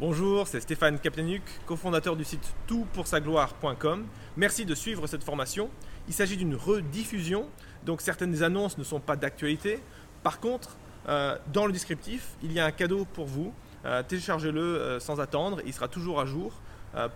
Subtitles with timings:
[0.00, 4.04] Bonjour, c'est Stéphane Kaplanuk, cofondateur du site toutpoursagloire.com.
[4.36, 5.70] Merci de suivre cette formation.
[6.08, 7.48] Il s'agit d'une rediffusion,
[7.86, 9.78] donc certaines annonces ne sont pas d'actualité.
[10.24, 10.76] Par contre,
[11.08, 13.54] euh, dans le descriptif, il y a un cadeau pour vous.
[13.84, 16.52] Euh, téléchargez-le euh, sans attendre, il sera toujours à jour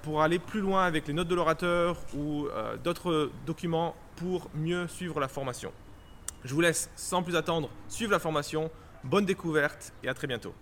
[0.02, 2.48] pour aller plus loin avec les notes de l'orateur ou
[2.82, 5.72] d'autres documents pour mieux suivre la formation.
[6.45, 8.72] Je vous laisse sans plus attendre suivre la formation.
[9.04, 10.52] Bonne découverte et à très bientôt.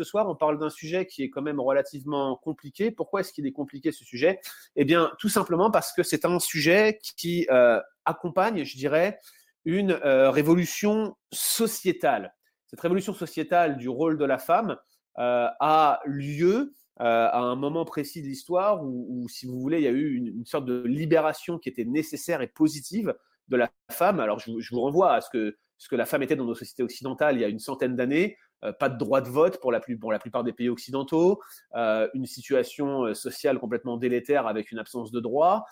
[0.00, 2.90] Ce soir, on parle d'un sujet qui est quand même relativement compliqué.
[2.90, 4.40] Pourquoi est-ce qu'il est compliqué ce sujet?
[4.74, 9.20] Eh bien, tout simplement parce que c'est un sujet qui euh, accompagne, je dirais,
[9.66, 12.34] une euh, révolution sociétale.
[12.68, 14.78] Cette révolution sociétale du rôle de la femme
[15.18, 19.88] euh, a lieu à un moment précis de l'histoire où, si vous voulez, il y
[19.88, 23.14] a eu une, sorte de libération qui était nécessaire et positive
[23.48, 24.18] de la femme.
[24.18, 26.54] Alors, je, je vous renvoie à ce que, ce que la femme était dans nos
[26.54, 28.38] sociétés occidentales il y a une centaine d'années.
[28.64, 31.40] Euh, pas de droit de vote pour la, pour la plupart des pays occidentaux,
[31.74, 35.64] euh, une situation euh, sociale complètement délétère avec une absence de droit,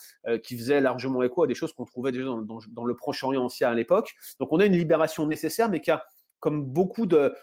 [0.42, 3.74] qui faisait largement écho à des choses qu'on trouvait déjà dans, le Proche-Orient ancien à
[3.74, 4.14] l'époque.
[4.40, 6.04] Donc on a une libération nécessaire, mais qui a
[6.40, 7.34] comme beaucoup de,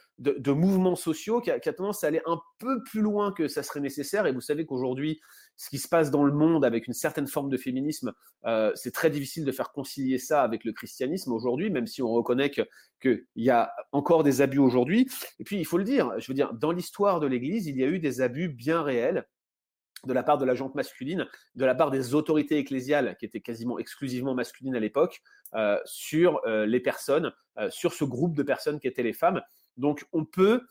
[0.48, 3.64] mouvements sociaux, qui a, qui a, tendance à aller un peu plus loin que ça
[3.64, 4.26] serait nécessaire.
[4.26, 5.20] Et vous savez qu'aujourd'hui,
[5.58, 8.14] ce qui se passe dans le monde avec une certaine forme de féminisme,
[8.46, 12.10] euh, c'est très difficile de faire concilier ça avec le christianisme aujourd'hui, même si on
[12.10, 15.08] reconnaît qu'il y a encore des abus aujourd'hui.
[15.40, 17.84] Et puis, il faut le dire, je veux dire, dans l'histoire de l'Église, il y
[17.84, 19.26] a eu des abus bien réels
[20.06, 23.42] de la part de la jante masculine, de la part des autorités ecclésiales, qui étaient
[23.42, 25.22] quasiment exclusivement masculines à l'époque,
[25.54, 27.32] euh, sur euh, les personnes,
[27.70, 29.42] sur ce groupe de personnes qui étaient les femmes.
[29.78, 30.62] Donc, on peut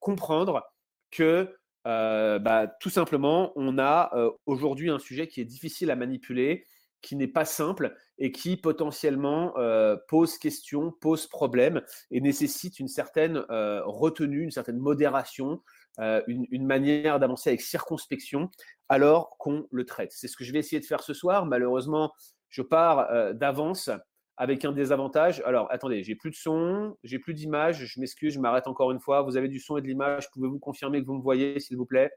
[0.00, 0.62] comprendre
[1.10, 1.54] que
[1.86, 6.64] euh, bah, tout simplement, on a euh, aujourd'hui un sujet qui est difficile à manipuler,
[7.02, 12.88] qui n'est pas simple et qui potentiellement euh, pose question, pose problème et nécessite une
[12.88, 13.44] certaine
[13.84, 15.62] retenue, une certaine modération,
[15.98, 18.50] une, une, manière d'avancer avec circonspection
[18.88, 20.12] alors qu'on le traite.
[20.12, 21.46] C'est ce que je vais essayer de faire ce soir.
[21.46, 22.12] Malheureusement,
[22.48, 23.90] je pars d'avance
[24.36, 25.42] avec un désavantage.
[25.44, 27.84] Alors, attendez, j'ai plus de son, j'ai plus d'image.
[27.86, 29.22] Je m'excuse, je m'arrête encore une fois.
[29.22, 30.30] Vous avez du son et de l'image.
[30.32, 32.10] Pouvez-vous confirmer que vous me voyez, s'il vous plaît?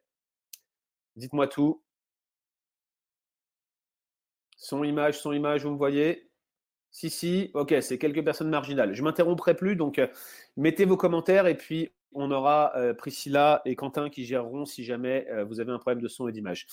[1.15, 1.83] Dites-moi tout.
[4.57, 6.29] Son, image, son, image, vous me voyez?
[6.91, 7.51] Si, si.
[7.53, 8.93] Ok, c'est quelques personnes marginales.
[8.95, 10.07] Je m'interromprai plus, donc euh,
[10.55, 15.27] mettez vos commentaires et puis on aura euh, Priscilla et Quentin qui géreront si jamais
[15.29, 16.65] euh, vous avez un problème de son et d'image.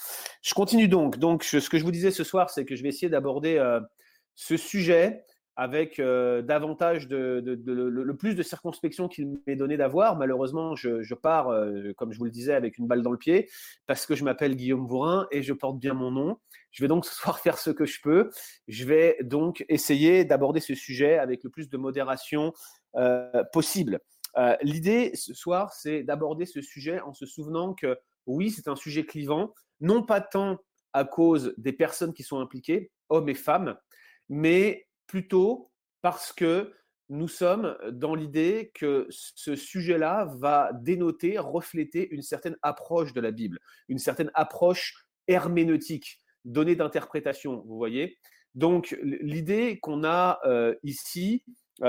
[0.42, 1.18] Je continue donc.
[1.18, 3.60] Donc, ce que je vous disais ce soir, c'est que je vais essayer d'aborder
[4.34, 5.24] ce sujet
[5.56, 10.16] avec euh, davantage de, le, plus de circonspection qu'il m'est donné d'avoir.
[10.16, 13.48] Malheureusement, je, pars, euh, comme je vous le disais, avec une balle dans le pied,
[13.86, 16.38] parce que je m'appelle Guillaume Bourrin et je porte bien mon nom.
[16.72, 18.30] Je vais donc ce soir faire ce que je peux.
[18.66, 22.52] Je vais donc essayer d'aborder ce sujet avec le plus de modération
[24.38, 24.56] euh.
[24.62, 29.04] L'idée ce soir, c'est d'aborder ce sujet en se souvenant que oui, c'est un sujet
[29.04, 30.58] clivant, non pas tant
[30.92, 33.76] à cause des personnes qui sont impliquées, hommes et femmes,
[34.28, 35.70] mais plutôt
[36.02, 36.72] parce que
[37.10, 43.30] nous sommes dans l'idée que ce sujet-là va dénoter, refléter une certaine approche de la
[43.30, 43.58] Bible,
[43.88, 48.18] une certaine approche herméneutique, donnée d'interprétation, vous voyez.
[48.54, 51.44] Donc l'idée qu'on a euh, ici,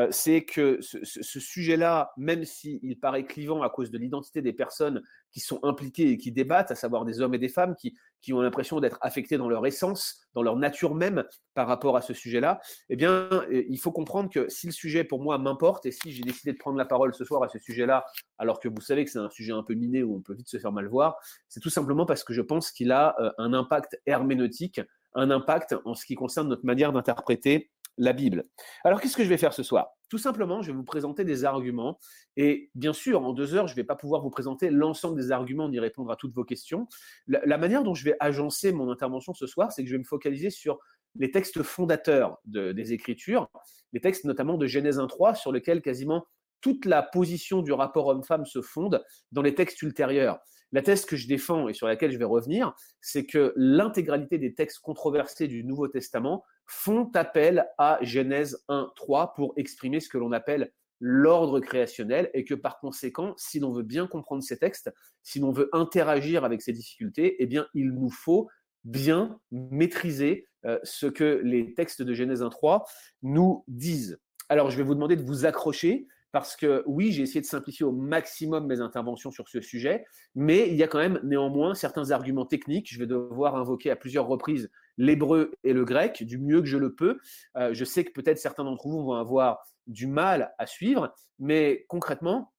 [0.09, 5.40] c'est que ce, sujet-là, même s'il paraît clivant à cause de l'identité des personnes qui
[5.40, 8.41] sont impliquées et qui débattent, à savoir des hommes et des femmes qui, qui ont
[8.41, 12.59] l'impression d'être affectés dans leur essence, dans leur nature même par rapport à ce sujet-là,
[12.90, 16.24] eh bien, il faut comprendre que si le sujet pour moi m'importe et si j'ai
[16.24, 18.03] décidé de prendre la parole ce soir à ce sujet-là,
[18.40, 20.50] alors que vous savez que c'est un sujet un peu miné où on peut vite
[20.50, 24.01] se faire mal voir, c'est tout simplement parce que je pense qu'il a un impact
[24.07, 24.81] herméneutique,
[25.13, 28.45] un impact en ce qui concerne notre manière d'interpréter la Bible.
[28.83, 29.95] Alors, qu'est-ce que je vais faire ce soir?
[30.09, 32.00] Tout simplement, je vais vous présenter des arguments.
[32.38, 35.31] Et bien sûr, en deux heures, je ne vais pas pouvoir vous présenter l'ensemble des
[35.31, 36.88] arguments ni répondre à toutes vos questions.
[37.28, 40.06] La, manière dont je vais agencer mon intervention ce soir, c'est que je vais me
[40.06, 40.79] focaliser sur
[41.16, 43.50] les textes fondateurs des Écritures,
[43.94, 46.25] les textes notamment de Genèse 1.3, sur lesquels quasiment
[46.62, 50.39] toute la position du rapport homme-femme se fonde dans les textes ultérieurs.
[50.71, 54.53] La thèse que je défends et sur laquelle je vais revenir, c'est que l'intégralité des
[54.53, 60.17] textes controversés du Nouveau Testament font appel à Genèse 1, 3 pour exprimer ce que
[60.17, 64.91] l'on appelle l'ordre créationnel et que par conséquent, si l'on veut bien comprendre ces textes,
[65.23, 68.50] si l'on veut interagir avec ces difficultés, eh bien, il nous faut
[68.83, 72.85] bien maîtriser euh, ce que les textes de Genèse 1, 3
[73.23, 74.18] nous disent.
[74.50, 77.85] Alors, je vais vous demander de vous accrocher parce que oui, j'ai essayé de simplifier
[77.85, 80.03] au maximum mes interventions sur ce sujet,
[80.35, 82.91] mais il y a quand même néanmoins certains arguments techniques.
[82.91, 86.77] Je vais devoir invoquer à plusieurs reprises l'hébreu et le grec du mieux que je
[86.77, 87.19] le peux.
[87.55, 91.85] Euh, je sais que peut-être certains d'entre vous vont avoir du mal à suivre, mais
[91.87, 92.51] concrètement,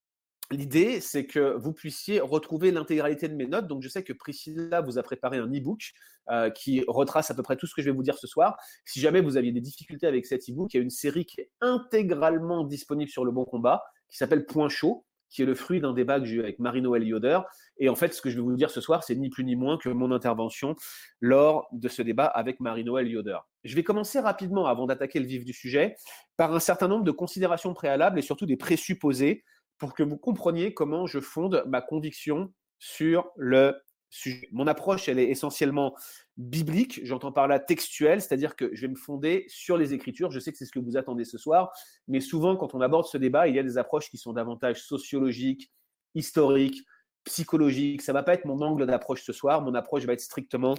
[0.53, 3.67] L'idée, c'est que vous puissiez retrouver l'intégralité de mes notes.
[3.67, 5.93] Donc, je sais que Priscilla vous a préparé un e-book
[6.31, 8.57] euh, qui retrace à peu près tout ce que je vais vous dire ce soir.
[8.85, 11.41] Si jamais vous aviez des difficultés avec cet e-book, il y a une série qui
[11.41, 15.81] est intégralement disponible sur le bon combat, qui s'appelle Point chaud, qui est le fruit
[15.81, 17.41] d'un débat que j'ai eu avec Marie-Noël Yoder.
[17.79, 19.57] Et en fait, ce que je vais vous dire ce soir, c'est ni plus ni
[19.57, 20.77] moins que mon intervention
[21.21, 23.39] lors de ce débat avec Marie-Noël Yoder.
[23.65, 25.97] Je vais commencer rapidement, avant d'attaquer le vif du sujet,
[26.37, 29.45] par un certain nombre de considérations préalables et surtout des présupposés
[29.79, 33.75] pour que vous compreniez comment je fonde ma conviction sur le
[34.11, 34.49] sujet.
[34.53, 35.95] Mon approche, elle est essentiellement
[36.37, 40.31] biblique, j'entends par là textuelle, c'est-à-dire que je vais me fonder sur les Écritures.
[40.31, 41.73] Je sais que c'est ce que vous attendez ce soir,
[42.09, 44.83] mais souvent, quand on aborde ce débat, il y a des approches qui sont davantage
[44.83, 45.71] sociologiques,
[46.15, 46.83] historiques,
[47.25, 48.03] psychologiques.
[48.03, 50.75] Ça ne va pas être mon angle d'approche ce soir, mon approche va être strictement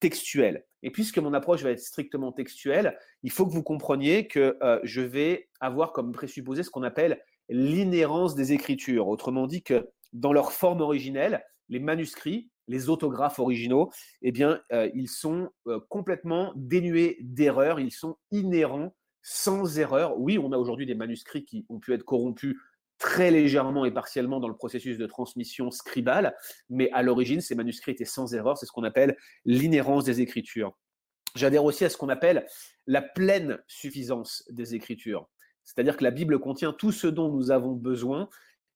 [0.00, 0.64] textuelle.
[0.82, 4.78] Et puisque mon approche va être strictement textuelle, il faut que vous compreniez que euh,
[4.84, 9.08] je vais avoir comme présupposé ce qu'on appelle l'inhérence des écritures.
[9.08, 13.90] Autrement dit que dans leur forme originelle, les manuscrits, les autographes originaux,
[14.22, 20.18] eh bien, euh, ils sont euh, complètement dénués d'erreurs, ils sont inhérents, sans erreur.
[20.18, 22.56] Oui, on a aujourd'hui des manuscrits qui ont pu être corrompus
[22.98, 26.34] très légèrement et partiellement dans le processus de transmission scribale,
[26.68, 30.76] mais à l'origine, ces manuscrits étaient sans erreur, c'est ce qu'on appelle l'inhérence des écritures.
[31.36, 32.46] J'adhère aussi à ce qu'on appelle
[32.86, 35.28] la pleine suffisance des écritures.
[35.68, 38.30] C'est-à-dire que la Bible contient tout ce dont nous avons besoin,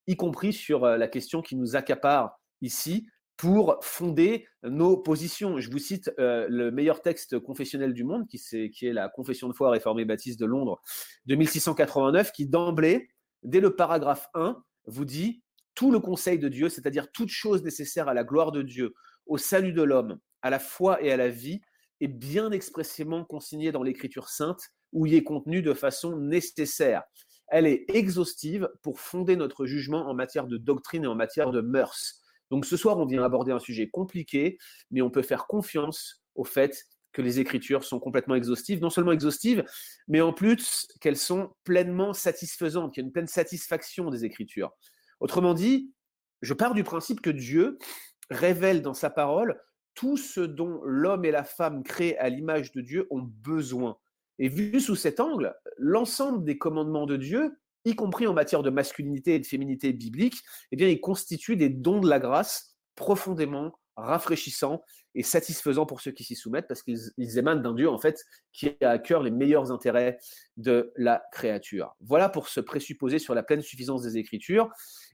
[0.06, 3.06] y compris sur euh, la question qui nous accapare ici,
[3.38, 5.58] pour fonder nos positions.
[5.58, 9.54] Je vous cite euh, le meilleur texte confessionnel du monde, qui, est, la Confession de
[9.54, 10.82] foi réformée baptiste de Londres
[11.24, 13.08] de 1689, qui d'emblée,
[13.42, 15.42] dès le paragraphe 1, vous dit
[15.74, 18.92] tout le conseil de Dieu, c'est-à-dire toute chose nécessaire à la gloire de Dieu,
[19.24, 21.62] au salut de l'homme, à la foi et à la vie,
[22.02, 27.02] est bien expressément consigné dans l'Écriture sainte où il est contenu de façon nécessaire.
[27.48, 31.60] Elle est exhaustive pour fonder notre jugement en matière de doctrine et en matière de
[31.60, 32.22] mœurs.
[32.50, 34.58] Donc ce soir, on vient aborder un sujet compliqué,
[34.90, 39.12] mais on peut faire confiance au fait que les Écritures sont complètement exhaustives, non seulement
[39.12, 39.64] exhaustives,
[40.08, 44.72] mais en plus qu'elles sont pleinement satisfaisantes, qu'il y a une pleine satisfaction des Écritures.
[45.20, 45.92] Autrement dit,
[46.40, 47.78] je pars du principe que Dieu
[48.30, 49.60] révèle dans sa parole
[49.94, 53.98] tout ce dont l'homme et la femme créés à l'image de Dieu ont besoin.
[54.42, 58.70] Et vu sous cet angle, l'ensemble des commandements de Dieu, y compris en matière de
[58.70, 60.34] masculinité et de féminité biblique,
[60.72, 64.82] eh bien, ils constituent des dons de la grâce profondément rafraîchissants
[65.14, 68.20] et satisfaisants pour ceux qui s'y soumettent, parce qu'ils émanent d'un Dieu, en fait,
[68.52, 70.18] qui a à cœur les meilleurs intérêts
[70.56, 71.94] de la créature.
[72.00, 74.70] Voilà pour se présupposer sur la pleine suffisance des Écritures.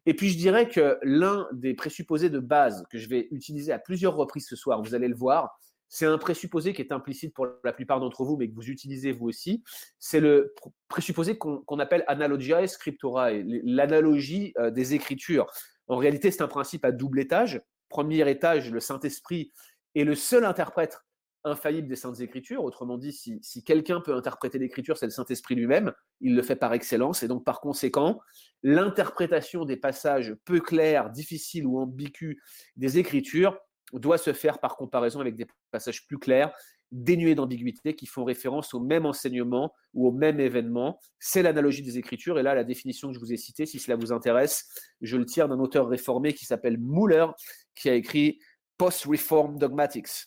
[0.06, 3.78] Et puis, je dirais que l'un des présupposés de base que je vais utiliser à
[3.78, 7.48] plusieurs reprises ce soir, vous allez le voir, c'est un présupposé qui est implicite pour
[7.64, 9.62] la plupart d'entre vous, mais que vous utilisez vous aussi.
[9.98, 10.54] C'est le
[10.88, 15.46] présupposé qu'on appelle analogia et scriptura, l'analogie euh, des Écritures.
[15.86, 17.62] En réalité, c'est un principe à double étage.
[17.88, 19.52] Premier étage, le Saint-Esprit
[19.94, 20.98] est le seul interprète
[21.44, 22.62] infaillible des Saintes Écritures.
[22.64, 25.92] Autrement dit, si, si quelqu'un peut interpréter l'Écriture, c'est le Saint-Esprit lui-même.
[26.20, 27.22] Il le fait par excellence.
[27.22, 28.20] Et donc, par conséquent,
[28.62, 32.36] l'interprétation des passages peu clairs, difficiles ou ambigus
[32.76, 33.58] des Écritures
[33.92, 36.52] doit se faire par comparaison avec des passages plus clairs,
[36.92, 40.98] dénués d'ambiguïté, qui font référence au même enseignement ou au même événement.
[41.18, 42.38] C'est l'analogie des Écritures.
[42.38, 44.68] Et là, la définition que je vous ai citée, si cela vous intéresse,
[45.00, 47.26] je le tire d'un auteur réformé qui s'appelle Muller,
[47.74, 48.40] qui a écrit
[48.76, 50.26] Post-Reform Dogmatics.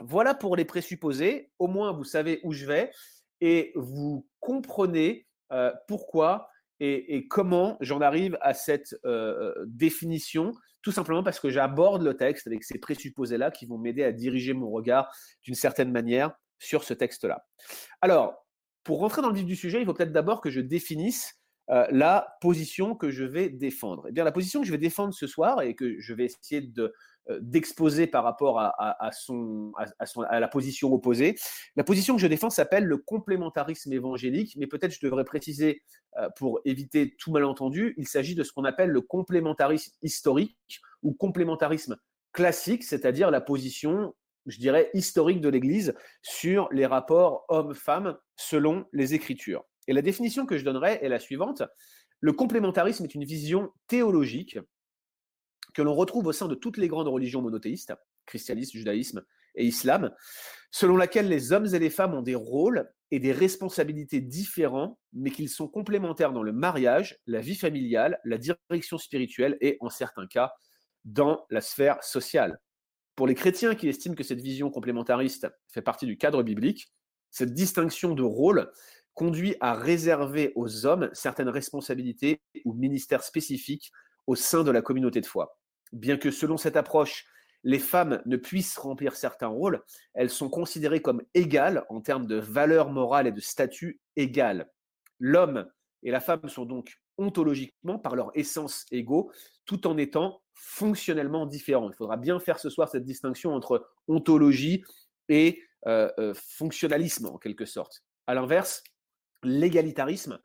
[0.00, 1.50] Voilà pour les présupposés.
[1.58, 2.90] Au moins, vous savez où je vais
[3.40, 6.48] et vous comprenez euh, pourquoi
[6.80, 12.16] et, comment j'en arrive à cette euh, euh, définition tout simplement parce que j'aborde le
[12.16, 15.10] texte avec ces présupposés-là qui vont m'aider à diriger mon regard
[15.42, 17.46] d'une certaine manière sur ce texte-là.
[18.00, 18.46] Alors,
[18.84, 21.38] pour rentrer dans le vif du sujet, il faut peut-être d'abord que je définisse
[21.70, 24.06] euh, la position que je vais défendre.
[24.08, 26.62] Eh bien, la position que je vais défendre ce soir et que je vais essayer
[26.62, 26.94] de,
[27.40, 29.10] d'exposer par rapport à,
[30.40, 31.36] la position opposée,
[31.76, 35.82] la position que je défends s'appelle le complémentarisme évangélique, mais peut-être je devrais préciser
[36.18, 41.12] euh, pour éviter tout malentendu, il s'agit de ce qu'on appelle le complémentarisme historique ou
[41.12, 41.96] complémentarisme
[42.32, 44.14] classique, c'est-à-dire la position
[44.48, 49.64] je dirais, historique de l'Église sur les rapports hommes-femmes selon les Écritures.
[49.86, 51.62] Et la définition que je donnerai est la suivante.
[52.20, 54.58] Le complémentarisme est une vision théologique
[55.78, 57.94] que l'on retrouve au sein de toutes les grandes religions monothéistes,
[58.26, 59.22] christianisme, judaïsme
[59.54, 60.12] et islam,
[60.72, 65.30] selon laquelle les hommes et les femmes ont des rôles et des responsabilités différents, mais
[65.30, 70.26] qu'ils sont complémentaires dans le mariage, la vie familiale, la direction spirituelle et, en certains
[70.26, 70.52] cas,
[71.04, 72.58] dans la sphère sociale.
[73.14, 76.92] Pour les chrétiens qui estiment que cette vision complémentariste fait partie du cadre biblique,
[77.30, 78.72] cette distinction de rôle
[79.14, 83.92] conduit à réserver aux hommes certaines responsabilités ou ministères spécifiques
[84.26, 85.54] au sein de la communauté de foi.
[85.92, 87.24] Bien que selon cette approche,
[87.64, 89.82] les femmes ne puissent remplir certains rôles,
[90.14, 94.70] elles sont considérées comme égales en termes de valeur morale et de statut égal.
[95.18, 95.66] L'homme
[96.02, 99.32] et la femme sont donc ontologiquement, par leur essence égaux,
[99.66, 101.90] tout en étant fonctionnellement différents.
[101.90, 104.84] Il faudra bien faire ce soir cette distinction entre ontologie
[105.28, 108.04] et euh, euh, fonctionnalisme, en quelque sorte.
[108.26, 108.84] À l'inverse,
[109.42, 110.38] l'égalitarisme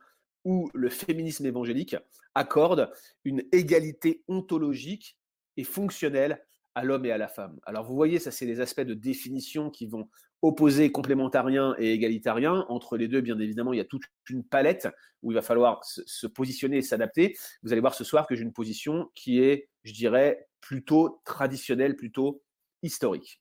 [0.44, 1.96] ou le féminisme évangélique
[2.34, 2.90] accorde
[3.24, 5.16] une égalité ontologique
[5.56, 6.44] et fonctionnelle
[6.74, 7.58] à l'homme et à la femme.
[7.64, 10.08] Alors vous voyez, ça c'est les aspects de définition qui vont
[10.42, 12.66] opposer complémentarien et égalitarien.
[12.68, 14.88] Entre les deux, bien évidemment, il y a toute une palette
[15.22, 17.36] où il va falloir se, positionner et s'adapter.
[17.62, 21.96] Vous allez voir ce soir que j'ai une position qui est, je dirais, plutôt traditionnelle,
[21.96, 22.42] plutôt
[22.82, 23.40] historique.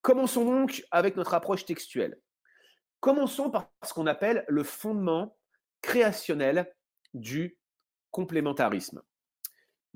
[0.00, 2.18] Commençons donc avec notre approche textuelle.
[3.00, 5.36] Commençons par ce qu'on appelle le fondement
[5.82, 6.72] créationnel
[7.12, 7.58] du
[8.10, 9.02] complémentarisme.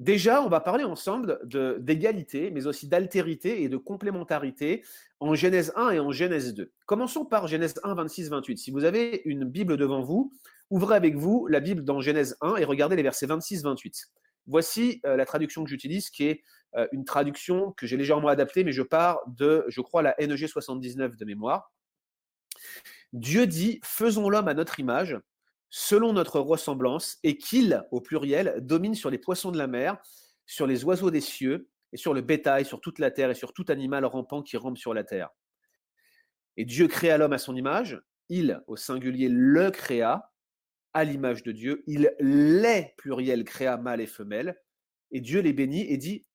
[0.00, 4.82] Déjà, on va parler ensemble d'égalité, mais aussi d'altérité et de complémentarité
[5.20, 6.72] en Genèse 1 et en Genèse 2.
[6.86, 8.56] Commençons par Genèse 1, 26, 28.
[8.56, 10.32] Si vous avez une Bible devant vous,
[10.70, 14.06] ouvrez avec vous la Bible dans Genèse 1 et regardez les versets 26, 28.
[14.46, 16.42] Voici euh, la traduction que j'utilise, qui est
[16.76, 20.46] euh, une traduction que j'ai légèrement adaptée, mais je pars de, je crois, la NEG
[20.46, 21.74] 79 de mémoire.
[23.12, 25.18] Dieu dit, faisons l'homme à notre image,
[25.70, 29.96] selon notre ressemblance, et qu'il, au pluriel, domine sur les poissons de la mer,
[30.44, 33.52] sur les oiseaux des cieux, et sur le bétail, sur toute la terre, et sur
[33.52, 35.30] tout animal rampant qui rampe sur la terre.
[36.56, 40.32] Et Dieu créa l'homme à son image, il, au singulier, le créa,
[40.92, 44.60] à l'image de Dieu, il les, pluriel, créa mâle et femelle,
[45.12, 46.26] et Dieu les bénit et dit,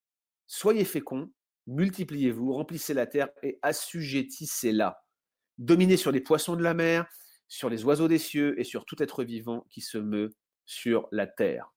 [0.48, 1.32] soyez féconds,
[1.68, 5.02] multipliez-vous, remplissez la terre et assujettissez-la.
[5.58, 7.06] Dominez sur les poissons de la mer,
[7.48, 10.34] sur les oiseaux des cieux et sur tout être vivant qui se meut
[10.66, 11.72] sur la terre.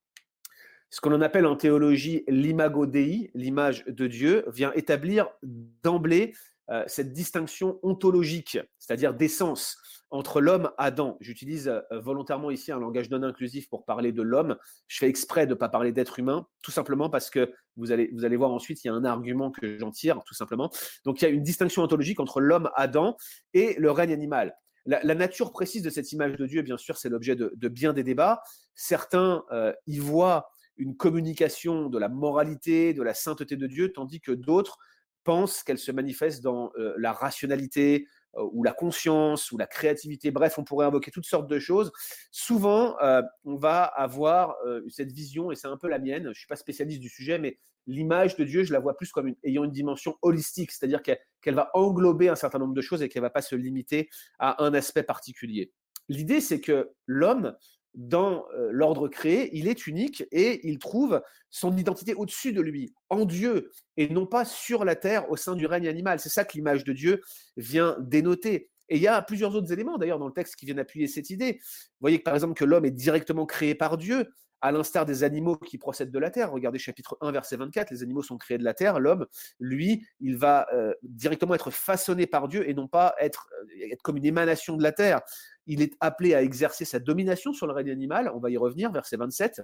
[0.91, 6.33] Ce qu'on appelle en théologie l'imago Dei, l'image de Dieu, vient établir d'emblée
[6.71, 9.77] euh, cette distinction ontologique, c'est-à-dire d'essence,
[10.11, 11.17] entre l'homme Adam.
[11.21, 14.57] J'utilise euh, volontairement ici un langage non inclusif pour parler de l'homme.
[14.87, 18.11] Je fais exprès de ne pas parler d'être humain, tout simplement parce que vous allez,
[18.15, 20.71] vous allez voir ensuite, il y a un argument que j'en tire, tout simplement.
[21.05, 23.17] Donc il y a une distinction ontologique entre l'homme Adam
[23.55, 24.55] et le règne animal.
[24.89, 28.03] La, nature précise de cette image de Dieu, bien sûr, c'est l'objet de, bien des
[28.03, 28.43] débats.
[28.75, 34.23] Certains euh, y voient une communication de la moralité, de la sainteté de Dieu, tandis
[34.23, 34.79] que d'autres
[35.25, 40.31] pensent qu'elle se manifeste dans euh, la rationalité ou la conscience ou la créativité.
[40.31, 41.91] Bref, on pourrait invoquer toutes sortes de choses.
[42.31, 42.97] Souvent,
[43.45, 44.57] on va avoir
[44.89, 47.39] cette vision, et c'est un peu la mienne, je ne suis pas spécialiste du sujet,
[47.39, 51.55] mais l'image de Dieu, je la vois plus comme ayant une dimension holistique, c'est-à-dire qu'elle
[51.55, 54.63] va englober un certain nombre de choses et qu'elle ne va pas se limiter à
[54.63, 55.73] un aspect particulier.
[56.11, 57.57] L'idée, c'est que l'homme,
[57.99, 62.95] dans euh, l'ordre créé, il est unique et il trouve son identité au-dessus de lui,
[63.11, 66.21] en Dieu, et non pas sur la terre au sein du règne animal.
[66.21, 67.21] C'est ça que l'image de Dieu
[67.57, 68.71] vient dénoter.
[68.89, 71.29] Et il y a plusieurs autres éléments d'ailleurs dans le texte qui viennent appuyer cette
[71.29, 71.59] idée.
[71.61, 74.29] Vous voyez par exemple que l'homme est directement créé par Dieu,
[74.61, 76.53] à l'instar des animaux qui procèdent de la terre.
[76.53, 78.99] Regardez chapitre 1, verset 24, les animaux sont créés de la terre.
[78.99, 79.27] L'homme,
[79.61, 84.03] lui, il va euh, directement être façonné par Dieu et non pas être, euh, être
[84.03, 85.21] comme une émanation de la terre.
[85.69, 88.31] Il est appelé à exercer sa domination sur le règne animal.
[88.35, 89.63] On va y revenir, verset 27.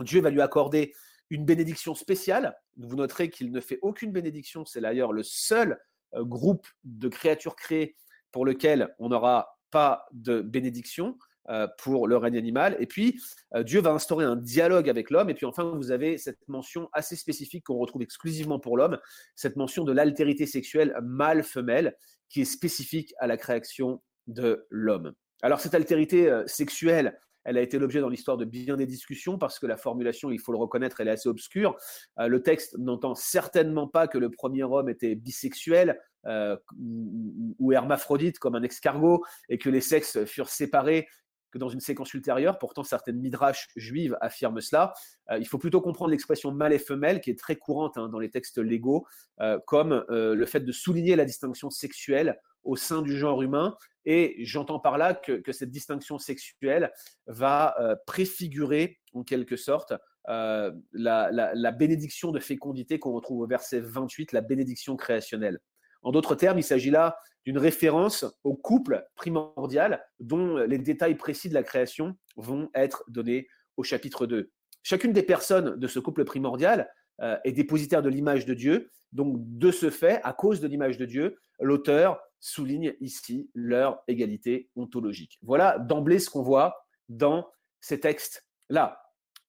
[0.00, 0.92] Dieu va lui accorder
[1.30, 2.54] une bénédiction spéciale.
[2.76, 4.66] Vous noterez qu'il ne fait aucune bénédiction.
[4.66, 5.78] C'est d'ailleurs le seul
[6.14, 7.96] euh, groupe de créatures créées
[8.32, 11.16] pour lequel on n'aura pas de bénédiction.
[11.48, 12.76] Euh, pour le règne animal.
[12.78, 13.20] Et puis,
[13.56, 15.28] euh, Dieu va instaurer un dialogue avec l'homme.
[15.28, 18.96] Et puis enfin, vous avez cette mention assez spécifique qu'on retrouve exclusivement pour l'homme,
[19.34, 21.96] cette mention de l'altérité sexuelle mâle-femelle,
[22.28, 25.12] qui est spécifique à la création de l'homme.
[25.42, 29.36] Alors cette altérité euh, sexuelle, elle a été l'objet dans l'histoire de bien des discussions
[29.36, 31.76] parce que la formulation, il faut le reconnaître, elle est assez obscure.
[32.16, 38.62] le texte n'entend certainement pas que le premier homme était bisexuel ou hermaphrodite comme un
[38.62, 41.08] escargot et que les sexes furent séparés
[41.52, 42.58] que dans une séquence ultérieure.
[42.58, 44.92] Pourtant, certaines midrash juives affirment cela.
[45.30, 48.18] Euh, il faut plutôt comprendre l'expression mâle et femelle, qui est très courante hein, dans
[48.18, 49.06] les textes légaux,
[49.40, 53.76] euh, comme euh, le fait de souligner la distinction sexuelle au sein du genre humain.
[54.04, 56.92] Et j'entends par là que, cette distinction sexuelle
[57.26, 59.92] va préfigurer, en quelque sorte,
[60.26, 65.60] la, la bénédiction de fécondité qu'on retrouve au verset 28, la bénédiction créationnelle.
[66.02, 71.48] En d'autres termes, il s'agit là d'une référence au couple primordial dont les détails précis
[71.48, 74.50] de la création vont être donnés au chapitre 2.
[74.82, 76.90] Chacune des personnes de ce couple primordial
[77.22, 78.90] euh, est dépositaire de l'image de Dieu.
[79.12, 84.70] Donc, de ce fait, à cause de l'image de Dieu, l'auteur souligne ici leur égalité
[84.74, 85.38] ontologique.
[85.42, 87.48] Voilà d'emblée ce qu'on voit dans
[87.80, 89.00] ces textes-là.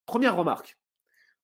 [0.06, 0.78] Première remarque.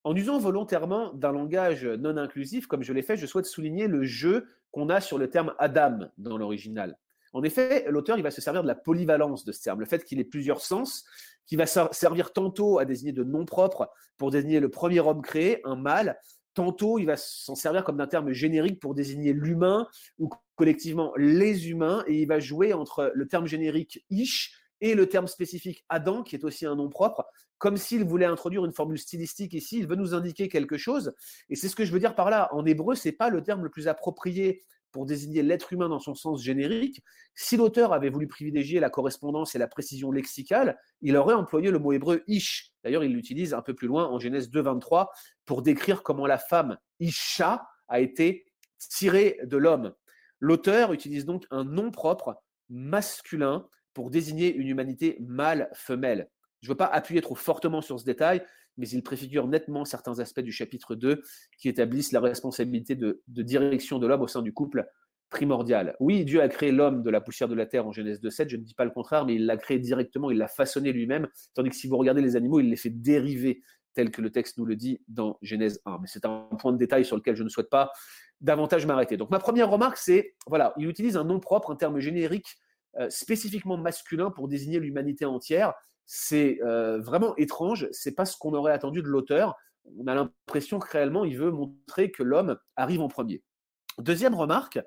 [0.03, 4.03] En usant volontairement d'un langage non inclusif, comme je l'ai fait, je souhaite souligner le
[4.03, 6.97] jeu qu'on a sur le terme Adam dans l'original.
[7.33, 10.03] En effet, l'auteur il va se servir de la polyvalence de ce terme, le fait
[10.03, 11.05] qu'il ait plusieurs sens,
[11.45, 15.61] qui va servir tantôt à désigner de noms propres pour désigner le premier homme créé,
[15.65, 16.19] un mâle,
[16.53, 21.69] tantôt il va s'en servir comme d'un terme générique pour désigner l'humain ou collectivement les
[21.69, 26.23] humains, et il va jouer entre le terme générique ish et le terme spécifique Adam,
[26.23, 27.25] qui est aussi un nom propre,
[27.57, 31.13] comme s'il voulait introduire une formule stylistique ici, il veut nous indiquer quelque chose.
[31.49, 32.49] Et c'est ce que je veux dire par là.
[32.53, 36.15] En hébreu, c'est pas le terme le plus approprié pour désigner l'être humain dans son
[36.15, 37.01] sens générique.
[37.35, 41.79] Si l'auteur avait voulu privilégier la correspondance et la précision lexicale, il aurait employé le
[41.79, 42.71] mot hébreu ish.
[42.83, 45.07] D'ailleurs, il l'utilise un peu plus loin en Genèse 2.23
[45.45, 48.45] pour décrire comment la femme isha a été
[48.77, 49.93] tirée de l'homme.
[50.39, 56.29] L'auteur utilise donc un nom propre masculin pour désigner une humanité mâle-femelle.
[56.61, 58.43] Je ne veux pas appuyer trop fortement sur ce détail,
[58.79, 61.21] mais il préfigure nettement certains aspects du chapitre 2
[61.57, 64.87] qui établissent la responsabilité de, direction de l'homme au sein du couple
[65.29, 65.95] primordial.
[65.99, 68.57] Oui, Dieu a créé l'homme de la poussière de la terre en Genèse 2.7, je
[68.57, 71.69] ne dis pas le contraire, mais il l'a créé directement, il l'a façonné lui-même, tandis
[71.69, 73.61] que si vous regardez les animaux, il les fait dériver,
[73.93, 75.99] tel que le texte nous le dit dans Genèse 1.
[76.01, 77.91] Mais c'est un point de détail sur lequel je ne souhaite pas
[78.41, 79.17] davantage m'arrêter.
[79.17, 82.57] Donc ma première remarque, c'est, voilà, il utilise un nom propre, un terme générique
[82.97, 85.73] euh, spécifiquement masculin pour désigner l'humanité entière.
[86.11, 89.55] C'est euh, vraiment étrange, c'est pas ce qu'on aurait attendu de l'auteur.
[89.99, 93.43] On a l'impression que réellement il veut montrer que l'homme arrive en premier.
[93.99, 94.79] Deuxième remarque,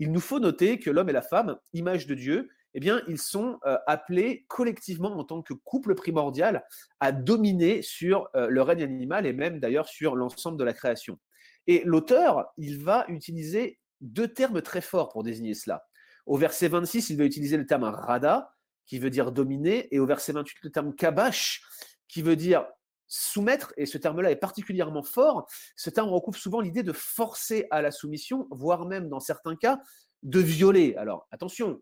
[0.00, 3.20] il nous faut noter que l'homme et la femme, image de Dieu, eh bien, ils
[3.20, 6.64] sont euh, appelés collectivement en tant que couple primordial
[6.98, 11.20] à dominer sur le règne animal et même d'ailleurs sur l'ensemble de la création.
[11.68, 15.86] Et l'auteur, il va utiliser deux termes très forts pour désigner cela.
[16.26, 18.53] Au verset 26, il va utiliser le terme rada,
[18.86, 21.62] qui veut dire dominer, et au verset 28, le terme kabash,
[22.08, 22.66] qui veut dire
[23.06, 25.46] soumettre, et ce terme-là est particulièrement fort.
[25.76, 29.78] Ce terme recouvre souvent l'idée de forcer à la soumission, voire même dans certains cas
[30.22, 30.94] de violer.
[30.96, 31.80] Alors attention,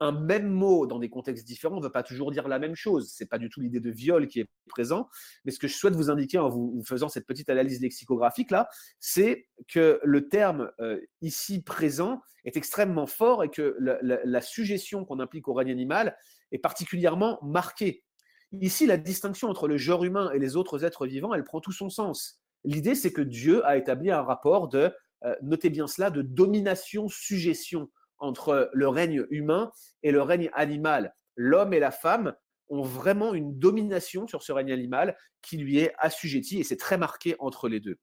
[0.00, 3.12] un même mot dans des contextes différents ne veut pas toujours dire la même chose.
[3.12, 5.08] Ce n'est pas du tout l'idée de viol qui est présent.
[5.44, 8.68] Mais ce que je souhaite vous indiquer en vous, faisant cette petite analyse lexicographique là,
[9.00, 15.04] c'est que le terme euh, ici présent est extrêmement fort et que la, la suggestion
[15.04, 16.16] qu'on implique au règne animal
[16.52, 18.04] est particulièrement marquée.
[18.52, 21.72] Ici, la distinction entre le genre humain et les autres êtres vivants, elle prend tout
[21.72, 22.40] son sens.
[22.64, 24.90] L'idée, c'est que Dieu a établi un rapport de,
[25.24, 29.70] euh, notez bien cela, de domination-suggestion entre le règne humain
[30.02, 31.14] et le règne animal.
[31.36, 32.34] L'homme et la femme
[32.68, 36.98] ont vraiment une domination sur ce règne animal qui lui est assujetti et c'est très
[36.98, 37.98] marqué entre les deux.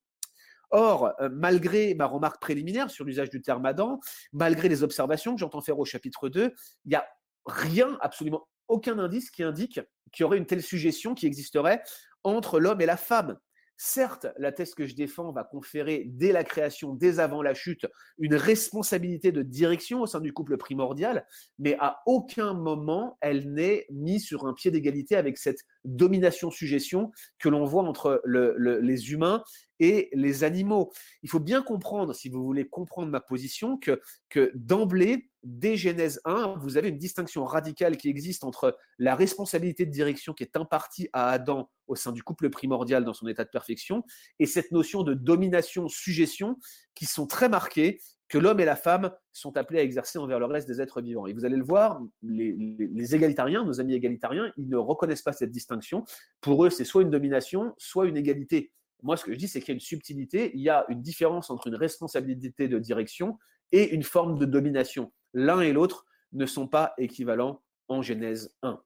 [0.71, 3.99] Or, euh, malgré ma remarque préliminaire sur l'usage du terme Adam,
[4.34, 6.54] malgré les observations que j'entends faire au chapitre 2,
[6.86, 7.08] il n'y a
[7.45, 9.80] rien, absolument aucun indice qui indique
[10.12, 11.84] qu'il y aurait une telle suggestion qui existerait
[12.23, 13.38] entre l'homme et la femme.
[13.77, 17.85] Certes, la thèse que je défends va conférer dès la création, dès avant la chute,
[18.17, 21.25] une responsabilité de direction au sein du couple primordial,
[21.59, 27.49] mais à aucun moment elle n'est mise sur un pied d'égalité avec cette domination-suggestion que
[27.49, 29.43] l'on voit entre les humains
[29.79, 30.91] et les animaux.
[31.23, 36.57] Il faut bien comprendre, si vous voulez comprendre ma position, que, d'emblée, dès Genèse 1,
[36.59, 41.09] vous avez une distinction radicale qui existe entre la responsabilité de direction qui est impartie
[41.13, 44.03] à Adam au sein du couple primordial dans son état de perfection
[44.39, 46.57] et cette notion de domination-suggestion
[46.95, 50.45] qui sont très marquées que l'homme et la femme sont appelés à exercer envers le
[50.45, 51.27] reste des êtres vivants.
[51.27, 55.51] Et vous allez le voir, les, égalitariens, nos amis égalitariens, ils ne reconnaissent pas cette
[55.51, 56.03] distinction.
[56.41, 58.71] Pour eux, c'est soit une domination, soit une égalité.
[59.03, 61.01] Moi, ce que je dis, c'est qu'il y a une subtilité, il y a une
[61.01, 63.38] différence entre une responsabilité de direction
[63.71, 65.12] et une forme de domination.
[65.34, 68.81] L'un et l'autre ne sont pas équivalents en Genèse 1.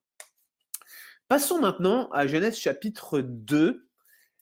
[1.28, 3.88] Passons maintenant à Genèse chapitre 2,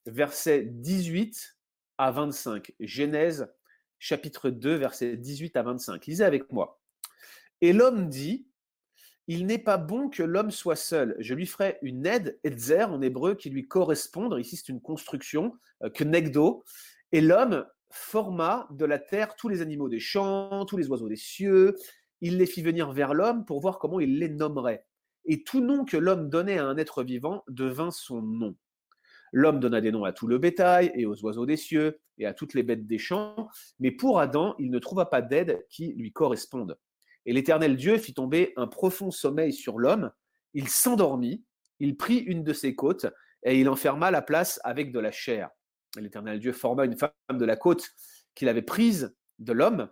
[0.05, 1.57] versets 18
[1.97, 2.73] à 25.
[2.79, 3.53] Genèse
[3.99, 6.05] chapitre 2, versets 18 à 25.
[6.05, 6.79] Lisez avec moi.
[7.61, 8.47] Et l'homme dit,
[9.27, 11.15] il n'est pas bon que l'homme soit seul.
[11.19, 14.37] Je lui ferai une aide, etzer en hébreu, qui lui corresponde.
[14.39, 16.63] Ici, c'est une construction, euh, que negdo.
[17.11, 21.17] Et l'homme forma de la terre tous les animaux des champs, tous les oiseaux des
[21.17, 21.75] cieux.
[22.21, 24.85] Il les fit venir vers l'homme pour voir comment il les nommerait.
[25.25, 28.55] Et tout nom que l'homme donnait à un être vivant devint son nom.
[29.33, 32.33] L'homme donna des noms à tout le bétail et aux oiseaux des cieux et à
[32.33, 36.13] toutes les bêtes des champs, mais pour Adam, il ne trouva pas d'aide qui lui
[36.13, 36.77] corresponde.
[37.27, 40.11] Et l'Éternel Dieu fit tomber un profond sommeil sur l'homme,
[40.53, 41.43] il s'endormit,
[41.79, 43.05] il prit une de ses côtes
[43.43, 45.49] et il enferma la place avec de la chair.
[45.97, 47.89] L'Éternel Dieu forma une femme de la côte
[48.33, 49.89] qu'il avait prise de l'homme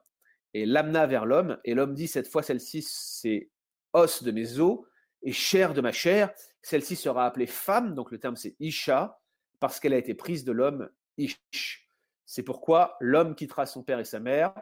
[0.53, 3.49] et l'amena vers l'homme, et l'homme dit, cette fois celle-ci, c'est
[3.91, 4.79] os de mes os
[5.21, 9.19] et chair de ma chair, celle-ci sera appelée femme, donc le terme c'est Isha,
[9.59, 11.89] parce qu'elle a été prise de l'homme Ish.
[12.25, 14.53] C'est pourquoi l'homme quittera son père et sa mère,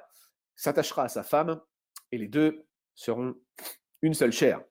[0.55, 1.61] s'attachera à sa femme,
[2.13, 3.35] et les deux seront
[4.03, 4.61] une seule chair.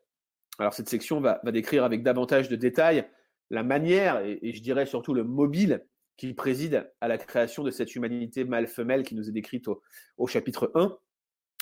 [0.59, 3.05] Alors cette section va, décrire avec davantage de détails
[3.51, 5.85] la manière, et, je dirais surtout le mobile,
[6.17, 10.71] qui préside à la création de cette humanité mâle-femelle qui nous est décrite au, chapitre
[10.77, 10.97] 1.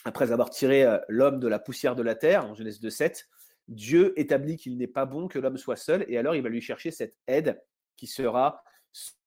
[0.04, 3.26] Après avoir tiré euh, l'homme de la poussière de la terre, en Genèse 2.7,
[3.68, 6.60] Dieu établit qu'il n'est pas bon que l'homme soit seul, et alors il va lui
[6.60, 7.62] chercher cette aide
[7.96, 8.62] qui sera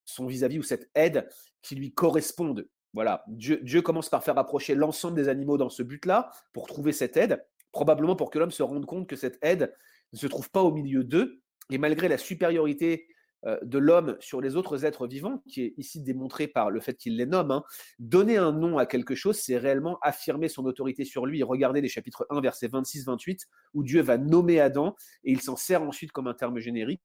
[0.06, 1.28] son vis-à-vis ou cette aide
[1.64, 2.68] qui lui corresponde.
[2.94, 7.18] Voilà, Dieu, commence par faire approcher l'ensemble des animaux dans ce but-là pour trouver cette
[7.18, 9.74] aide, probablement pour que l'homme se rende compte que cette aide
[10.14, 13.08] ne se trouve pas au milieu d'eux, et malgré la supériorité
[13.46, 16.94] euh, de l'homme sur les autres êtres vivants, qui est ici démontré par le fait
[16.94, 17.52] qu'il les nomme.
[17.52, 17.64] Hein.
[18.00, 21.44] Donner un nom à quelque chose, c'est réellement affirmer son autorité sur lui.
[21.44, 25.82] Regardez les chapitres 1, versets 26-28, où Dieu va nommer Adam, et il s'en sert
[25.82, 27.02] ensuite comme un terme générique.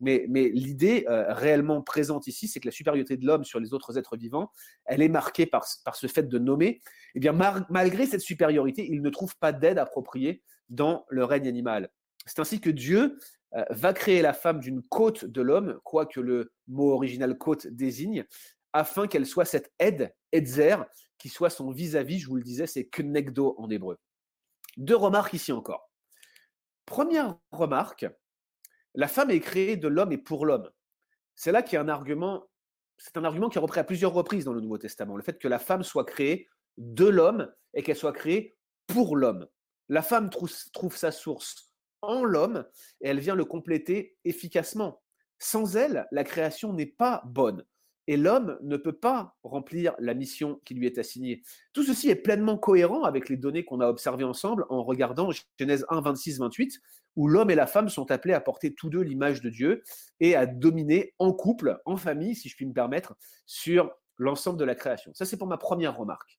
[0.00, 3.98] Mais, l'idée euh, réellement présente ici, c'est que la supériorité de l'homme sur les autres
[3.98, 4.50] êtres vivants,
[4.84, 6.80] elle est marquée par, ce fait de nommer.
[7.14, 7.32] Eh bien,
[7.68, 11.90] malgré cette supériorité, il ne trouve pas d'aide appropriée dans le règne animal.
[12.26, 13.18] C'est ainsi que Dieu
[13.54, 18.24] euh, va créer la femme d'une côte de l'homme, quoique le mot original côte désigne,
[18.72, 20.76] afin qu'elle soit cette aide, edzer,
[21.18, 23.98] qui soit son vis-à-vis, je vous le disais, c'est knegdo en hébreu.
[24.78, 25.90] Deux remarques ici encore.
[26.86, 28.06] Première remarque,
[28.94, 30.70] la femme est créée de l'homme et pour l'homme.
[31.34, 32.48] C'est là qu'il y a un argument,
[32.98, 35.38] c'est un argument qui est repris à plusieurs reprises dans le Nouveau Testament, le fait
[35.38, 39.46] que la femme soit créée de l'homme et qu'elle soit créée pour l'homme.
[39.88, 42.64] La femme trouve sa source en l'homme
[43.00, 45.02] et elle vient le compléter efficacement.
[45.38, 47.64] Sans elle, la création n'est pas bonne
[48.06, 51.42] et l'homme ne peut pas remplir la mission qui lui est assignée.
[51.72, 55.86] Tout ceci est pleinement cohérent avec les données qu'on a observées ensemble en regardant Genèse
[55.88, 56.80] 1, 26, 28,
[57.16, 59.82] où l'homme et la femme sont appelés à porter tous deux l'image de Dieu
[60.20, 63.14] et à dominer en couple, en famille, si je puis me permettre,
[63.46, 65.12] sur l'ensemble de la création.
[65.14, 66.38] Ça, c'est pour ma première remarque.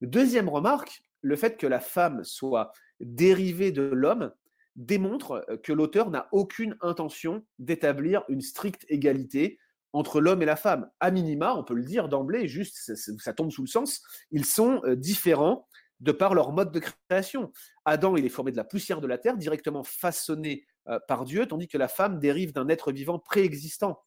[0.00, 4.32] Deuxième remarque, le fait que la femme soit dérivée de l'homme
[4.76, 9.58] démontre euh, que l'auteur n'a aucune intention d'établir une stricte égalité
[9.92, 10.88] entre l'homme et la femme.
[11.00, 14.80] A minima, on peut le dire d'emblée, juste ça, tombe sous le sens, ils sont
[14.84, 15.66] euh, différents
[16.00, 17.52] de par leur mode de création.
[17.84, 21.46] Adam, il est formé de la poussière de la terre, directement façonné euh, par Dieu,
[21.46, 24.00] tandis que la femme dérive d'un être vivant préexistant.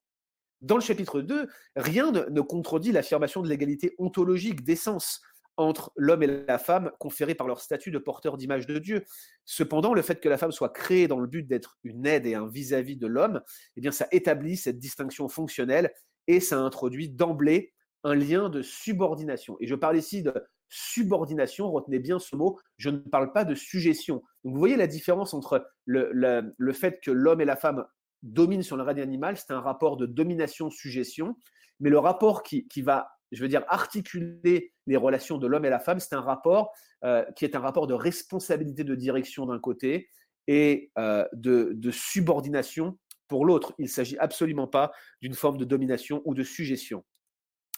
[0.61, 5.21] Dans le chapitre 2, rien ne contredit l'affirmation de l'égalité ontologique d'essence
[5.57, 9.05] entre l'homme et la femme conférés par leur statut de porteur d'image de Dieu.
[9.45, 12.35] Cependant, le fait que la femme soit créée dans le but d'être une aide et
[12.35, 13.41] un vis-à-vis de l'homme,
[13.75, 15.93] eh bien, ça établit cette distinction fonctionnelle
[16.27, 19.57] et ça introduit d'emblée un lien de subordination.
[19.59, 20.33] Et je parle ici de
[20.69, 24.23] subordination, retenez bien ce mot, je ne parle pas de suggestion.
[24.43, 27.85] Donc vous voyez la différence entre le, fait que l'homme et la femme
[28.23, 31.35] dominent sur le règne animal, c'est un rapport de domination-suggestion,
[31.79, 35.79] mais le rapport qui va je veux dire, articuler les relations de l'homme et la
[35.79, 40.09] femme, c'est un rapport euh, qui est un rapport de responsabilité de direction d'un côté
[40.47, 43.73] et euh, de, subordination pour l'autre.
[43.77, 44.91] Il ne s'agit absolument pas
[45.21, 47.03] d'une forme de domination ou de suggestion.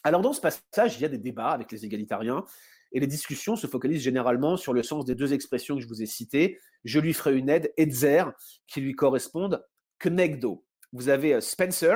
[0.04, 2.44] Alors dans ce passage, il y a des débats avec les égalitariens
[2.92, 6.02] et les discussions se focalisent généralement sur le sens des deux expressions que je vous
[6.02, 6.60] ai citées.
[6.84, 8.32] Je lui ferai une aide, edzer,
[8.68, 9.64] qui lui correspondent,
[10.04, 10.66] knegdo.
[10.94, 11.96] Vous avez euh, Spencer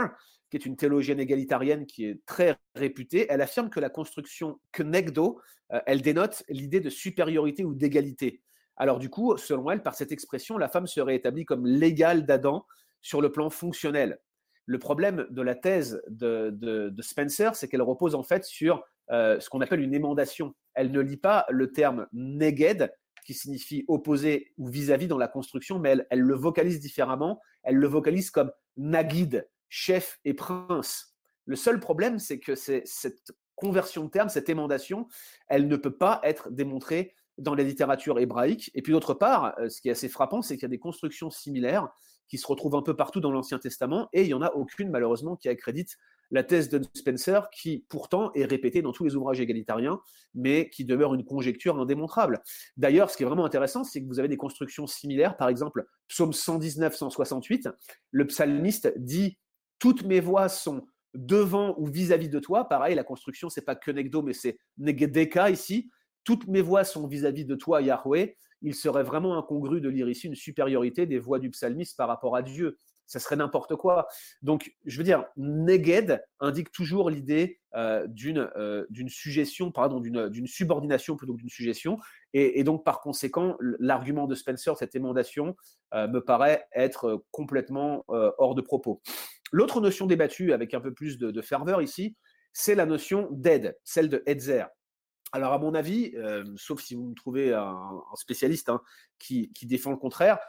[0.50, 5.40] qui est une théologienne égalitarienne qui est très réputée, elle affirme que la construction Knegdo,
[5.72, 8.42] euh, elle dénote l'idée de supériorité ou d'égalité.
[8.78, 12.66] Alors du coup, selon elle, par cette expression, la femme serait établie comme l'égale d'Adam
[13.02, 14.20] sur le plan fonctionnel.
[14.66, 19.50] Le problème de la thèse de, Spencer, c'est qu'elle repose en fait sur euh, ce
[19.50, 20.56] qu'on appelle une émandation.
[20.76, 22.92] Elle ne lit pas le terme neged,
[23.26, 27.40] qui signifie opposé ou vis-à-vis dans la construction, mais elle, elle, le vocalise différemment.
[27.64, 31.16] Elle le vocalise comme nagid, chef et prince.
[31.46, 35.08] Le seul problème, c'est que cette conversion de termes, cette émandation,
[35.48, 38.72] elle ne peut pas être démontrée dans la littérature hébraïque.
[38.74, 40.80] Et puis d'autre part, euh, ce qui est assez frappant, c'est qu'il y a des
[40.80, 41.90] constructions similaires
[42.28, 44.92] qui se retrouvent un peu partout dans l'Ancien Testament, et il n'y en a aucune
[44.92, 45.98] malheureusement qui accrédite
[46.32, 50.00] la thèse de Spencer, qui pourtant est répétée dans tous les ouvrages égalitariens,
[50.36, 52.44] mais qui demeure une conjecture indémontrable.
[52.78, 55.88] D'ailleurs, ce qui est vraiment intéressant, c'est que vous avez des constructions similaires, par exemple,
[56.08, 57.72] psaume 119-168,
[58.12, 59.40] le psalmiste dit
[59.80, 62.68] toutes mes voix sont devant ou vis-à-vis de toi.
[62.68, 65.90] Pareil, la construction, c'est pas Kenegdo, mais c'est Negedeka ici.
[66.24, 68.36] Toutes mes voix sont vis-à-vis de toi, Yahweh.
[68.62, 72.36] Il serait vraiment incongru de lire ici une supériorité des voix du psalmiste par rapport
[72.36, 72.78] à Dieu.
[73.08, 74.08] Ça serait n'importe quoi.
[74.44, 81.16] Donc, je veux dire, Neged indique toujours l'idée euh, euh, d'une suggestion, pardon, d'une subordination
[81.16, 81.98] plutôt que d'une suggestion.
[82.34, 85.56] Et, donc, par conséquent, l'argument de Spencer, cette émandation,
[85.96, 89.02] euh, me paraît être complètement hors de propos.
[89.52, 92.16] L'autre notion débattue avec un peu plus de, ferveur ici,
[92.54, 94.66] c'est la notion d'aide, celle de Hetzer.
[95.32, 98.82] Alors, à mon avis, euh, sauf si vous me trouvez un, spécialiste hein,
[99.20, 100.40] qui, défend le contraire,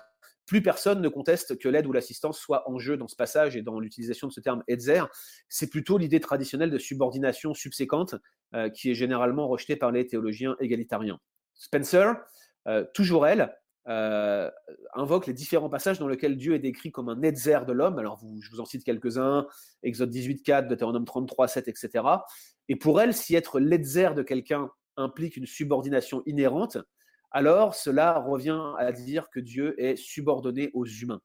[0.47, 3.63] plus personne ne conteste que l'aide ou l'assistance soit en jeu dans ce passage et
[3.63, 5.05] dans l'utilisation de ce terme Hetzer.
[5.49, 8.17] C'est plutôt l'idée traditionnelle de subordination subséquente
[8.55, 11.21] euh, qui est généralement rejetée par les théologiens égalitariens.
[11.55, 12.17] Spencer,
[12.67, 13.55] euh, toujours elle,
[13.89, 14.51] euh,
[14.95, 17.99] invoque les différents passages dans lesquels Dieu est décrit comme un Hetzer de l'homme.
[17.99, 19.47] Alors, je vous en cite quelques-uns
[19.83, 22.05] Exode 18, 4, Deutéronome 33, 7, etc.
[22.69, 26.79] Et pour elle, si être l'Hetzer de quelqu'un implique une subordination inhérente,
[27.31, 31.21] alors cela revient à dire que Dieu est subordonné aux humains.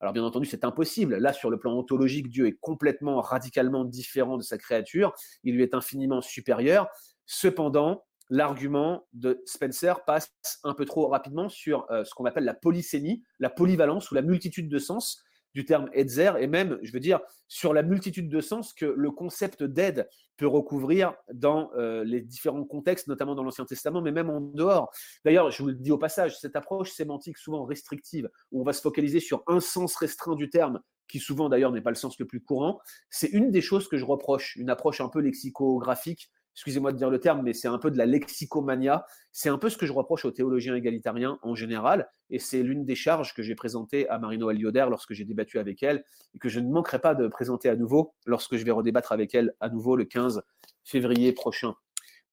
[0.00, 1.16] Alors bien entendu, c'est impossible.
[1.16, 5.12] Là, sur le plan ontologique, Dieu est complètement, radicalement différent de sa créature.
[5.42, 6.88] Il lui est infiniment supérieur.
[7.26, 10.32] Cependant, l'argument de Spencer passe
[10.64, 14.22] un peu trop rapidement sur euh, ce qu'on appelle la polysémie, la polyvalence ou la
[14.22, 15.22] multitude de sens
[15.54, 19.10] du terme Hetzer, et même, je veux dire, sur la multitude de sens que le
[19.10, 24.30] concept d'aide peut recouvrir dans euh, les différents contextes, notamment dans l'Ancien Testament, mais même
[24.30, 24.92] en dehors.
[25.24, 28.72] D'ailleurs, je vous le dis au passage, cette approche sémantique souvent restrictive, où on va
[28.72, 32.18] se focaliser sur un sens restreint du terme, qui souvent d'ailleurs n'est pas le sens
[32.18, 32.78] le plus courant,
[33.10, 37.08] c'est une des choses que je reproche, une approche un peu lexicographique excusez-moi de dire
[37.08, 39.06] le terme, mais c'est un peu de la lexicomania.
[39.30, 42.84] C'est un peu ce que je reproche aux théologiens égalitariens en général, et c'est l'une
[42.84, 46.02] des charges que j'ai présentées à Marino Alioder lorsque j'ai débattu avec elle,
[46.34, 49.36] et que je ne manquerai pas de présenter à nouveau lorsque je vais redébattre avec
[49.36, 50.42] elle à nouveau le 15
[50.82, 51.74] février prochain.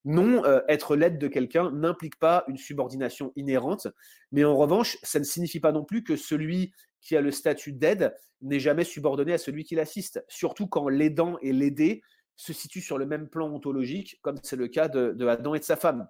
[0.06, 3.88] Non, euh, être l'aide de quelqu'un n'implique pas une subordination inhérente,
[4.32, 7.74] mais en revanche, ça ne signifie pas non plus que celui qui a le statut
[7.74, 12.02] d'aide n'est jamais subordonné à celui qui l'assiste, surtout quand l'aidant et l'aidé
[12.36, 15.64] se situent sur le même plan ontologique, comme c'est le cas de, Adam et de
[15.64, 16.08] sa femme.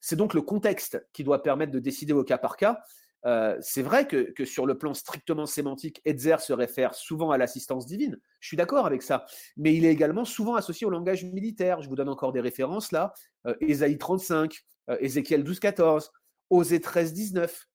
[0.00, 2.80] C'est donc le contexte qui doit permettre de décider au cas par cas.
[3.24, 7.86] Euh, c'est vrai que, sur le plan strictement sémantique, Hetzer se réfère souvent à l'assistance
[7.86, 8.18] divine.
[8.40, 9.24] Je suis d'accord avec ça.
[9.56, 11.82] Mais il est également souvent associé au langage militaire.
[11.82, 13.12] Je vous donne encore des références là.
[13.46, 14.58] Euh, Ésaïe 35,
[14.90, 16.10] euh, Ézéchiel 12, 14,
[16.50, 17.68] Osée 13, 19.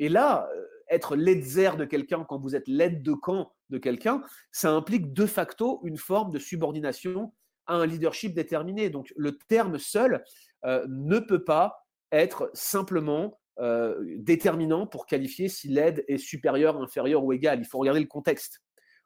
[0.00, 4.22] Et là, euh, être l'Hetzer de quelqu'un quand vous êtes l'aide de camp de quelqu'un,
[4.52, 7.32] ça implique de facto une forme de subordination
[7.66, 8.90] à un leadership déterminé.
[8.90, 10.24] Donc le terme seul
[10.64, 17.24] euh, ne peut pas être simplement euh, déterminant pour qualifier si l'aide est supérieure, inférieure
[17.24, 17.60] ou égale.
[17.60, 18.62] Il faut regarder le contexte.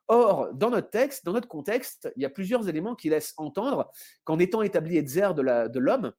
[0.09, 3.91] Or, dans notre texte, dans notre contexte, il y a plusieurs éléments qui laissent entendre
[4.25, 6.13] qu'en étant établi Etzer de l'homme,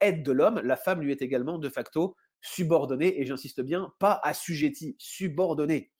[0.00, 4.20] l'aide de l'homme, la femme lui est également de facto subordonnée, et j'insiste bien, pas
[4.22, 5.90] assujettie, subordonnée.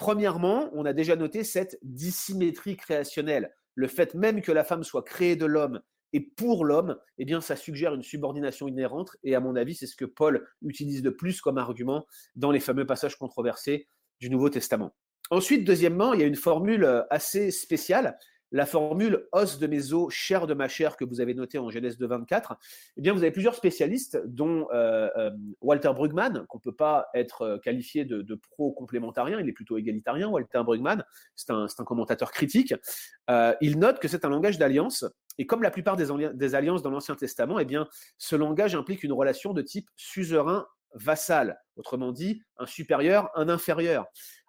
[0.00, 3.54] Premièrement, on a déjà noté cette dissymétrie créationnelle.
[3.74, 5.82] Le fait même que la femme soit créée de l'homme
[6.14, 9.14] et pour l'homme, eh bien, ça suggère une subordination inhérente.
[9.24, 12.60] Et à mon avis, c'est ce que Paul utilise de plus comme argument dans les
[12.60, 13.88] fameux passages controversés
[14.20, 14.96] du Nouveau Testament.
[15.30, 18.16] Ensuite, deuxièmement, il y a une formule euh, assez spéciale
[18.52, 21.70] la formule os de mes os, chair de ma chair que vous avez notée en
[21.70, 22.56] Genèse 2, 24,
[22.96, 27.08] eh bien, vous avez plusieurs spécialistes, dont euh, euh, Walter Brugman, qu'on ne peut pas
[27.14, 31.04] être euh, qualifié de, pro-complémentarien, il est plutôt égalitarien, Walter Brugman,
[31.36, 32.74] c'est un, commentateur critique.
[33.60, 35.04] il note que c'est un langage d'alliance,
[35.38, 39.12] et comme la plupart des, alliances dans l'Ancien Testament, eh bien, ce langage implique une
[39.12, 44.06] relation de type suzerain-vassal, autrement dit, un supérieur, un inférieur.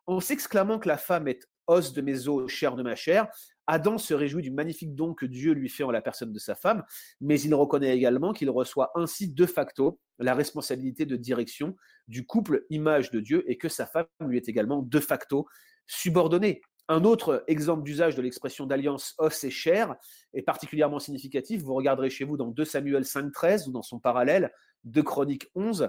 [0.08, 3.28] En s'exclamant que la femme est os de mes os, chair de ma chair,
[3.72, 6.56] Adam se réjouit du magnifique don que Dieu lui fait en la personne de sa
[6.56, 6.84] femme,
[7.22, 11.78] mais il reconnaît également qu'il reçoit ainsi de facto la responsabilité de direction
[12.10, 15.48] du couple image de Dieu et que sa femme lui est également de facto
[15.88, 16.62] subordonnée.
[16.90, 19.96] Un autre exemple d'usage de l'expression d'alliance os et chair
[20.34, 21.62] est particulièrement significatif.
[21.62, 24.52] Vous regarderez chez vous dans 2 Samuel 5.13 ou dans son parallèle
[24.84, 25.88] 2 Chroniques 11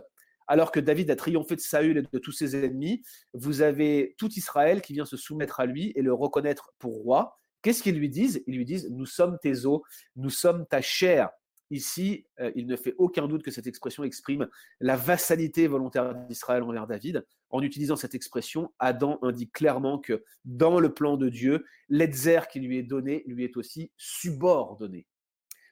[0.48, 4.28] alors que David a triomphé de Saül et de tous ses ennemis, vous avez tout
[4.32, 7.38] Israël qui vient se soumettre à lui et le reconnaître pour roi.
[7.62, 8.42] Qu'est-ce qu'ils lui disent?
[8.46, 9.80] Ils lui disent Nous sommes tes os,
[10.16, 11.30] nous sommes ta chair.
[11.70, 14.46] Ici, euh, il ne fait aucun doute que cette expression exprime
[14.80, 17.24] la vassalité volontaire d'Israël envers David.
[17.48, 22.60] En utilisant cette expression, Adam indique clairement que dans le plan de Dieu, l'Etzer qui
[22.60, 25.06] lui est donné lui est aussi subordonné.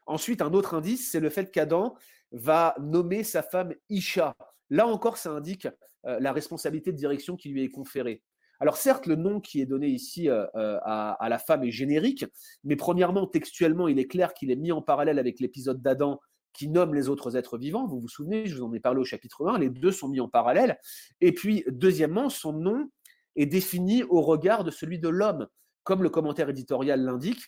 [0.06, 1.94] Ensuite, un autre indice, c'est le fait qu'Adam
[2.32, 4.34] va nommer sa femme Isha.
[4.70, 5.68] Là encore, ça indique
[6.06, 8.22] euh, la responsabilité de direction qui lui est conférée.
[8.60, 12.26] Alors certes, le nom qui est donné ici euh, euh, à, la femme est générique,
[12.62, 16.20] mais premièrement, textuellement, il est clair qu'il est mis en parallèle avec l'épisode d'Adam
[16.52, 17.86] qui nomme les autres êtres vivants.
[17.86, 20.20] Vous vous souvenez, je vous en ai parlé au chapitre 1, les deux sont mis
[20.20, 20.78] en parallèle.
[21.22, 22.90] Et puis, deuxièmement, son nom
[23.36, 25.48] est défini au regard de celui de l'homme.
[25.82, 27.42] Comme le commentaire éditorial l'indique,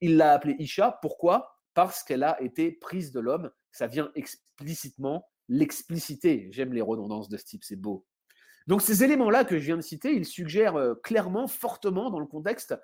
[0.00, 0.98] il l'a appelée Isha.
[1.02, 1.52] Pourquoi?
[1.74, 3.50] Parce qu'elle a été prise de l'homme.
[3.70, 6.48] Ça vient explicitement l'expliciter.
[6.50, 8.04] J'aime les redondances de ce type, c'est beau.
[8.68, 12.26] Donc ces éléments-là que je viens de citer, ils suggèrent euh, clairement, fortement dans le
[12.26, 12.74] contexte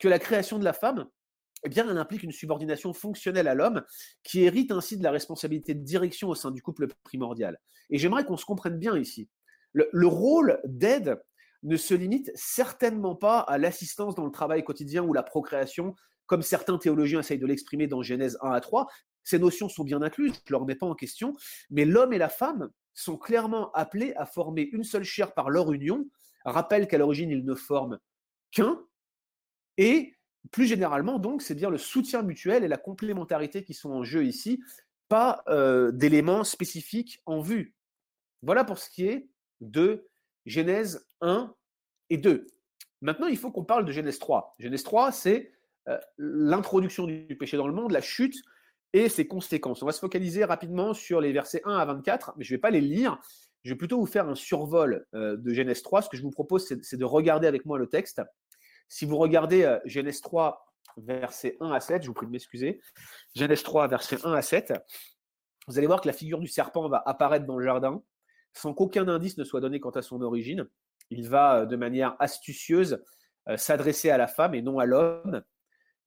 [0.00, 1.06] que la création de la femme,
[1.64, 3.84] eh bien, elle implique une subordination fonctionnelle à l'homme
[4.24, 7.58] qui hérite ainsi de la responsabilité de direction au sein du couple primordial.
[7.88, 9.28] Et j'aimerais qu'on se comprenne bien ici.
[9.72, 11.20] Le, le rôle d'aide
[11.62, 15.94] ne se limite certainement pas à l'assistance dans le travail quotidien ou la procréation,
[16.26, 18.88] comme certains théologiens essayent de l'exprimer dans Genèse 1 à 3.
[19.28, 21.36] Ces notions sont bien incluses, je ne leur mets pas en question,
[21.68, 25.70] mais l'homme et la femme sont clairement appelés à former une seule chair par leur
[25.70, 26.08] union.
[26.46, 27.98] Rappelle qu'à l'origine, ils ne forment
[28.52, 28.82] qu'un.
[29.76, 30.14] Et
[30.50, 34.24] plus généralement, donc, c'est bien le soutien mutuel et la complémentarité qui sont en jeu
[34.24, 34.62] ici,
[35.10, 37.74] pas euh, d'éléments spécifiques en vue.
[38.40, 39.28] Voilà pour ce qui est
[39.60, 40.08] de
[40.46, 41.54] Genèse 1
[42.08, 42.46] et 2.
[43.02, 44.54] Maintenant, il faut qu'on parle de Genèse 3.
[44.58, 45.52] Genèse 3, c'est
[45.88, 48.34] euh, l'introduction du péché dans le monde, la chute
[48.92, 49.82] et ses conséquences.
[49.82, 52.60] On va se focaliser rapidement sur les versets 1 à 24, mais je ne vais
[52.60, 53.20] pas les lire.
[53.64, 56.02] Je vais plutôt vous faire un survol euh, de Genèse 3.
[56.02, 58.22] Ce que je vous propose, c'est de regarder avec moi le texte
[58.88, 62.80] si vous regardez euh, Genèse 3, verset 1 à 7, je vous prie de m'excuser,
[63.36, 64.72] Genèse 3, verset 1 à 7,
[65.68, 68.02] vous allez voir que la figure du serpent va apparaître dans le jardin
[68.54, 70.66] sans qu'aucun indice ne soit donné quant à son origine.
[71.10, 73.02] Il va euh, de manière astucieuse
[73.56, 75.42] s'adresser à la femme et non à l'homme.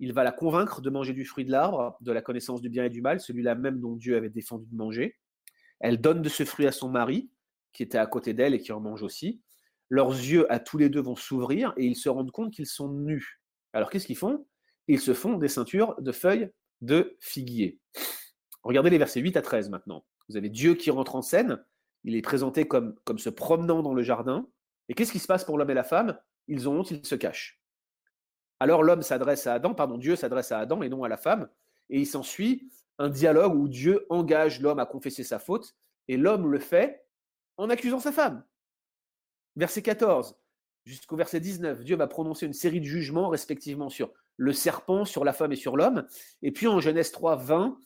[0.02, 2.84] Il va la convaincre de manger du fruit de l'arbre, de la connaissance du bien
[2.84, 5.16] et du mal, celui-là même dont Dieu avait défendu de manger.
[5.80, 7.32] Elle donne de ce fruit à son mari,
[7.72, 9.42] qui était à côté d'elle et qui en mange aussi
[9.92, 12.88] leurs yeux à tous les deux vont s'ouvrir et ils se rendent compte qu'ils sont
[12.88, 13.42] nus.
[13.74, 14.48] Alors qu'est-ce qu'ils font?
[14.88, 17.78] Ils se font des ceintures de feuilles de figuier.
[18.64, 20.06] Regardez les versets 8 à 13 maintenant.
[20.30, 21.62] Vous avez Dieu qui rentre en scène,
[22.06, 24.48] il est présenté comme, se promenant dans le jardin.
[24.88, 26.18] Et qu'est-ce qui se passe pour l'homme et la femme?
[26.48, 27.61] Ils ont honte, ils se cachent.
[28.62, 31.50] Alors l'homme s'adresse à Adam, pardon, Dieu s'adresse à Adam et non à la femme,
[31.89, 35.76] et il s'ensuit un dialogue où Dieu engage l'homme à confesser sa faute,
[36.08, 37.04] et l'homme le fait
[37.58, 38.43] en accusant sa femme.
[39.56, 40.36] Verset 14
[40.86, 45.26] jusqu'au verset 19, Dieu va prononcer une série de jugements respectivement sur le serpent, sur
[45.26, 46.06] la femme et sur l'homme.
[46.43, 47.80] Et puis en Genèse 3, 20,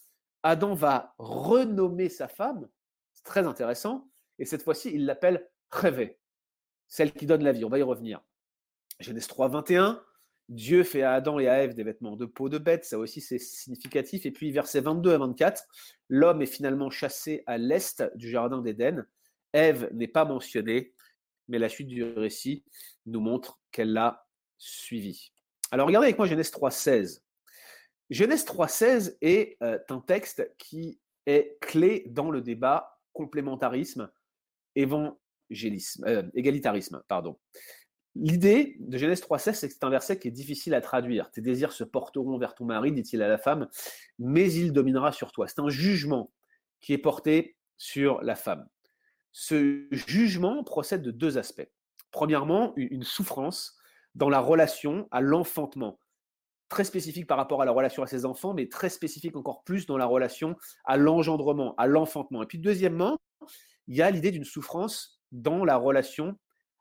[0.44, 2.68] Adam va renommer sa femme.
[3.14, 4.10] C'est très intéressant.
[4.40, 6.20] Et cette fois-ci, il l'appelle Révé,
[6.90, 7.64] celle qui donne la vie.
[7.64, 8.22] On va y revenir.
[9.00, 10.04] Genèse 3, 21,
[10.50, 13.20] Dieu fait à Adam et à Ève des vêtements de peau de bête, ça aussi
[13.20, 14.26] c'est significatif.
[14.26, 15.64] Et puis versets 22 à 24,
[16.10, 19.06] l'homme est finalement chassé à l'est du jardin d'Éden.
[19.54, 20.94] Ève n'est pas mentionnée,
[21.48, 22.64] mais la suite du récit
[23.06, 24.28] nous montre qu'elle l'a
[24.58, 25.32] suivi.
[25.72, 27.22] Alors regardez avec moi Genèse 3.16.
[28.10, 34.12] Genèse 3.16 est euh, un texte qui est clé dans le débat complémentarisme,
[34.76, 37.02] évangélisme, euh, égalitarisme.
[37.08, 37.40] Pardon.
[38.16, 41.32] L'idée de Genèse 3.16, c'est que c'est un verset qui est difficile à traduire.
[41.32, 43.68] Tes désirs se porteront vers ton mari, dit-il à la femme,
[44.20, 45.48] mais il dominera sur toi.
[45.48, 46.32] C'est un jugement
[46.80, 48.68] qui est porté sur la femme.
[49.34, 51.68] Ce jugement procède de deux aspects.
[52.12, 53.78] Premièrement, une souffrance
[54.16, 56.00] dans la relation à l'enfantement,
[56.70, 59.86] très spécifique par rapport à la relation à ses enfants, mais très spécifique encore plus
[59.86, 62.44] dans la relation à l'engendrement, à l'enfantement.
[62.44, 63.18] Et puis deuxièmement,
[63.88, 66.38] il y a l'idée d'une souffrance dans la relation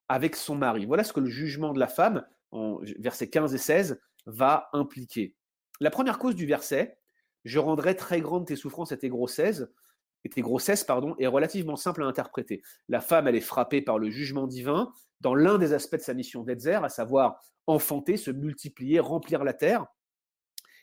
[0.08, 0.86] avec son mari.
[0.86, 5.34] Voilà ce que le jugement de la femme, en versets 15 et 16, va impliquer.
[5.80, 6.98] La première cause du verset,
[7.44, 9.64] je rendrai très grandes tes souffrances et tes grossesses,
[10.30, 12.62] tes est relativement simple à interpréter.
[12.88, 16.14] La femme, elle est frappée par le jugement divin dans l'un des aspects de sa
[16.14, 19.86] mission d'Edzer, à savoir enfanter, se multiplier, remplir la terre.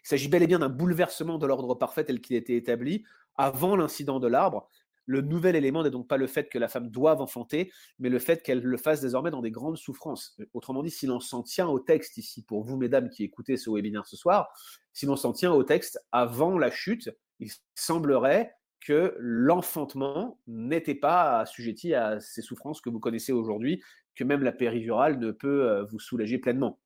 [0.04, 3.04] Il s'agit bel et bien d'un bouleversement de l'ordre parfait tel qu'il était établi
[3.36, 4.68] avant l'incident de l'arbre.
[5.06, 8.20] Le nouvel élément n'est donc pas le fait que la femme doive enfanter, mais le
[8.20, 10.38] fait qu'elle le fasse désormais dans des grandes souffrances.
[10.54, 13.70] Autrement dit, si l'on s'en tient au texte ici, pour vous, mesdames, qui écoutez ce
[13.70, 14.54] webinaire ce soir,
[14.94, 17.10] si l'on s'en tient au texte avant la chute,
[17.40, 23.82] il semblerait que l'enfantement n'était pas assujetti à ces souffrances que vous connaissez aujourd'hui,
[24.16, 26.80] que même la péridurale ne peut euh, vous soulager pleinement.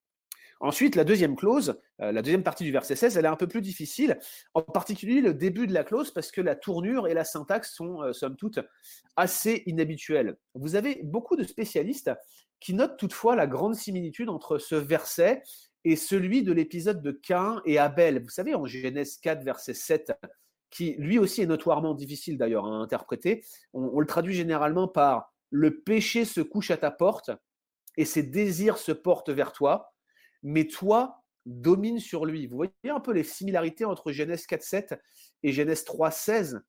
[0.61, 3.47] Ensuite, la deuxième clause, euh, la deuxième partie du verset 16, elle est un peu
[3.47, 4.19] plus difficile,
[4.53, 8.01] en particulier le début de la clause, parce que la tournure et la syntaxe sont,
[8.01, 8.59] euh, somme toute,
[9.15, 10.37] assez inhabituelles.
[10.53, 12.11] Vous avez beaucoup de spécialistes
[12.59, 15.43] qui notent toutefois la grande similitude entre ce verset
[15.83, 18.23] et celui de l'épisode de Cain et Abel.
[18.23, 20.13] Vous savez, en Genèse 4, verset 7,
[20.71, 23.45] qui lui aussi est notoirement difficile d'ailleurs à interpréter.
[23.73, 27.31] On, le traduit généralement par le péché se couche à ta porte
[27.97, 29.93] et ses désirs se portent vers toi,
[30.45, 32.47] mais toi domine sur lui.
[32.47, 34.97] Vous voyez un peu les similarités entre Genèse 4.7
[35.43, 36.61] et Genèse 3.16.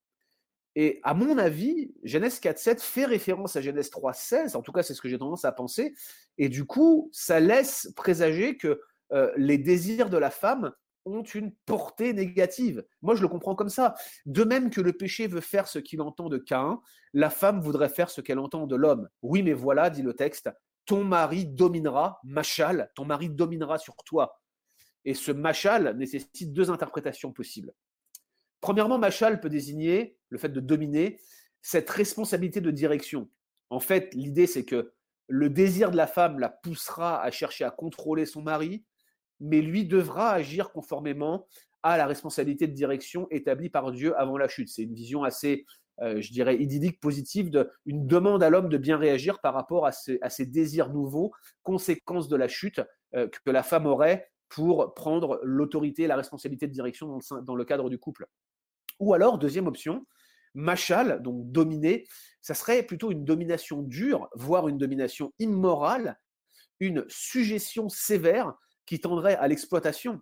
[0.74, 4.94] Et à mon avis, Genèse 4.7 fait référence à Genèse 3.16, en tout cas c'est
[4.94, 5.94] ce que j'ai tendance à penser,
[6.36, 8.80] et du coup ça laisse présager que
[9.12, 10.72] euh, les désirs de la femme
[11.06, 12.84] ont une portée négative.
[13.00, 13.94] Moi, je le comprends comme ça.
[14.26, 16.80] De même que le péché veut faire ce qu'il entend de Caïn,
[17.12, 19.08] la femme voudrait faire ce qu'elle entend de l'homme.
[19.22, 20.50] Oui, mais voilà, dit le texte,
[20.86, 24.40] ton mari dominera, machal, ton mari dominera sur toi.
[25.04, 27.72] Et ce machal nécessite deux interprétations possibles.
[28.60, 31.20] Premièrement, machal peut désigner le fait de dominer
[31.62, 33.28] cette responsabilité de direction.
[33.70, 34.92] En fait, l'idée, c'est que
[35.28, 38.84] le désir de la femme la poussera à chercher à contrôler son mari,
[39.40, 41.46] mais lui devra agir conformément
[41.82, 44.68] à la responsabilité de direction établie par Dieu avant la chute.
[44.68, 45.66] C'est une vision assez,
[46.02, 47.50] euh, je dirais, idyllique, positive,
[47.86, 51.32] une demande à l'homme de bien réagir par rapport à, ces désirs nouveaux,
[51.62, 52.80] conséquences de la chute
[53.14, 57.88] euh, que la femme aurait pour prendre l'autorité, la responsabilité de direction dans le, cadre
[57.88, 58.26] du couple.
[59.00, 60.06] Ou alors, deuxième option,
[60.54, 62.06] machal, donc dominer,
[62.42, 66.18] ça serait plutôt une domination dure, voire une domination immorale,
[66.78, 70.20] une suggestion sévère qui tendrait à l'exploitation.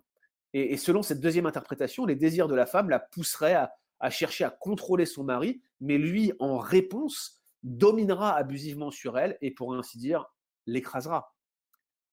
[0.53, 3.73] Et, selon cette deuxième interprétation, les désirs de la femme la pousseraient à,
[4.09, 9.73] chercher à contrôler son mari, mais lui, en réponse, dominera abusivement sur elle et, pour
[9.75, 10.25] ainsi dire,
[10.65, 11.35] l'écrasera.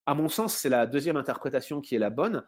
[0.05, 2.45] À mon sens, c'est la deuxième interprétation qui est la bonne.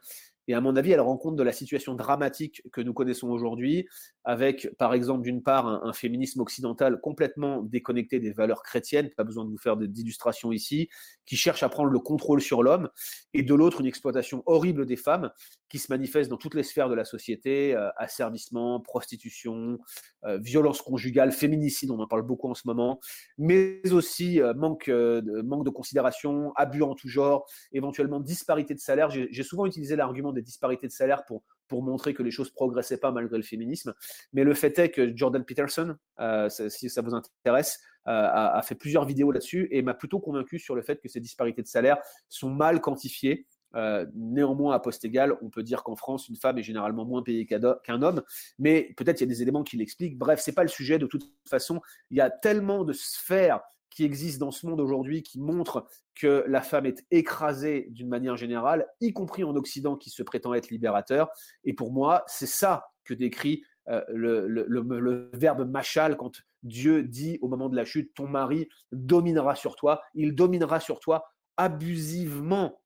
[0.47, 3.87] Et à mon avis, elle rend compte de la situation dramatique que nous connaissons aujourd'hui,
[4.23, 9.45] avec par exemple d'une part un, féminisme occidental complètement déconnecté des valeurs chrétiennes, pas besoin
[9.45, 10.89] de vous faire d'illustrations ici,
[11.25, 12.89] qui cherche à prendre le contrôle sur l'homme,
[13.33, 15.31] et de l'autre une exploitation horrible des femmes
[15.69, 19.79] qui se manifeste dans toutes les sphères de la société, euh, asservissement, prostitution,
[20.25, 22.99] euh, violence conjugale, féminicide, on en parle beaucoup en ce moment,
[23.37, 28.79] mais aussi euh, manque, de, manque de considération, abus en tout genre, éventuellement disparité de
[28.79, 29.09] salaire.
[29.09, 32.99] J'ai souvent utilisé l'argument des disparités de salaire pour pour montrer que les choses progressaient
[32.99, 33.93] pas malgré le féminisme.
[34.33, 38.75] Mais le fait est que Jordan Peterson, euh, si ça vous intéresse, euh, a, fait
[38.75, 41.97] plusieurs vidéos là-dessus et m'a plutôt convaincu sur le fait que ces disparités de salaire
[42.29, 43.47] sont mal quantifiées.
[43.75, 47.23] Euh, néanmoins, à poste égal, on peut dire qu'en France, une femme est généralement moins
[47.23, 48.21] payée qu'un homme,
[48.57, 50.17] mais peut-être il y a des éléments qui l'expliquent.
[50.17, 50.97] Bref, c'est pas le sujet.
[50.97, 53.61] De toute façon, il y a tellement de sphères
[53.95, 58.35] qui existent dans ce monde aujourd'hui qui montrent que la femme est écrasée d'une manière
[58.35, 61.29] générale, y compris en Occident qui se prétend être libérateur.
[61.63, 67.47] Et pour moi, c'est ça que décrit euh, le, verbe machal quand Dieu dit au
[67.47, 71.25] moment de la chute, ton mari dominera sur toi, il dominera sur toi
[71.55, 72.81] abusivement.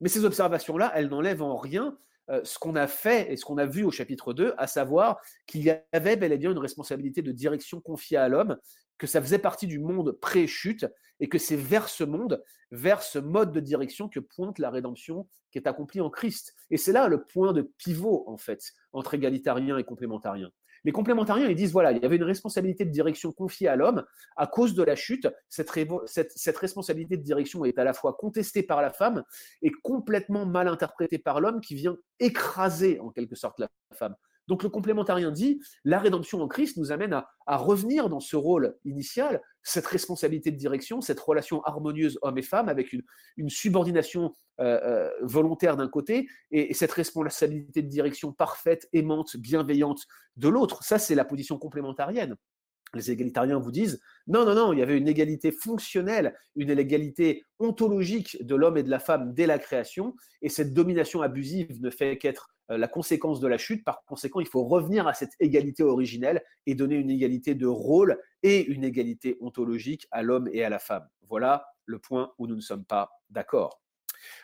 [0.00, 1.96] Mais ces observations-là, elles n'enlèvent en rien
[2.30, 5.20] euh, ce qu'on a fait et ce qu'on a vu au chapitre 2, à savoir
[5.46, 8.56] qu'il y avait bel et bien une responsabilité de direction confiée à l'homme,
[8.98, 10.86] que ça faisait partie du monde pré-chute
[11.20, 15.28] et que c'est vers ce monde, vers ce mode de direction que pointe la rédemption
[15.50, 16.54] qui est accomplie en Christ.
[16.70, 20.50] Et c'est là le point de pivot, en fait, entre égalitariens et complémentariens.
[20.84, 24.04] Les complémentariens, ils disent, voilà, il y avait une responsabilité de direction confiée à l'homme.
[24.36, 25.72] À cause de la chute, cette,
[26.06, 29.24] cette, responsabilité de direction est à la fois contestée par la femme
[29.62, 34.14] et complètement mal interprétée par l'homme qui vient écraser en quelque sorte la femme.
[34.48, 37.14] Donc le complémentarien dit, la rédemption en Christ nous amène
[37.46, 42.42] à, revenir dans ce rôle initial, cette responsabilité de direction, cette relation harmonieuse homme et
[42.42, 43.02] femme avec une,
[43.48, 50.02] subordination euh, euh, volontaire d'un côté et, cette responsabilité de direction parfaite, aimante, bienveillante
[50.36, 50.82] de l'autre.
[50.82, 52.36] Ça, c'est la position complémentarienne.
[52.94, 57.44] Les égalitariens vous disent non, non, non, il y avait une égalité fonctionnelle, une égalité
[57.58, 61.90] ontologique de l'homme et de la femme dès la création, et cette domination abusive ne
[61.90, 63.84] fait qu'être la conséquence de la chute.
[63.84, 68.18] Par conséquent, il faut revenir à cette égalité originelle et donner une égalité de rôle
[68.42, 71.08] et une égalité ontologique à l'homme et à la femme.
[71.28, 73.80] Voilà le point où nous ne sommes pas d'accord.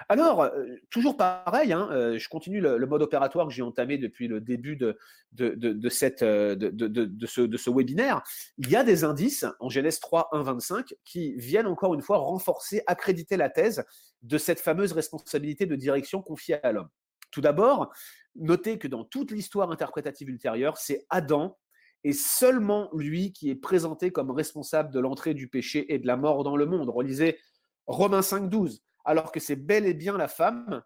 [0.08, 4.28] Alors, euh, toujours pareil, hein, euh, je continue le, mode opératoire que j'ai entamé depuis
[4.28, 4.98] le début de,
[5.32, 8.22] de, ce, de ce webinaire.
[8.58, 12.18] Il y a des indices en Genèse 3, 1, 25 qui viennent encore une fois
[12.18, 13.84] renforcer, accréditer la thèse
[14.22, 16.88] de cette fameuse responsabilité de direction confiée à l'homme.
[17.31, 17.93] Tout d'abord,
[18.37, 21.59] notez que dans toute l'histoire interprétative ultérieure, c'est Adam
[22.05, 26.16] et seulement lui qui est présenté comme responsable de l'entrée du péché et de la
[26.16, 26.89] mort dans le monde.
[26.89, 27.39] Relisez
[27.87, 30.83] Romains 5, 12, alors que c'est bel et bien la femme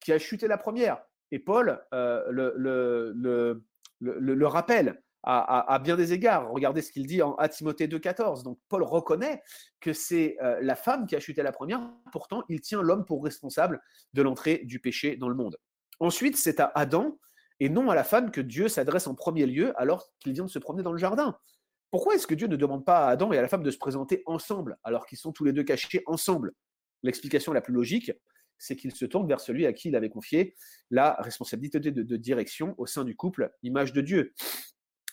[0.00, 1.02] qui a chuté la première.
[1.30, 3.62] Et Paul euh, le,
[4.00, 6.50] le, rappelle à, bien des égards.
[6.52, 8.44] Regardez ce qu'il dit en, à Timothée 2,14.
[8.44, 9.42] Donc Paul reconnaît
[9.80, 11.80] que c'est euh, la femme qui a chuté la première,
[12.12, 13.80] pourtant il tient l'homme pour responsable
[14.12, 15.56] de l'entrée du péché dans le monde.
[16.00, 17.18] Ensuite, c'est à Adam
[17.60, 20.50] et non à la femme que Dieu s'adresse en premier lieu alors qu'il vient de
[20.50, 21.38] se promener dans le jardin.
[21.90, 23.78] Pourquoi est-ce que Dieu ne demande pas à Adam et à la femme de se
[23.78, 26.52] présenter ensemble alors qu'ils sont tous les deux cachés ensemble?
[27.02, 28.12] L'explication la plus logique,
[28.58, 30.54] c'est qu'il se tourne vers celui à qui il avait confié
[30.90, 34.34] la responsabilité de, direction au sein du couple, image de Dieu.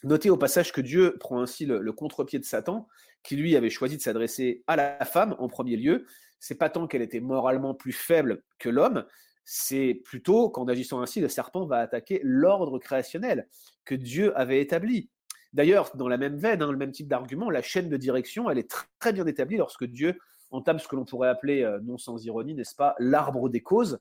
[0.04, 2.88] Notez au passage que Dieu prend ainsi le, le contre-pied de Satan,
[3.22, 6.06] qui lui avait choisi de s'adresser à la femme en premier lieu.
[6.40, 9.06] C'est pas tant qu'elle était moralement plus faible que l'homme,
[9.46, 13.48] c'est plutôt qu'en agissant ainsi, le serpent va attaquer l'ordre créationnel
[13.86, 15.10] que Dieu avait établi.
[15.52, 18.58] D'ailleurs, dans la même veine, hein, le même type d'argument, la chaîne de direction, elle
[18.58, 20.18] est très bien établie lorsque Dieu
[20.50, 24.00] entame ce que l'on pourrait appeler, euh, non sans ironie, n'est-ce pas, l'arbre des causes.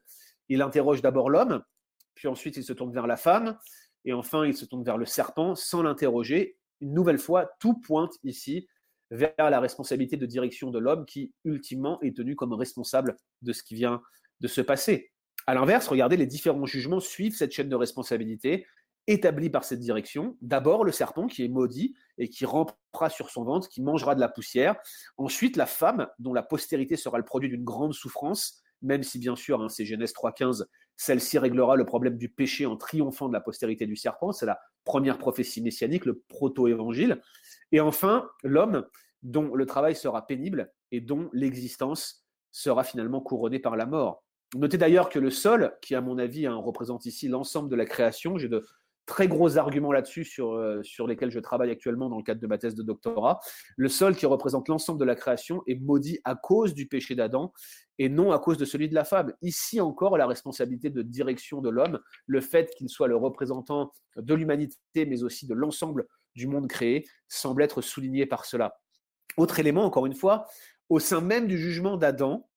[0.49, 1.63] Il interroge d'abord l'homme
[2.15, 3.59] puis ensuite il se tourne vers la femme,
[4.05, 6.57] et enfin il se tourne vers le serpent sans l'interroger.
[6.81, 8.69] Une nouvelle fois, tout pointe ici
[9.11, 13.63] vers la responsabilité de direction de l'homme qui, ultimement, est tenu comme responsable de ce
[13.63, 14.03] qui vient
[14.41, 15.12] de se passer.
[15.47, 18.67] À l'inverse, regardez, les différents jugements suivent cette chaîne de responsabilité
[19.07, 20.37] établie par cette direction.
[20.41, 24.21] D'abord, le serpent qui est maudit et qui rampera sur son ventre, qui mangera de
[24.21, 24.77] la poussière.
[25.17, 29.37] Ensuite, la femme, dont la postérité sera le produit d'une grande souffrance, même si bien
[29.37, 30.65] sûr, hein, c'est Genèse 3.15,
[30.97, 34.33] celle-ci réglera le problème du péché en triomphant de la postérité du serpent.
[34.33, 37.21] C'est la première prophétie messianique, le proto-évangile.
[37.73, 38.87] Et enfin, l'homme
[39.23, 44.25] dont le travail sera pénible et dont l'existence sera finalement couronnée par la mort.
[44.55, 47.87] Notez d'ailleurs que le sol, qui à mon avis hein, représente ici l'ensemble de la
[47.87, 48.65] création, j'ai de
[49.07, 52.47] très gros arguments là-dessus sur, euh, sur lesquels je travaille actuellement dans le cadre de
[52.47, 53.41] ma thèse de doctorat.
[53.77, 57.53] Le sol qui représente l'ensemble de la création est maudit à cause du péché d'Adam
[57.99, 59.33] et non à cause de celui de la femme.
[59.43, 64.35] Ici encore, la responsabilité de direction de l'homme, le fait qu'il soit le représentant de
[64.35, 68.79] l'humanité, mais aussi de l'ensemble du monde créé, semble être souligné par cela.
[69.37, 70.47] Autre élément, encore une fois,
[70.89, 72.49] au sein même du jugement d'Adam,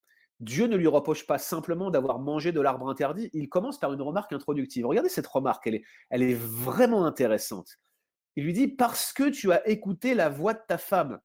[0.42, 4.02] Dieu ne lui reproche pas simplement d'avoir mangé de l'arbre interdit, il commence par une
[4.02, 4.86] remarque introductive.
[4.86, 7.78] Regardez cette remarque, elle est, vraiment intéressante.
[8.36, 11.20] Il lui dit Parce que tu as écouté la voix de ta femme.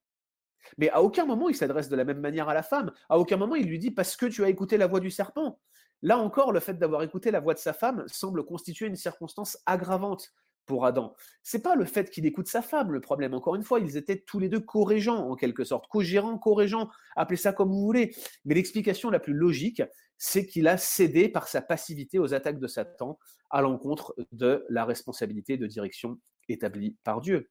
[0.79, 2.93] Mais à aucun moment il s'adresse de la même manière à la femme.
[3.09, 5.59] À aucun moment il lui dit Parce que tu as écouté la voix du serpent.
[6.03, 9.59] Là encore, le fait d'avoir écouté la voix de sa femme semble constituer une circonstance
[9.67, 10.33] aggravante
[10.71, 11.17] pour Adam.
[11.43, 13.35] C'est pas le fait qu'il écoute sa femme le problème.
[13.35, 17.37] Encore une fois, ils étaient tous les deux co-régents en quelque sorte, co-gérants, co-régents, appelez
[17.37, 18.15] ça comme vous voulez.
[18.45, 19.83] Mais l'explication la plus logique,
[20.17, 23.19] c'est qu'il a cédé par sa passivité aux attaques de Satan
[23.51, 27.51] à l'encontre de la responsabilité de direction établie par Dieu.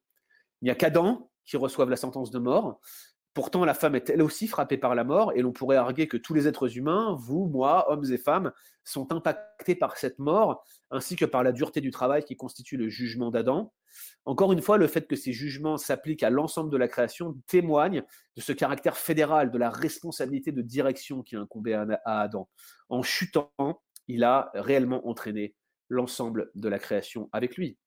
[0.61, 2.79] Il n'y a qu'Adam qui reçoive la sentence de mort.
[3.39, 6.17] Pourtant, la femme est elle aussi frappée par la mort, et l'on pourrait arguer que
[6.17, 8.51] tous les êtres humains, vous, moi, hommes et femmes,
[8.83, 10.61] sont impactés par cette mort,
[10.91, 13.71] ainsi que par la dureté du travail qui constitue le jugement d'Adam.
[14.25, 18.03] Encore une fois, le fait que ces jugements s'appliquent à l'ensemble de la création témoigne
[18.35, 22.49] de ce caractère fédéral, de la responsabilité de direction qui incombait à Adam.
[22.89, 23.53] En chutant,
[24.09, 25.55] il a réellement entraîné
[25.87, 27.77] l'ensemble de la création avec lui.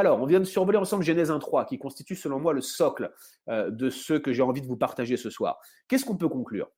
[0.00, 3.12] Alors, on vient de survoler ensemble Genèse 1.3, qui constitue selon moi le socle
[3.50, 5.58] euh, de ce que j'ai envie de vous partager ce soir.
[5.88, 6.70] Qu'est-ce qu'on peut conclure?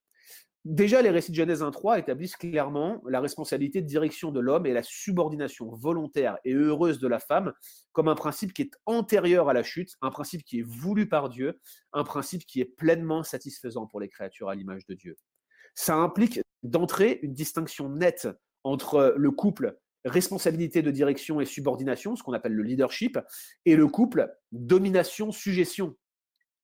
[0.65, 4.73] Déjà, les récits de Genèse 1.3 établissent clairement la responsabilité de direction de l'homme et
[4.73, 7.53] la subordination volontaire et heureuse de la femme
[7.93, 11.29] comme un principe qui est antérieur à la chute, un principe qui est voulu par
[11.29, 11.61] Dieu,
[11.93, 15.17] un principe qui est pleinement satisfaisant pour les créatures à l'image de Dieu.
[15.77, 18.27] Ça implique d'entrer une distinction nette
[18.65, 23.19] entre le couple responsabilité de direction et subordination, ce qu'on appelle le leadership,
[23.65, 25.97] et le couple domination-suggestion.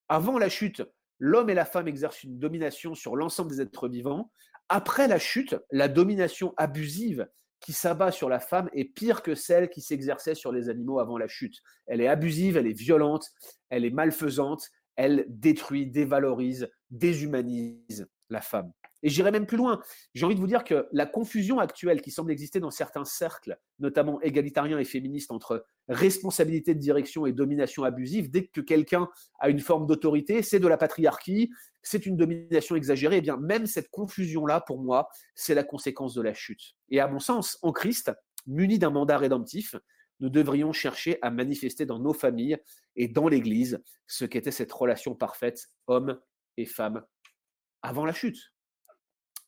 [0.08, 0.82] Avant la chute,
[1.18, 4.30] l'homme et la femme exercent une domination sur l'ensemble des êtres vivants.
[4.68, 7.28] Après la chute, la domination abusive
[7.60, 11.18] qui s'abat sur la femme est pire que celle qui s'exerçait sur les animaux avant
[11.18, 11.56] la chute.
[11.86, 13.28] Elle est abusive, elle est violente,
[13.68, 18.72] elle est malfaisante, elle détruit, dévalorise, déshumanise la femme.
[19.02, 19.80] Et j'irai même plus loin.
[20.14, 23.58] J'ai envie de vous dire que la confusion actuelle qui semble exister dans certains cercles,
[23.78, 29.48] notamment égalitariens et féministes, entre responsabilité de direction et domination abusive, dès que quelqu'un a
[29.48, 31.50] une forme d'autorité, c'est de la patriarchie,
[31.82, 36.14] c'est une domination exagérée, et eh bien même cette confusion-là, pour moi, c'est la conséquence
[36.14, 36.74] de la chute.
[36.90, 38.10] Et à mon sens, en Christ,
[38.46, 39.76] munis d'un mandat rédemptif,
[40.20, 42.58] nous devrions chercher à manifester dans nos familles
[42.96, 46.18] et dans l'Église ce qu'était cette relation parfaite homme
[46.56, 47.04] et femme
[47.82, 48.52] avant la chute.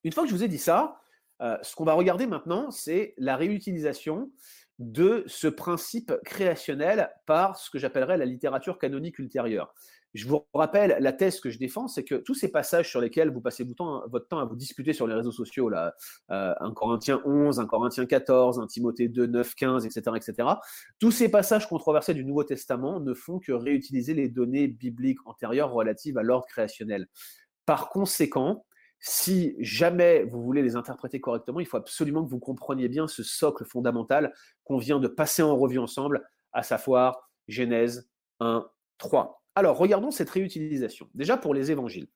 [0.05, 1.01] Une fois que je vous ai dit ça,
[1.43, 4.31] euh, ce qu'on va regarder maintenant, c'est la réutilisation
[4.79, 9.75] de ce principe créationnel par ce que j'appellerais la littérature canonique ultérieure.
[10.15, 13.31] Je vous rappelle, la thèse que je défends, c'est que tous ces passages sur lesquels
[13.31, 15.95] vous passez votre temps à vous disputer sur les réseaux sociaux, là,
[16.31, 20.49] euh, un Corinthien 11, un Corinthien 14, un Timothée 2, 9, 15, etc., etc.,
[20.99, 25.71] tous ces passages controversés du Nouveau Testament ne font que réutiliser les données bibliques antérieures
[25.71, 27.07] relatives à l'ordre créationnel.
[27.65, 28.65] Par conséquent,
[29.01, 33.23] si jamais vous voulez les interpréter correctement, il faut absolument que vous compreniez bien ce
[33.23, 34.33] socle fondamental
[34.65, 36.23] qu'on vient de passer en revue ensemble,
[36.53, 39.43] à savoir Genèse 1, 3.
[39.55, 41.09] Alors, regardons cette réutilisation.
[41.15, 42.09] Déjà pour les évangiles.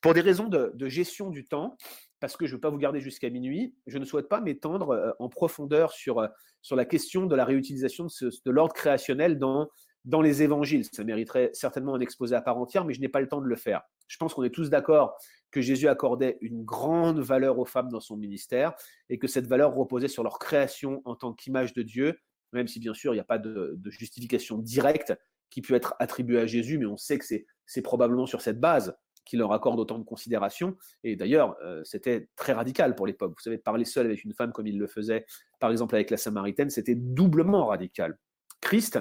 [0.00, 1.76] Pour des raisons de, gestion du temps,
[2.20, 4.90] parce que je ne veux pas vous garder jusqu'à minuit, je ne souhaite pas m'étendre
[4.90, 6.28] euh, en profondeur sur, euh,
[6.62, 9.68] sur la question de la réutilisation de, de l'ordre créationnel dans,
[10.04, 10.84] dans les évangiles.
[10.84, 13.46] Ça mériterait certainement un exposé à part entière, mais je n'ai pas le temps de
[13.46, 13.82] le faire.
[14.06, 15.16] Je pense qu'on est tous d'accord
[15.50, 18.74] que Jésus accordait une grande valeur aux femmes dans son ministère
[19.08, 22.18] et que cette valeur reposait sur leur création en tant qu'image de Dieu,
[22.52, 25.14] même si bien sûr il n'y a pas de, justification directe
[25.50, 28.96] qui peut être attribuée à Jésus, mais on sait que c'est probablement sur cette base
[29.24, 30.76] qui leur accorde autant de considération.
[31.04, 33.32] Et d'ailleurs, euh, c'était très radical pour l'époque.
[33.36, 35.26] Vous savez, parler seul avec une femme comme il le faisait,
[35.60, 38.18] par exemple avec la Samaritaine, c'était doublement radical.
[38.62, 38.98] Christ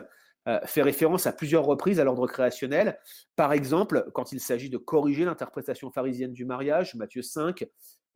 [0.48, 2.98] euh, fait référence à plusieurs reprises à l'ordre créationnel.
[3.36, 7.66] Par exemple, quand il s'agit de corriger l'interprétation pharisienne du mariage, Matthieu 5,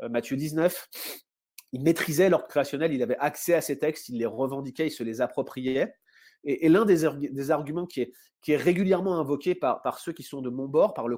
[0.01, 0.87] euh, Matthieu 19,
[1.73, 5.03] il maîtrisait l'ordre créationnel, il avait accès à ces textes, il les revendiquait, il se
[5.03, 5.93] les appropriait.
[6.43, 10.95] Et, l'un des, arguments qui est, régulièrement invoqué par, ceux qui sont de mon bord,
[10.95, 11.17] par le,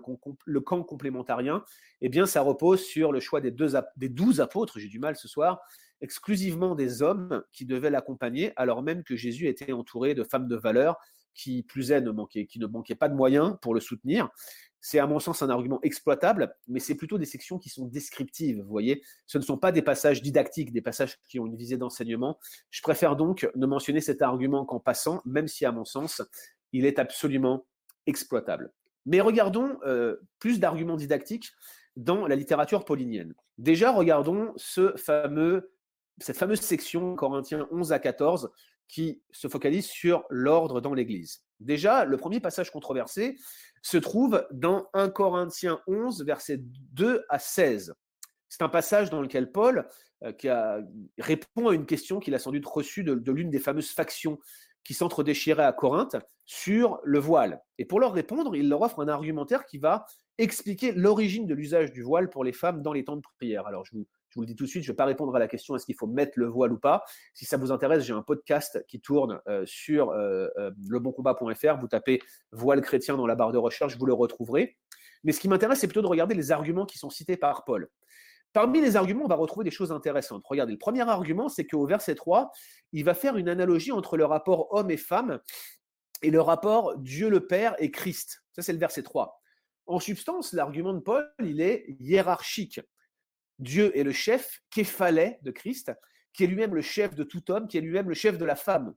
[0.59, 1.63] camp complémentarien,
[2.01, 3.55] eh bien, ça repose sur le choix des,
[3.95, 5.61] des douze apôtres, j'ai du mal ce soir,
[6.03, 10.55] exclusivement des hommes qui devaient l'accompagner, alors même que Jésus était entouré de femmes de
[10.55, 10.97] valeur
[11.33, 14.29] qui, plus est, ne manquaient, pas de moyens pour le soutenir.
[14.81, 18.61] C'est à mon sens un argument exploitable, mais c'est plutôt des sections qui sont descriptives.
[18.61, 21.77] Vous voyez, ce ne sont pas des passages didactiques, des passages qui ont une visée
[21.77, 22.37] d'enseignement.
[22.69, 26.21] Je préfère donc ne mentionner cet argument qu'en passant, même si à mon sens,
[26.73, 27.65] il est absolument
[28.07, 28.73] exploitable.
[29.05, 31.51] Mais regardons euh, plus d'arguments didactiques
[31.95, 33.33] dans la littérature paulinienne.
[33.57, 35.71] Déjà, regardons ce fameux,
[36.19, 38.51] cette fameuse section Corinthiens 11 à 14
[38.87, 41.43] qui se focalise sur l'ordre dans l'Église.
[41.59, 43.37] Déjà, le premier passage controversé
[43.81, 47.93] se trouve dans 1 Corinthiens 11, versets 2 à 16.
[48.49, 49.87] C'est un passage dans lequel Paul
[50.23, 50.81] euh,
[51.17, 54.39] répond à une question qu'il a sans doute reçue de, l'une des fameuses factions
[54.83, 57.61] qui s'entre-déchiraient à Corinthe sur le voile.
[57.77, 60.05] Et pour leur répondre, il leur offre un argumentaire qui va
[60.37, 63.65] expliquer l'origine de l'usage du voile pour les femmes dans les temps de prière.
[63.65, 65.35] Alors, je vous, je vous le dis tout de suite, je ne vais pas répondre
[65.35, 67.03] à la question est-ce qu'il faut mettre le voile ou pas.
[67.35, 71.77] Si ça vous intéresse, j'ai un podcast qui tourne euh, sur euh, euh, leboncombat.fr.
[71.79, 72.19] Vous tapez
[72.51, 74.75] voile chrétien dans la barre de recherche, vous le retrouverez.
[75.23, 77.89] Mais ce qui m'intéresse, c'est plutôt de regarder les arguments qui sont cités par Paul.
[78.53, 80.43] Parmi les arguments, on va retrouver des choses intéressantes.
[80.45, 82.51] Regardez, le premier argument, c'est qu'au verset 3,
[82.91, 85.39] il va faire une analogie entre le rapport homme et femme
[86.23, 88.43] et le rapport Dieu le Père et Christ.
[88.51, 89.39] Ça, c'est le verset 3.
[89.85, 92.79] En substance, l'argument de Paul, il est hiérarchique.
[93.63, 95.91] Dieu est le chef, fallait de Christ,
[96.33, 98.55] qui est lui-même le chef de tout homme, qui est lui-même le chef de la
[98.55, 98.93] femme.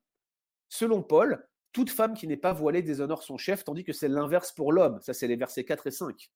[0.69, 4.53] Selon Paul, toute femme qui n'est pas voilée déshonore son chef, tandis que c'est l'inverse
[4.53, 4.99] pour l'homme.
[5.03, 6.31] Ça, c'est les versets 4 et 5.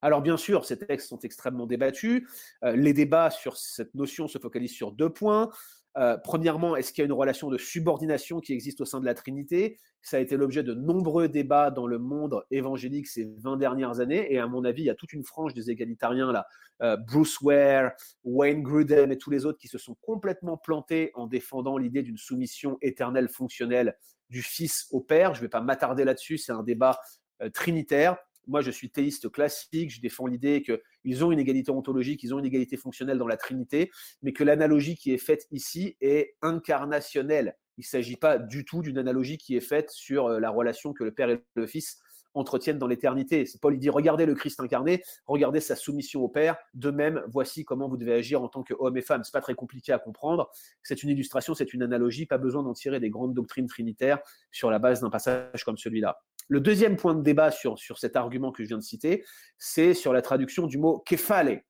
[0.00, 2.28] Alors bien sûr, ces textes sont extrêmement débattus.
[2.64, 5.50] Euh, les débats sur cette notion se focalisent sur deux points.
[5.98, 9.04] Euh, premièrement, est-ce qu'il y a une relation de subordination qui existe au sein de
[9.04, 9.78] la Trinité?
[10.00, 14.32] Ça a été l'objet de nombreux débats dans le monde évangélique ces 20 dernières années.
[14.32, 16.46] Et à mon avis, il y a toute une frange des égalitariens, là,
[16.82, 17.90] euh, Bruce Ware,
[18.22, 22.18] Wayne Grudem et tous les autres qui se sont complètement plantés en défendant l'idée d'une
[22.18, 23.96] soumission éternelle fonctionnelle
[24.30, 25.34] du Fils au Père.
[25.34, 27.00] Je ne vais pas m'attarder là-dessus, c'est un débat
[27.42, 28.16] euh, trinitaire.
[28.48, 32.38] Moi, je suis théiste classique, je défends l'idée qu'ils ont une égalité ontologique, ils ont
[32.38, 33.90] une égalité fonctionnelle dans la Trinité,
[34.22, 37.56] mais que l'analogie qui est faite ici est incarnationnelle.
[37.76, 40.92] Il ne s'agit pas du tout d'une analogie qui est faite sur euh, la relation
[40.92, 41.98] que le Père et le Fils
[42.34, 43.44] entretiennent dans l'éternité.
[43.60, 46.56] Paul dit regardez le Christ incarné, regardez sa soumission au Père.
[46.74, 49.24] De même, voici comment vous devez agir en tant qu'homme et femme.
[49.24, 50.50] C'est pas très compliqué à comprendre.
[50.82, 52.26] C'est une illustration, c'est une analogie.
[52.26, 54.18] Pas besoin d'en tirer des grandes doctrines trinitaires
[54.50, 56.18] sur la base d'un passage comme celui-là.
[56.48, 59.24] Le deuxième point de débat sur, sur cet argument que je viens de citer,
[59.58, 61.62] c'est sur la traduction du mot képhale.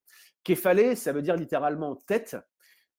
[0.44, 2.36] Képhale, ça veut dire littéralement tête,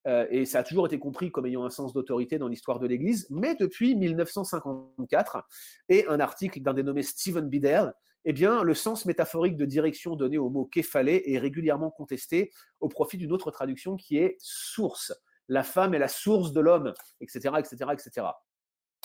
[0.06, 2.86] euh, et ça a toujours été compris comme ayant un sens d'autorité dans l'histoire de
[2.86, 5.42] l'Église, mais depuis 1954,
[5.88, 7.84] et un article d'un dénommé Stephen Bider,
[8.24, 12.88] eh bien, le sens métaphorique de direction donné au mot képhale est régulièrement contesté au
[12.88, 15.12] profit d'une autre traduction qui est source.
[15.48, 18.26] La femme est la source de l'homme, etc., etc., etc.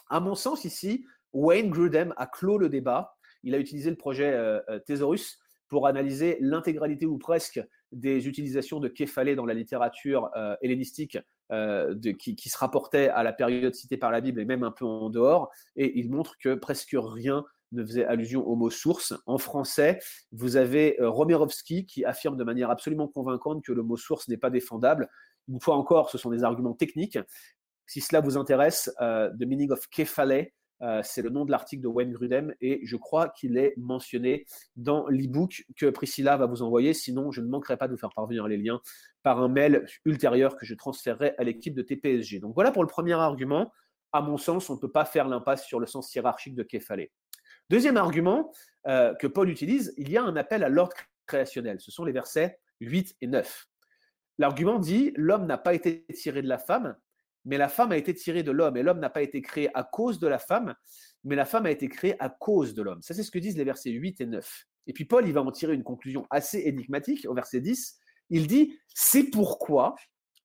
[0.09, 1.05] À mon sens, ici,
[1.36, 3.17] Wayne Grudem a clos le débat.
[3.43, 7.61] Il a utilisé le projet euh, euh, Thesaurus pour analyser l'intégralité ou presque
[7.91, 11.17] des utilisations de képhalé dans la littérature euh, hellénistique
[12.19, 15.11] qui, se rapportait à la période citée par la Bible et même un peu en
[15.11, 15.51] dehors.
[15.75, 19.13] Et il montre que presque rien ne faisait allusion au mot source.
[19.27, 19.99] En français,
[20.31, 24.49] vous avez Romerovski qui affirme de manière absolument convaincante que le mot source n'est pas
[24.49, 25.07] défendable.
[25.47, 27.19] Une fois encore, ce sont des arguments techniques.
[27.86, 30.51] Si cela vous intéresse, The Meaning of Kephale
[30.82, 34.45] euh, c'est le nom de l'article de Wayne Grudem et je crois qu'il est mentionné
[34.76, 36.93] dans l'e-book que Priscilla va vous envoyer.
[36.93, 38.82] Sinon, je ne manquerai pas de vous faire parvenir les liens
[39.23, 42.39] par un mail ultérieur que je transférerai à l'équipe de TPSG.
[42.39, 43.71] Donc voilà pour le premier argument.
[44.11, 47.11] À mon sens, on ne peut pas faire l'impasse sur le sens hiérarchique de Kéfalé.
[47.69, 48.51] Deuxième argument
[48.88, 50.95] euh, que Paul utilise, il y a un appel à l'ordre
[51.26, 51.80] créationnel.
[51.80, 53.67] Ce sont les versets 8 et 9.
[54.38, 56.95] L'argument dit l'homme n'a pas été tiré de la femme,
[57.45, 59.83] mais la femme a été tirée de l'homme, et l'homme n'a pas été créé à
[59.83, 60.75] cause de la femme,
[61.23, 63.01] mais la femme a été créée à cause de l'homme.
[63.01, 64.65] Ça, c'est ce que disent les versets 8 et 9.
[64.87, 67.97] Et puis Paul, il va en tirer une conclusion assez énigmatique au verset 10.
[68.29, 69.95] Il dit, c'est pourquoi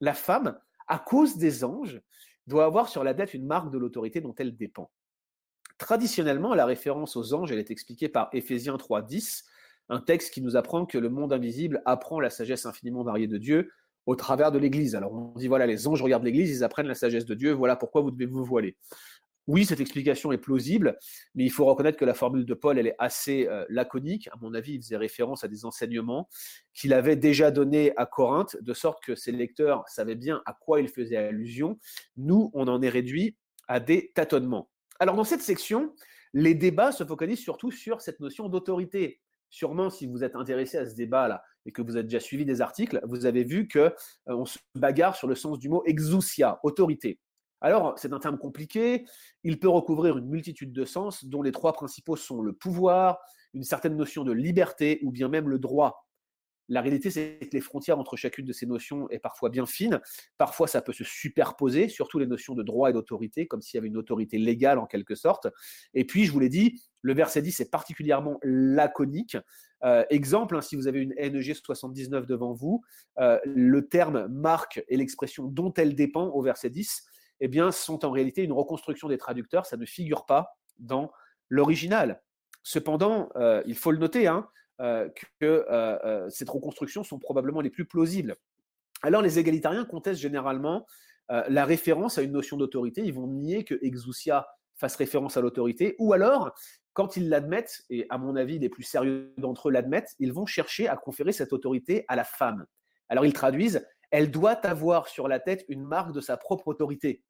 [0.00, 2.00] la femme, à cause des anges,
[2.46, 4.90] doit avoir sur la dette une marque de l'autorité dont elle dépend.
[5.78, 9.44] Traditionnellement, la référence aux anges, elle est expliquée par Éphésiens 3, 10.
[9.88, 13.38] un texte qui nous apprend que le monde invisible apprend la sagesse infiniment variée de
[13.38, 13.70] Dieu
[14.06, 14.94] au travers de l'Église.
[14.94, 17.76] Alors on dit, voilà, les anges regardent l'Église, ils apprennent la sagesse de Dieu, voilà
[17.76, 18.76] pourquoi vous devez vous voiler.
[19.46, 20.96] Oui, cette explication est plausible,
[21.34, 24.28] mais il faut reconnaître que la formule de Paul, elle est assez euh, laconique.
[24.28, 26.28] À mon avis, il faisait référence à des enseignements
[26.72, 30.80] qu'il avait déjà donnés à Corinthe, de sorte que ses lecteurs savaient bien à quoi
[30.80, 31.78] il faisait allusion.
[32.16, 33.36] Nous, on en est réduit
[33.66, 34.70] à des tâtonnements.
[35.00, 35.94] Alors dans cette section,
[36.32, 39.20] les débats se focalisent surtout sur cette notion d'autorité.
[39.50, 42.60] Sûrement, si vous êtes intéressé à ce débat-là et que vous avez déjà suivi des
[42.60, 43.92] articles, vous avez vu que euh,
[44.28, 47.18] on se bagarre sur le sens du mot exousia, autorité.
[47.60, 49.04] Alors, c'est un terme compliqué,
[49.44, 53.18] il peut recouvrir une multitude de sens, dont les trois principaux sont le pouvoir,
[53.52, 56.06] une certaine notion de liberté ou bien même le droit.
[56.70, 60.00] La réalité, c'est que les frontières entre chacune de ces notions est parfois bien fine.
[60.38, 63.78] Parfois, ça peut se superposer, surtout les notions de droit et d'autorité, comme s'il y
[63.78, 65.48] avait une autorité légale en quelque sorte.
[65.94, 69.36] Et puis, je vous l'ai dit, le verset 10 est particulièrement laconique.
[69.82, 72.82] Euh, exemple, hein, si vous avez une NEG 79 devant vous,
[73.18, 77.04] euh, le terme marque et l'expression dont elle dépend au verset 10
[77.40, 79.66] eh bien, sont en réalité une reconstruction des traducteurs.
[79.66, 81.10] Ça ne figure pas dans
[81.48, 82.22] l'original.
[82.62, 84.46] Cependant, euh, il faut le noter, hein,
[84.80, 88.36] que euh, ces reconstructions sont probablement les plus plausibles.
[89.02, 90.86] Alors, les égalitariens contestent généralement
[91.28, 93.02] la référence à une notion d'autorité.
[93.02, 96.52] Ils vont nier que exousia fasse référence à l'autorité, ou alors,
[96.92, 100.46] quand ils l'admettent, et à mon avis, les plus sérieux d'entre eux l'admettent, ils vont
[100.46, 102.66] chercher à conférer cette autorité à la femme.
[103.08, 107.22] Alors, ils traduisent elle doit avoir sur la tête une marque de sa propre autorité.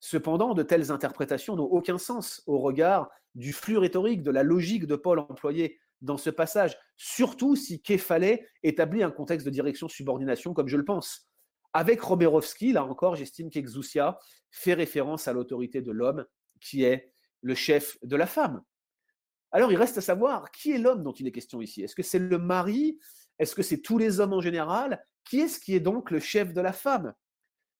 [0.00, 4.86] Cependant, de telles interprétations n'ont aucun sens au regard du flux rhétorique, de la logique
[4.86, 10.68] de Paul employé dans ce passage, surtout si Képhalé établit un contexte de direction-subordination comme
[10.68, 11.28] je le pense.
[11.72, 14.18] Avec Roberovski, là encore, j'estime qu'Exousia
[14.50, 16.24] fait référence à l'autorité de l'homme
[16.60, 18.62] qui est le chef de la femme.
[19.50, 21.82] Alors il reste à savoir qui est l'homme dont il est question ici.
[21.82, 22.98] Est-ce que c'est le mari?
[23.38, 25.04] Est-ce que c'est tous les hommes en général?
[25.24, 27.14] Qui est-ce qui est donc le chef de la femme?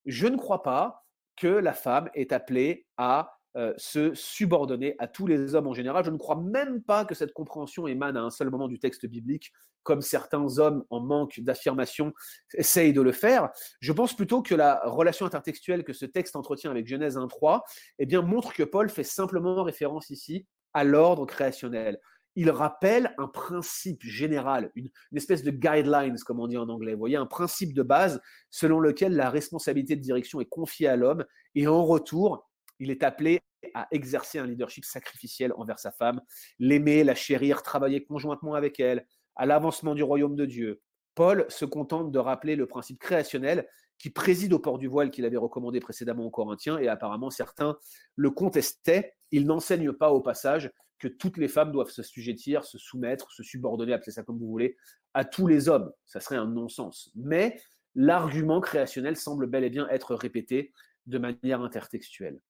[0.06, 1.04] Je ne crois pas
[1.36, 6.04] que la femme est appelée à euh, se subordonner à tous les hommes en général.
[6.04, 9.06] Je ne crois même pas que cette compréhension émane à un seul moment du texte
[9.06, 9.52] biblique,
[9.82, 12.12] comme certains hommes en manque d'affirmation
[12.54, 13.50] essayent de le faire.
[13.80, 17.60] Je pense plutôt que la relation intertextuelle que ce texte entretient avec Genèse 1.3
[17.98, 22.00] eh bien, montre que Paul fait simplement référence ici à l'ordre créationnel
[22.36, 26.94] il rappelle un principe général, une, espèce de guidelines, comme on dit en anglais.
[26.94, 31.24] Voyez, un principe de base selon lequel la responsabilité de direction est confiée à l'homme
[31.54, 32.48] et en retour,
[32.78, 33.40] il est appelé
[33.74, 36.20] à exercer un leadership sacrificiel envers sa femme,
[36.58, 39.06] l'aimer, la chérir, travailler conjointement avec elle,
[39.36, 40.80] à l'avancement du royaume de Dieu.
[41.14, 43.68] Paul se contente de rappeler le principe créationnel
[43.98, 47.78] qui préside au port du voile qu'il avait recommandé précédemment aux Corinthiens, et apparemment certains
[48.16, 49.14] le contestaient.
[49.30, 53.42] Il n'enseigne pas au passage que toutes les femmes doivent se sujettir, se soumettre, se
[53.42, 54.76] subordonner, appelez ça comme vous voulez,
[55.12, 55.92] à tous les hommes.
[56.06, 57.10] Ça serait un non-sens.
[57.14, 57.60] Mais
[57.94, 60.72] l'argument créationnel semble bel et bien être répété
[61.06, 62.40] de manière intertextuelle.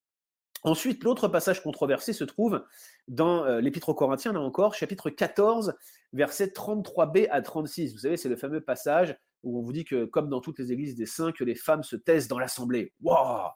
[0.64, 2.64] Ensuite, l'autre passage controversé se trouve
[3.06, 5.74] dans euh, l'Épître aux Corinthiens, là encore, chapitre 14,
[6.14, 7.92] versets 33b à 36.
[7.92, 10.72] Vous savez, c'est le fameux passage où on vous dit que, comme dans toutes les
[10.72, 12.94] églises des saints, que les femmes se taisent dans l'assemblée.
[13.02, 13.50] Waouh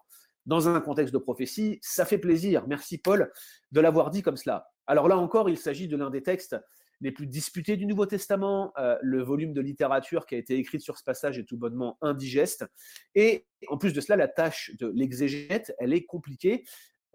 [0.44, 2.66] Dans un contexte de prophétie, ça fait plaisir.
[2.68, 3.32] Merci Paul
[3.72, 4.68] de l'avoir dit comme cela.
[4.86, 6.56] Alors là encore, il s'agit de l'un des textes
[7.00, 8.72] les plus disputés du Nouveau Testament.
[8.78, 11.96] Euh, le volume de littérature qui a été écrit sur ce passage est tout bonnement
[12.02, 12.66] indigeste.
[13.14, 16.64] Et en plus de cela, la tâche de l'exégète, elle est compliquée,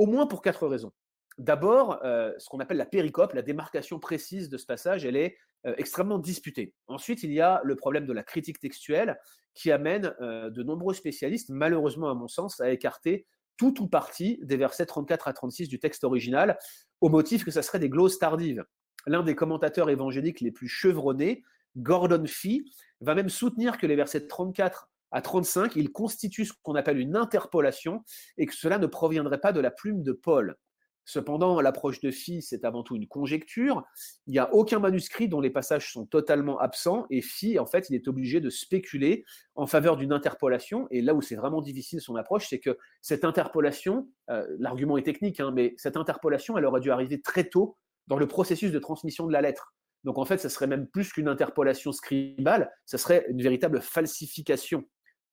[0.04, 0.92] au moins pour quatre raisons.
[1.38, 5.38] D'abord, euh, ce qu'on appelle la péricope, la démarcation précise de ce passage, elle est
[5.66, 6.74] euh, extrêmement disputée.
[6.88, 9.18] Ensuite, il y a le problème de la critique textuelle
[9.56, 14.58] qui amène de nombreux spécialistes, malheureusement à mon sens, à écarter tout ou partie des
[14.58, 16.58] versets 34 à 36 du texte original,
[17.02, 18.66] au motif que ça serait des glosses tardives.
[19.06, 21.44] L'un des commentateurs évangéliques les plus chevronnés,
[21.78, 22.66] Gordon Fee,
[23.00, 27.16] va même soutenir que les versets 34 à 35, ils constituent ce qu'on appelle une
[27.16, 28.04] interpolation
[28.38, 30.58] et que cela ne proviendrait pas de la plume de Paul.
[31.06, 33.84] Cependant, l'approche de Phi, c'est avant tout une conjecture.
[34.26, 37.90] Il n'y a aucun manuscrit dont les passages sont totalement absents et Phi, en fait,
[37.90, 40.88] il est obligé de spéculer en faveur d'une interpolation.
[40.92, 45.04] Et là où c'est vraiment difficile son approche, c'est que cette interpolation, euh, l'argument est
[45.04, 48.80] technique, hein, mais cette interpolation, elle aurait dû arriver très tôt dans le processus de
[48.80, 49.74] transmission de la lettre.
[50.04, 54.84] Donc en fait, ça serait même plus qu'une interpolation scribale, ça serait une véritable falsification.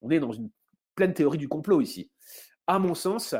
[0.03, 0.51] On est dans une
[0.95, 2.11] pleine théorie du complot ici.
[2.67, 3.35] À mon sens,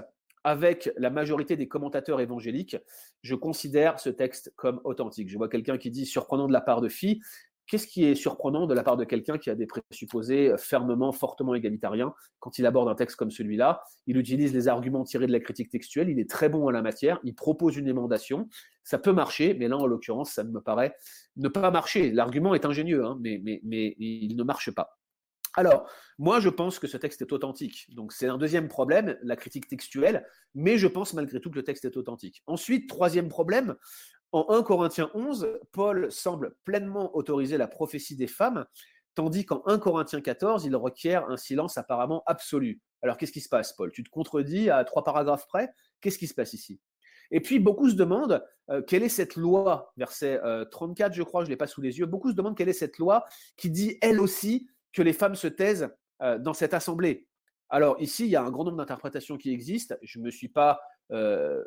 [0.45, 2.77] avec la majorité des commentateurs évangéliques,
[3.23, 5.29] je considère ce texte comme authentique.
[5.29, 7.21] Je vois quelqu'un qui dit surprenant de la part de Phi,
[7.71, 11.55] Qu'est-ce qui est surprenant de la part de quelqu'un qui a des présupposés fermement, fortement
[11.55, 13.85] égalitariens quand il aborde un texte comme celui-là?
[14.09, 16.83] Il utilise les arguments tirés de la critique textuelle, il est très bon en la
[16.83, 18.49] matière, il propose une émendation.
[18.83, 20.97] Ça peut marcher, mais là, en l'occurrence, ça me paraît
[21.37, 22.11] ne pas marcher.
[22.11, 24.99] L'argument est ingénieux, hein, mais, il ne marche pas.
[25.55, 27.87] Alors, moi, je pense que ce texte est authentique.
[27.95, 31.65] Donc, c'est un deuxième problème, la critique textuelle, mais je pense malgré tout que le
[31.65, 32.43] texte est authentique.
[32.47, 33.77] Ensuite, troisième problème,
[34.33, 38.65] en 1 Corinthiens 11, Paul semble pleinement autoriser la prophétie des femmes,
[39.15, 42.81] tandis qu'en 1 Corinthiens 14, il requiert un silence apparemment absolu.
[43.03, 43.91] Alors qu'est-ce qui se passe, Paul?
[43.91, 45.73] Tu te contredis à trois paragraphes près?
[46.01, 46.81] Qu'est-ce qui se passe ici?
[47.33, 50.41] Et puis beaucoup se demandent euh, quelle est cette loi, verset
[50.71, 52.69] 34 euh, je crois, je ne l'ai pas sous les yeux, beaucoup se demandent quelle
[52.69, 53.25] est cette loi
[53.57, 55.89] qui dit elle aussi que les femmes se taisent
[56.41, 57.27] dans cette assemblée.
[57.69, 59.95] Alors ici, il y a un grand nombre d'interprétations qui existent.
[60.03, 60.81] Je ne me suis pas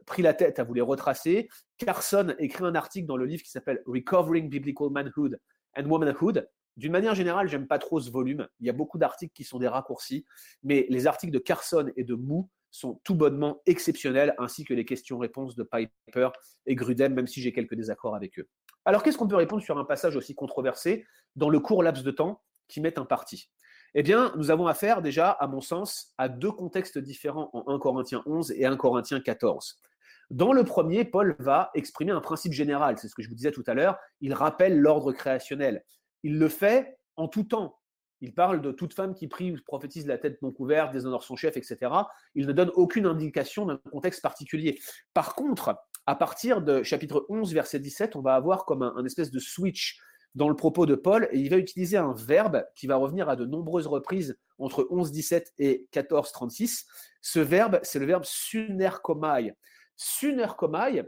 [0.06, 1.50] pris la tête à vous les retracer.
[1.78, 5.40] Carson écrit un article dans le livre qui s'appelle Recovering Biblical Manhood
[5.78, 6.48] and Womanhood.
[6.76, 8.48] D'une manière générale, j'aime pas trop ce volume.
[8.60, 10.26] Il y a beaucoup d'articles qui sont des raccourcis,
[10.64, 14.84] mais les articles de Carson et de Mou sont tout bonnement exceptionnels, ainsi que les
[14.84, 16.30] questions-réponses de Piper
[16.66, 18.48] et Grudem, même si j'ai quelques désaccords avec eux.
[18.86, 21.06] Alors, qu'est-ce qu'on peut répondre sur un passage aussi controversé
[21.36, 22.42] dans le court laps de temps?
[22.74, 23.50] Qui met un parti
[23.96, 27.78] eh bien, nous avons affaire déjà, à mon sens, à deux contextes différents en 1
[27.78, 29.80] Corinthiens 11 et 1 Corinthiens 14.
[30.32, 33.52] Dans le premier, Paul va exprimer un principe général, c'est ce que je vous disais
[33.52, 35.84] tout à l'heure, il rappelle l'ordre créationnel.
[36.24, 37.78] Il le fait en tout temps.
[38.22, 41.36] Il parle de toute femme qui prie ou prophétise la tête non couverte, déshonore son
[41.36, 41.92] chef, etc.
[42.36, 44.80] Il ne donne aucune indication d'un contexte particulier.
[45.14, 49.30] Par contre, à partir de chapitre 11, verset 17, on va avoir comme un espèce
[49.30, 50.00] de switch
[50.36, 53.46] dans le propos de Paul il va utiliser un verbe qui va revenir à de
[53.46, 56.86] nombreuses reprises entre 11-17 et 14-36.
[57.22, 59.54] Ce verbe, c'est le verbe sunerkomai.
[59.96, 61.04] Sunerkomai,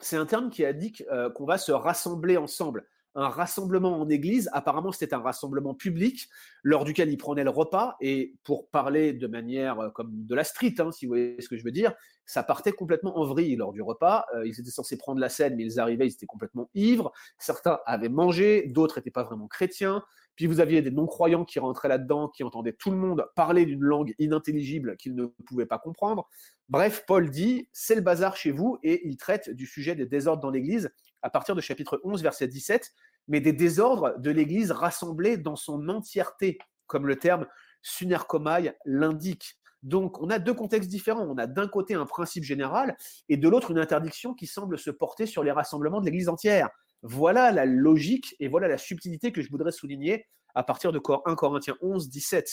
[0.00, 2.86] c'est un terme qui indique euh, qu'on va se rassembler ensemble
[3.16, 4.48] un rassemblement en église.
[4.52, 6.28] Apparemment, c'était un rassemblement public
[6.62, 7.96] lors duquel il prenait le repas.
[8.00, 11.48] Et pour parler de manière euh, comme de la street, hein, si vous voyez ce
[11.48, 11.94] que je veux dire,
[12.26, 14.26] ça partait complètement en vrille lors du repas.
[14.34, 17.12] Euh, ils étaient censés prendre la scène, mais ils arrivaient, ils étaient complètement ivres.
[17.38, 20.02] Certains avaient mangé, d'autres n'étaient pas vraiment chrétiens.
[20.36, 23.82] Puis vous aviez des non-croyants qui rentraient là-dedans, qui entendaient tout le monde parler d'une
[23.82, 26.28] langue inintelligible qu'ils ne pouvaient pas comprendre.
[26.68, 30.42] Bref, Paul dit, c'est le bazar chez vous, et il traite du sujet des désordres
[30.42, 30.90] dans l'Église
[31.22, 32.92] à partir de chapitre 11, verset 17,
[33.28, 37.46] mais des désordres de l'Église rassemblés dans son entièreté, comme le terme
[37.82, 39.58] sunerkomai l'indique.
[39.82, 41.26] Donc, on a deux contextes différents.
[41.28, 42.96] On a d'un côté un principe général
[43.28, 46.70] et de l'autre une interdiction qui semble se porter sur les rassemblements de l'Église entière.
[47.02, 51.34] Voilà la logique et voilà la subtilité que je voudrais souligner à partir de 1
[51.36, 52.50] Corinthiens 11, 17.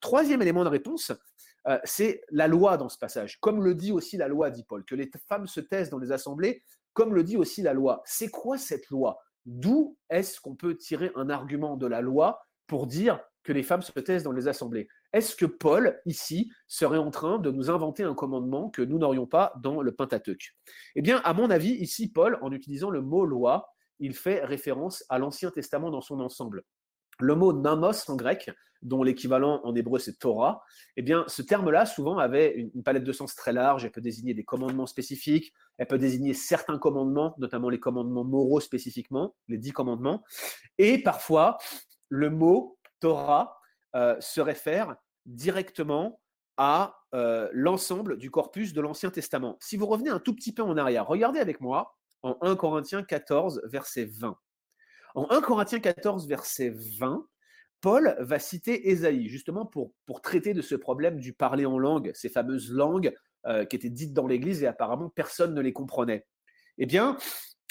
[0.00, 1.12] Troisième élément de réponse,
[1.66, 3.38] euh, c'est la loi dans ce passage.
[3.40, 6.12] Comme le dit aussi la loi, dit Paul, que les femmes se taisent dans les
[6.12, 8.02] assemblées, comme le dit aussi la loi.
[8.06, 9.18] C'est quoi cette loi?
[9.46, 13.82] D'où est-ce qu'on peut tirer un argument de la loi pour dire que les femmes
[13.82, 14.88] se taisent dans les assemblées?
[15.12, 19.26] Est-ce que Paul, ici, serait en train de nous inventer un commandement que nous n'aurions
[19.26, 20.56] pas dans le Pentateuque
[20.96, 23.68] Eh bien, à mon avis, ici, Paul, en utilisant le mot loi,
[24.00, 26.64] il fait référence à l'Ancien Testament dans son ensemble.
[27.20, 28.50] Le mot namos en grec,
[28.82, 30.62] dont l'équivalent en hébreu c'est Torah,
[30.96, 33.84] eh bien, ce terme-là, souvent, avait une, palette de sens très large.
[33.84, 38.60] Elle peut désigner des commandements spécifiques, elle peut désigner certains commandements, notamment les commandements moraux
[38.60, 40.22] spécifiquement, les dix commandements.
[40.78, 41.58] Et parfois,
[42.08, 43.58] le mot Torah
[43.94, 46.20] euh, se réfère directement
[46.56, 49.56] à euh, l'ensemble du corpus de l'Ancien Testament.
[49.60, 53.02] Si vous revenez un tout petit peu en arrière, regardez avec moi en 1 Corinthiens
[53.02, 54.36] 14, verset 20.
[55.16, 57.26] En 1 Corinthiens 14, verset 20,
[57.80, 62.28] Paul va citer Ésaïe, justement pour, traiter de ce problème du parler en langue, ces
[62.28, 63.14] fameuses langues
[63.46, 66.26] euh, qui étaient dites dans l'Église et apparemment personne ne les comprenait.
[66.76, 67.16] Eh bien,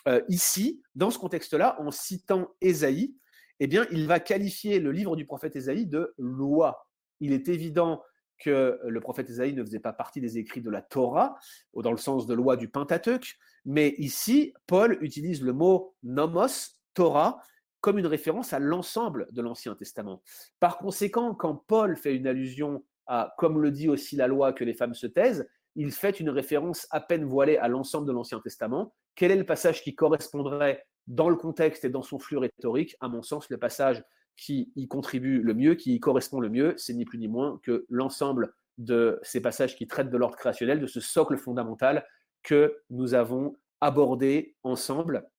[0.08, 3.16] euh, ici, dans ce contexte-là, en citant Ésaïe,
[3.60, 6.90] eh bien, il va qualifier le livre du prophète Ésaïe de loi.
[7.20, 8.02] Il est évident
[8.40, 11.38] que le prophète Ésaïe ne faisait pas partie des écrits de la Torah,
[11.76, 13.36] dans le sens de loi du Pentateuque,
[13.66, 17.40] mais ici, Paul utilise le mot nomos, Torah
[17.82, 20.24] comme une référence à l'ensemble de l'Ancien Testament.
[20.60, 24.64] Par conséquent, quand Paul fait une allusion à, comme le dit aussi la loi, que
[24.64, 28.40] les femmes se taisent, il fait une référence à peine voilée à l'ensemble de l'Ancien
[28.40, 28.96] Testament.
[29.14, 32.96] Quel est le passage qui correspondrait dans le contexte et dans son flux rhétorique?
[33.02, 34.04] À mon sens, le passage
[34.36, 37.60] qui y contribue le mieux, qui y correspond le mieux, c'est ni plus ni moins
[37.62, 42.06] que l'ensemble de ces passages qui traitent de l'ordre créationnel, de ce socle fondamental
[42.42, 45.30] que nous avons abordé ensemble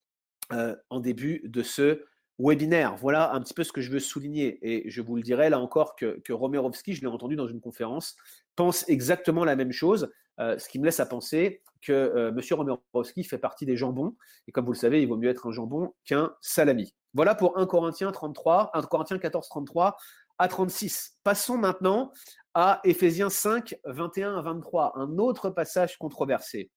[0.53, 2.03] euh, en début de ce
[2.39, 2.97] webinaire.
[2.97, 4.59] Voilà un petit peu ce que je veux souligner.
[4.63, 7.61] Et je vous le dirai là encore que, que Romerovski, je l'ai entendu dans une
[7.61, 8.17] conférence,
[8.57, 10.11] pense exactement la même chose.
[10.39, 12.41] ce qui me laisse à penser que M.
[12.51, 14.17] Romerowski fait partie des jambons,
[14.47, 16.95] et comme vous le savez, il vaut mieux être un jambon qu'un salami.
[17.15, 19.97] Voilà pour 1 Corinthiens 33, 1 Corinthiens 14, 33
[20.39, 21.17] à 36.
[21.25, 22.13] Passons maintenant
[22.53, 26.71] à Éphésiens 5, 21 à 23, un autre passage controversé.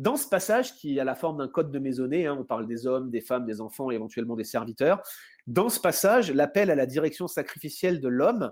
[0.00, 2.86] Dans ce passage, qui a la forme d'un code de maisonnée, hein, on parle des
[2.86, 5.02] hommes, des femmes, des enfants et éventuellement des serviteurs,
[5.46, 8.50] dans ce passage, l'appel à la direction sacrificielle de l'homme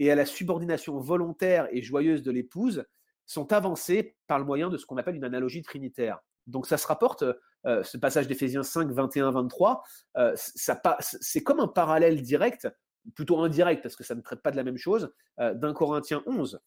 [0.00, 2.84] et à la subordination volontaire et joyeuse de l'épouse
[3.24, 6.18] sont avancés par le moyen de ce qu'on appelle une analogie trinitaire.
[6.48, 7.22] Donc ça se rapporte,
[7.66, 9.84] euh, ce passage d'Éphésiens 5, 21, 23,
[10.40, 12.66] c'est comme un parallèle direct,
[13.14, 16.24] plutôt indirect parce que ça ne traite pas de la même chose, euh, d'un Corinthiens
[16.26, 16.60] 11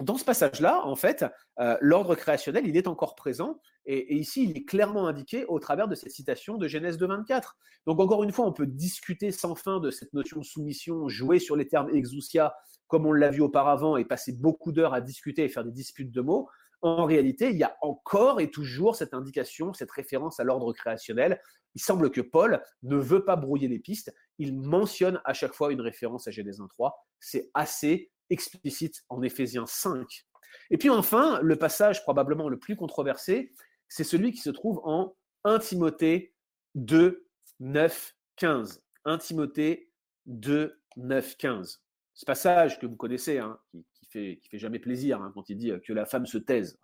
[0.00, 1.24] dans ce passage-là, en fait,
[1.60, 5.88] euh, l'ordre créationnel, il est encore présent, et, ici, il est clairement indiqué au travers
[5.88, 7.56] de cette citation de Genèse 2.24.
[7.86, 11.38] Donc, encore une fois, on peut discuter sans fin de cette notion de soumission, jouer
[11.38, 12.54] sur les termes exousia,
[12.86, 16.12] comme on l'a vu auparavant, et passer beaucoup d'heures à discuter et faire des disputes
[16.12, 16.48] de mots.
[16.80, 21.40] En réalité, il y a encore et toujours cette indication, cette référence à l'ordre créationnel.
[21.74, 24.12] Il semble que Paul ne veut pas brouiller les pistes.
[24.38, 26.92] Il mentionne à chaque fois une référence à Genèse 1.3.
[27.20, 30.26] C'est assez explicite en Éphésiens 5.
[30.70, 33.52] Et puis enfin, le passage probablement le plus controversé,
[33.88, 35.14] c'est celui qui se trouve en
[35.44, 36.34] 1 Timothée
[36.74, 37.26] 2,
[37.60, 38.84] 9, 15.
[39.04, 39.90] 1 Timothée
[40.26, 41.82] 2, 9, 15.
[42.14, 45.48] Ce passage que vous connaissez, hein, qui, qui, fait, qui fait jamais plaisir hein, quand
[45.48, 46.78] il dit que la femme se taise.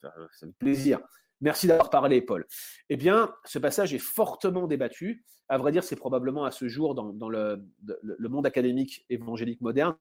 [0.00, 1.00] Ça fait plaisir.
[1.44, 2.46] Merci d'avoir parlé, Paul.
[2.88, 5.26] Eh bien, ce passage est fortement débattu.
[5.50, 7.60] À vrai dire, c'est probablement à ce jour, dans, le,
[8.30, 9.94] monde académique évangélique moderne,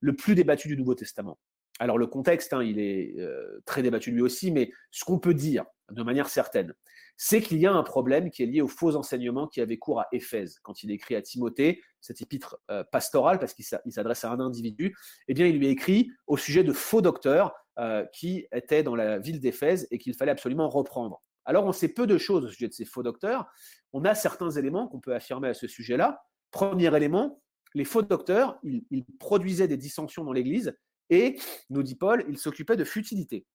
[0.00, 1.38] le plus débattu du Nouveau Testament.
[1.78, 5.32] Alors, le contexte, hein, il est euh, très débattu lui aussi, mais ce qu'on peut
[5.32, 6.74] dire de manière certaine,
[7.16, 10.00] c'est qu'il y a un problème qui est lié aux faux enseignements qui avaient cours
[10.00, 10.58] à Éphèse.
[10.62, 14.94] Quand il écrit à Timothée, cet épître euh, pastoral, parce qu'il s'adresse à un individu,
[15.28, 19.18] eh bien, il lui écrit au sujet de faux docteurs euh, qui étaient dans la
[19.18, 21.22] ville d'Éphèse et qu'il fallait absolument reprendre.
[21.44, 23.46] Alors, on sait peu de choses au sujet de ces faux docteurs.
[23.92, 26.22] On a certains éléments qu'on peut affirmer à ce sujet-là.
[26.50, 27.40] Premier élément,
[27.74, 30.76] les faux docteurs, ils, produisaient des dissensions dans l'Église
[31.08, 31.38] et,
[31.70, 33.46] nous dit Paul, ils s'occupaient de futilité.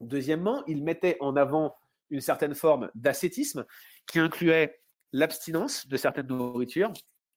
[0.00, 1.74] Deuxièmement, ils mettaient en avant
[2.10, 3.64] une certaine forme d'ascétisme
[4.06, 4.80] qui incluait
[5.12, 6.92] l'abstinence de certaines nourritures,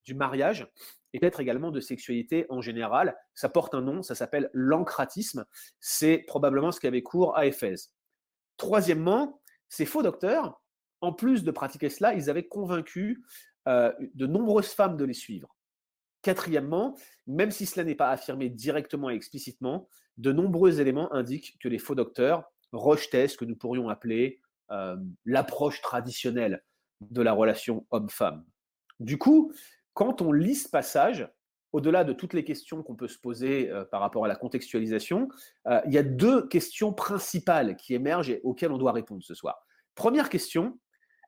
[0.06, 0.68] du mariage
[1.14, 3.16] et peut-être également de sexualité en général.
[3.34, 5.45] Ça porte un nom, ça s'appelle l'ancratisme.
[5.80, 7.93] C'est probablement ce qui avait cours à Éphèse.
[8.57, 10.62] Troisièmement, ces faux docteurs,
[11.01, 13.24] en plus de pratiquer cela, ils avaient convaincu
[13.68, 15.55] euh, de nombreuses femmes de les suivre.
[16.22, 16.95] Quatrièmement,
[17.26, 19.88] même si cela n'est pas affirmé directement et explicitement,
[20.18, 24.39] de nombreux éléments indiquent que les faux docteurs rejetaient ce que nous pourrions appeler
[24.70, 24.95] euh,
[25.26, 26.64] l'approche traditionnelle
[27.01, 28.45] de la relation homme-femme.
[28.99, 29.51] Du coup,
[29.94, 31.28] quand on lit ce passage,
[31.74, 35.30] au-delà de toutes les questions qu'on peut se poser euh, par rapport à la contextualisation,
[35.68, 39.34] euh, il y a deux questions principales qui émergent et auxquelles on doit répondre ce
[39.34, 39.66] soir.
[39.96, 40.80] Première question,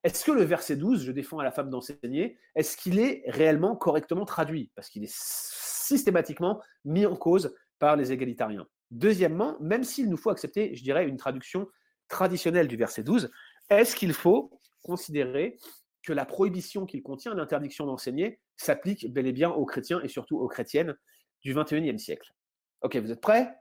[0.03, 3.76] est-ce que le verset 12, je défends à la femme d'enseigner, est-ce qu'il est réellement
[3.76, 4.72] correctement traduit?
[4.76, 8.68] Parce qu'il est systématiquement mis en cause par les égalitariens.
[8.91, 11.68] Deuxièmement, même s'il nous faut accepter, je dirais, une traduction
[12.09, 13.32] traditionnelle du verset 12,
[13.70, 15.57] est-ce qu'il faut considérer
[16.03, 20.37] que la prohibition qu'il contient, l'interdiction d'enseigner, s'applique bel et bien aux chrétiens et surtout
[20.37, 20.95] aux chrétiennes
[21.41, 22.33] du 21e siècle.
[22.81, 23.57] Ok, vous êtes prêts?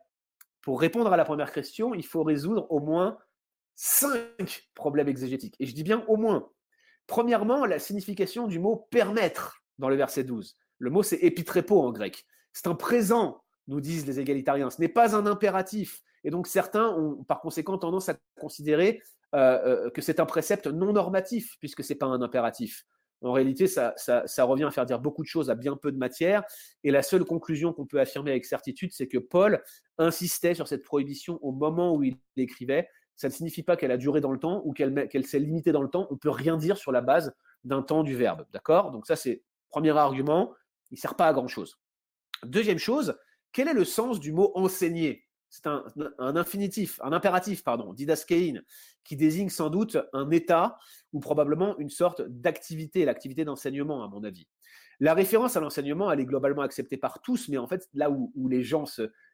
[0.61, 3.19] Pour répondre à la première question, il faut résoudre au moins
[3.75, 5.57] cinq problèmes exégétiques.
[5.59, 6.51] Et je dis bien au moins.
[7.07, 10.57] Premièrement, la signification du mot permettre dans le verset 12.
[10.79, 12.25] Le mot, c'est épitrépo en grec.
[12.53, 14.71] C'est un présent, nous disent les égalitariens.
[14.71, 16.03] Ce n'est pas un impératif.
[16.25, 19.03] Et donc certains ont par conséquent tendance à considérer
[19.35, 22.85] euh, euh, que c'est un précepte non normatif, puisque ce n'est pas un impératif.
[23.23, 23.95] En réalité, ça,
[24.41, 26.43] revient à faire dire beaucoup de choses à bien peu de matière.
[26.83, 29.63] Et la seule conclusion qu'on peut affirmer avec certitude, c'est que Paul
[29.99, 32.89] insistait sur cette prohibition au moment où il l'écrivait.
[33.15, 35.83] Ça ne signifie pas qu'elle a duré dans le temps ou qu'elle s'est limitée dans
[35.83, 36.09] le temps.
[36.11, 38.45] On peut rien dire sur la base d'un temps du verbe.
[38.53, 38.91] D'accord?
[38.91, 40.53] Donc ça, c'est premier argument.
[40.91, 41.79] Il ne sert pas à grand-chose.
[42.45, 43.17] Deuxième chose,
[43.53, 45.25] quel est le sens du mot enseigner?
[45.53, 48.63] C'est un, infinitif, un impératif, pardon, didaskein,
[49.05, 50.79] qui désigne sans doute un état
[51.13, 54.49] ou probablement une sorte d'activité, l'activité d'enseignement, à mon avis.
[54.99, 58.49] La référence à l'enseignement, elle est globalement acceptée par tous, mais en fait, là où,
[58.49, 58.87] les gens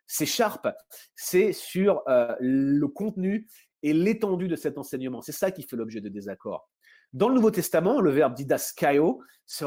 [0.08, 0.74] s'écharpent,
[1.14, 3.46] c'est sur euh, le contenu
[3.84, 5.22] et l'étendue de cet enseignement.
[5.22, 6.68] C'est ça qui fait l'objet de désaccords.
[7.12, 9.64] Dans le Nouveau Testament, le verbe didaskaio se,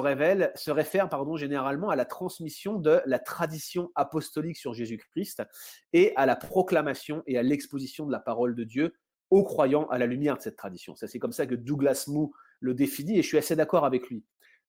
[0.55, 5.41] se réfère généralement à la transmission de la tradition apostolique sur Jésus-Christ
[5.93, 8.93] et à la proclamation et à l'exposition de la parole de Dieu
[9.31, 10.93] aux croyants à la lumière de cette tradition.
[10.95, 14.23] c'est comme ça que Douglas Moo le définit et je suis assez d'accord avec lui.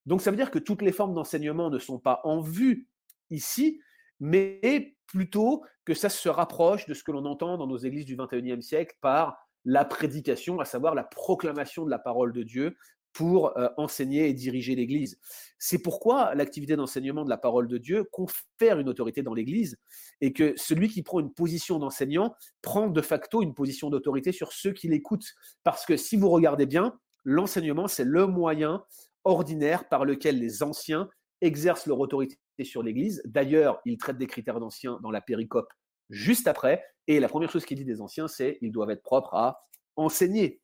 [0.06, 2.88] Donc ça veut dire que toutes les formes d'enseignement ne sont pas en vue
[3.30, 3.80] ici,
[4.18, 8.16] mais plutôt que ça se rapproche de ce que l'on entend dans nos églises du
[8.16, 12.76] 21e siècle par la prédication, à savoir la proclamation de la parole de Dieu
[13.12, 15.18] pour euh, enseigner et diriger l'Église.
[15.58, 19.76] C'est pourquoi l'activité d'enseignement de la parole de Dieu confère une autorité dans l'Église
[20.20, 24.52] et que celui qui prend une position d'enseignant prend de facto une position d'autorité sur
[24.52, 25.30] ceux qui l'écoutent.
[25.62, 28.84] Parce que si vous regardez bien, l'enseignement, c'est le moyen
[29.24, 31.08] ordinaire par lequel les anciens
[31.40, 33.22] exercent leur autorité sur l'Église.
[33.24, 35.68] D'ailleurs, il traite des critères d'anciens dans la péricope
[36.12, 36.84] juste après.
[37.08, 40.60] Et la première chose qu'il dit des anciens, c'est qu'ils doivent être propres à enseigner.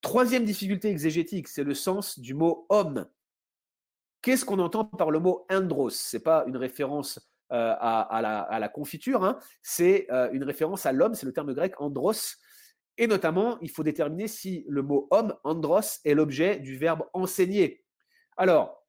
[0.00, 3.06] Troisième difficulté exégétique, c'est le sens du mot homme.
[4.20, 7.20] Qu'est-ce qu'on entend par le mot andros Ce n'est pas une référence
[7.52, 9.38] euh, à, la, confiture, hein.
[9.62, 12.36] c'est euh, une référence à l'homme, c'est le terme grec andros.
[12.98, 17.84] Et notamment, il faut déterminer si le mot homme, andros, est l'objet du verbe enseigner.
[18.36, 18.86] Alors,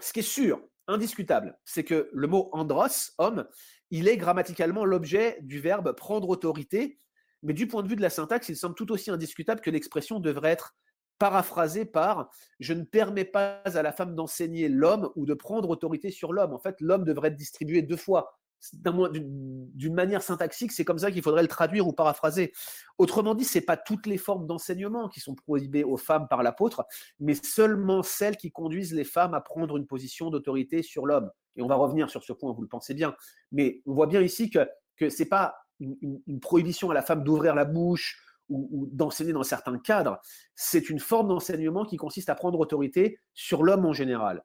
[0.00, 3.46] ce qui est sûr, indiscutable, c'est que le mot andros, homme,
[3.94, 6.98] il est grammaticalement l'objet du verbe prendre autorité
[7.44, 10.18] mais du point de vue de la syntaxe, il semble tout aussi indiscutable que l'expression
[10.18, 10.74] devrait être
[11.18, 16.10] paraphrasée par je ne permets pas à la femme d'enseigner l'homme ou de prendre autorité
[16.10, 16.54] sur l'homme.
[16.54, 18.38] En fait, l'homme devrait être distribué deux fois.
[18.72, 22.54] D'une manière syntaxique, c'est comme ça qu'il faudrait le traduire ou paraphraser.
[22.96, 26.42] Autrement dit, ce n'est pas toutes les formes d'enseignement qui sont prohibées aux femmes par
[26.42, 26.86] l'apôtre,
[27.20, 31.30] mais seulement celles qui conduisent les femmes à prendre une position d'autorité sur l'homme.
[31.56, 33.14] Et on va revenir sur ce point, vous le pensez bien.
[33.52, 37.54] Mais on voit bien ici que, ce n'est pas une, prohibition à la femme d'ouvrir
[37.54, 40.18] la bouche ou, d'enseigner dans certains cadres.
[40.54, 44.44] C'est une forme d'enseignement qui consiste à prendre autorité sur l'homme en général.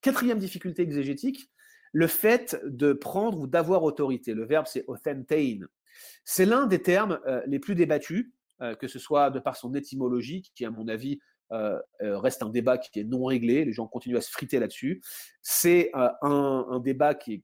[0.00, 1.50] Quatrième difficulté exégétique,
[1.92, 4.34] le fait de prendre ou d'avoir autorité.
[4.34, 5.60] Le verbe, c'est authentein.
[6.24, 9.74] C'est l'un des termes euh, les plus débattus, euh, que ce soit de par son
[9.74, 11.18] étymologie, qui, à mon avis,
[11.52, 14.58] euh, euh, reste un débat qui est non réglé, les gens continuent à se friter
[14.58, 15.02] là-dessus.
[15.42, 17.42] C'est euh, un, débat qui,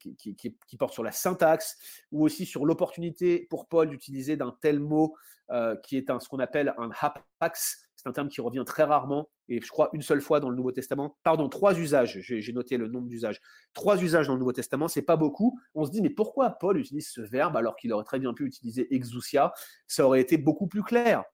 [0.79, 1.79] porte sur la syntaxe
[2.13, 5.15] ou aussi sur l'opportunité pour Paul d'utiliser d'un tel mot
[5.83, 7.83] qui est un, ce qu'on appelle un hapax.
[7.97, 10.57] C'est un terme qui revient très rarement et je crois une seule fois dans le
[10.57, 11.17] Nouveau Testament.
[11.23, 12.19] Pardon, trois usages.
[12.21, 13.41] J'ai noté le nombre d'usages.
[13.73, 15.59] Trois usages dans le Nouveau Testament, c'est pas beaucoup.
[15.75, 18.47] On se dit mais pourquoi Paul utilise ce verbe alors qu'il aurait très bien pu
[18.47, 19.53] utiliser exousia?
[19.87, 21.25] Ça aurait été beaucoup plus clair.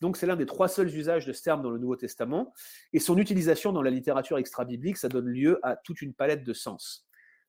[0.00, 2.52] Donc c'est l'un des trois seuls usages de ce terme dans le Nouveau Testament,
[2.92, 6.52] et son utilisation dans la littérature extra-biblique, ça donne lieu à toute une palette de
[6.52, 7.06] sens.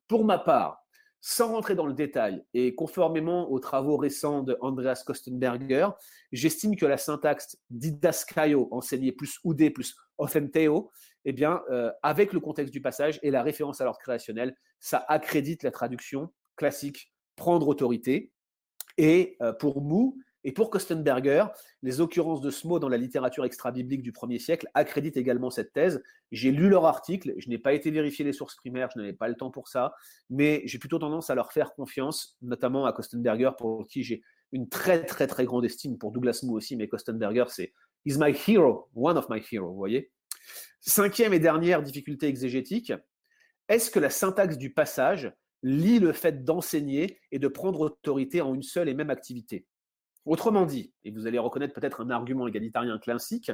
[0.08, 0.84] Pour ma part,
[1.20, 5.90] sans rentrer dans le détail, et conformément aux travaux récents de Andreas Kostenberger,
[6.32, 10.92] j'estime que la syntaxe didaskaio, enseignée plus oudé plus authenteo,
[11.26, 15.04] eh bien, euh, avec le contexte du passage et la référence à l'ordre créationnel, ça
[15.10, 18.32] accrédite la traduction classique prendre autorité.
[18.98, 21.46] Et euh, pour Mou, et pour Kostenberger,
[21.82, 25.74] les occurrences de ce mot dans la littérature extra-biblique du 1er siècle accréditent également cette
[25.74, 26.02] thèse.
[26.32, 29.28] J'ai lu leur article, je n'ai pas été vérifier les sources primaires, je n'avais pas
[29.28, 29.94] le temps pour ça,
[30.30, 34.22] mais j'ai plutôt tendance à leur faire confiance, notamment à Kostenberger, pour qui j'ai
[34.52, 37.74] une très très très grande estime, pour Douglas Moo aussi, mais Kostenberger, c'est
[38.06, 40.12] «is my hero, one of my heroes», vous voyez
[40.80, 42.94] Cinquième et dernière difficulté exégétique,
[43.68, 45.34] est-ce que la syntaxe du passage
[45.64, 49.66] lie le fait d'enseigner et de prendre autorité en une seule et même activité?
[50.28, 53.52] Autrement dit, et vous allez reconnaître peut-être un argument égalitarien classique,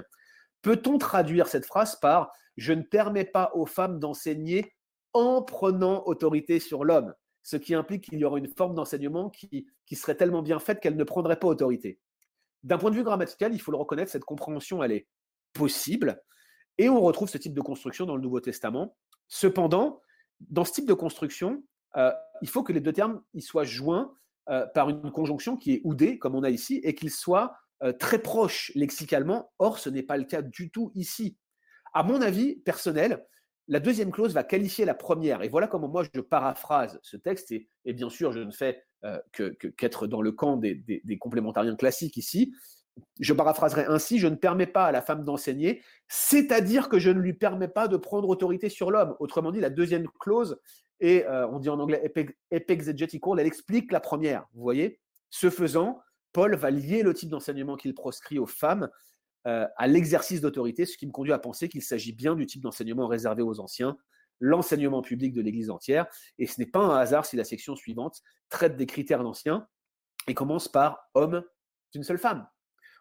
[0.63, 4.73] peut-on traduire cette phrase par Je ne permets pas aux femmes d'enseigner
[5.13, 7.13] en prenant autorité sur l'homme
[7.43, 10.95] ce qui implique qu'il y aura une forme d'enseignement qui, serait tellement bien faite qu'elle
[10.95, 11.99] ne prendrait pas autorité.
[12.63, 15.07] D'un point de vue grammatical, il faut le reconnaître, cette compréhension, elle est
[15.51, 16.23] possible,
[16.79, 18.97] et on retrouve ce type de construction dans le Nouveau Testament.
[19.27, 20.01] Cependant,
[20.39, 21.63] dans ce type de construction,
[21.97, 22.11] euh,
[22.41, 24.15] il faut que les deux termes y soient joints
[24.49, 27.93] euh, par une conjonction qui est oudée, comme on a ici, et qu'il soit euh,
[27.93, 29.51] très proche lexicalement.
[29.59, 31.37] Or, ce n'est pas le cas du tout ici.
[31.93, 33.25] À mon avis personnel,
[33.67, 35.41] la deuxième clause va qualifier la première.
[35.43, 37.51] Et voilà comment moi je paraphrase ce texte.
[37.51, 39.19] Et, bien sûr, je ne fais euh,
[39.77, 42.53] qu'être dans le camp des, des, complémentariens classiques ici.
[43.19, 47.19] Je paraphraserai ainsi, je ne permets pas à la femme d'enseigner, c'est-à-dire que je ne
[47.19, 49.15] lui permets pas de prendre autorité sur l'homme.
[49.19, 50.59] Autrement dit, la deuxième clause
[50.99, 52.01] et euh, on dit en anglais
[52.51, 54.45] epexegetical, elle explique la première.
[54.53, 54.99] Vous voyez?
[55.29, 55.99] Ce faisant,
[56.31, 58.89] Paul va lier le type d'enseignement qu'il proscrit aux femmes
[59.45, 62.61] euh, à l'exercice d'autorité, ce qui me conduit à penser qu'il s'agit bien du type
[62.61, 63.97] d'enseignement réservé aux anciens,
[64.39, 66.05] l'enseignement public de l'Église entière.
[66.39, 69.67] Et ce n'est pas un hasard si la section suivante traite des critères d'anciens
[70.27, 71.43] et commence par homme
[71.91, 72.47] d'une seule femme.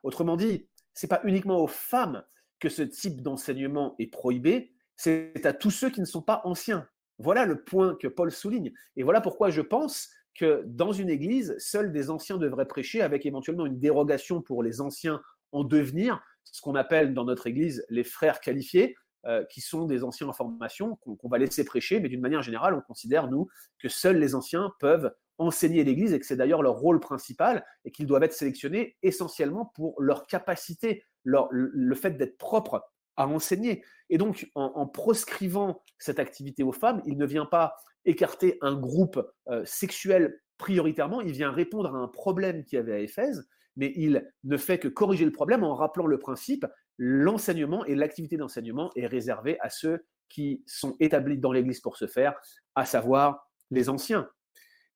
[0.03, 2.25] Autrement dit, ce n'est pas uniquement aux femmes
[2.61, 6.87] que ce type d'enseignement est prohibé, c'est à tous ceux qui ne sont pas anciens.
[7.19, 8.73] Voilà le point que Paul souligne.
[8.97, 13.27] Et voilà pourquoi je pense que dans une église, seuls des anciens devraient prêcher avec
[13.27, 15.21] éventuellement une dérogation pour les anciens
[15.53, 18.97] en devenir, ce qu'on appelle dans notre église les frères qualifiés,
[19.27, 22.75] euh, qui sont des anciens en formation, qu'on va laisser prêcher, mais d'une manière générale,
[22.75, 23.47] on considère, nous,
[23.79, 27.91] que seuls les anciens peuvent enseigner l'Église et que c'est d'ailleurs leur rôle principal et
[27.91, 32.85] qu'ils doivent être sélectionnés essentiellement pour leur capacité, leur, le fait d'être propre
[33.17, 33.85] à enseigner.
[34.11, 39.23] Et donc, en, proscrivant cette activité aux femmes, il ne vient pas écarter un groupe
[39.49, 43.93] euh, sexuel prioritairement, il vient répondre à un problème qu'il y avait à Éphèse, mais
[43.97, 46.67] il ne fait que corriger le problème en rappelant le principe,
[46.99, 52.07] l'enseignement et l'activité d'enseignement est réservée à ceux qui sont établis dans l'Église pour ce
[52.07, 52.35] faire,
[52.75, 54.29] à savoir les anciens.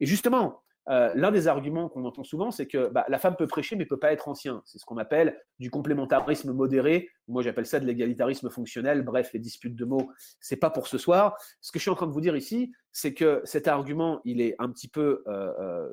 [0.01, 3.49] Et justement, euh, l'un des arguments qu'on entend souvent, c'est que bah, la femme peut
[3.49, 4.63] prêcher mais peut pas être ancien.
[4.65, 7.09] C'est ce qu'on appelle du complémentarisme modéré.
[7.27, 9.03] Moi, j'appelle ça de l'égalitarisme fonctionnel.
[9.03, 10.11] Bref, les disputes de mots,
[10.41, 11.37] c'est pas pour ce soir.
[11.61, 14.41] Ce que je suis en train de vous dire ici, c'est que cet argument, il
[14.41, 15.89] est un petit peu euh, euh,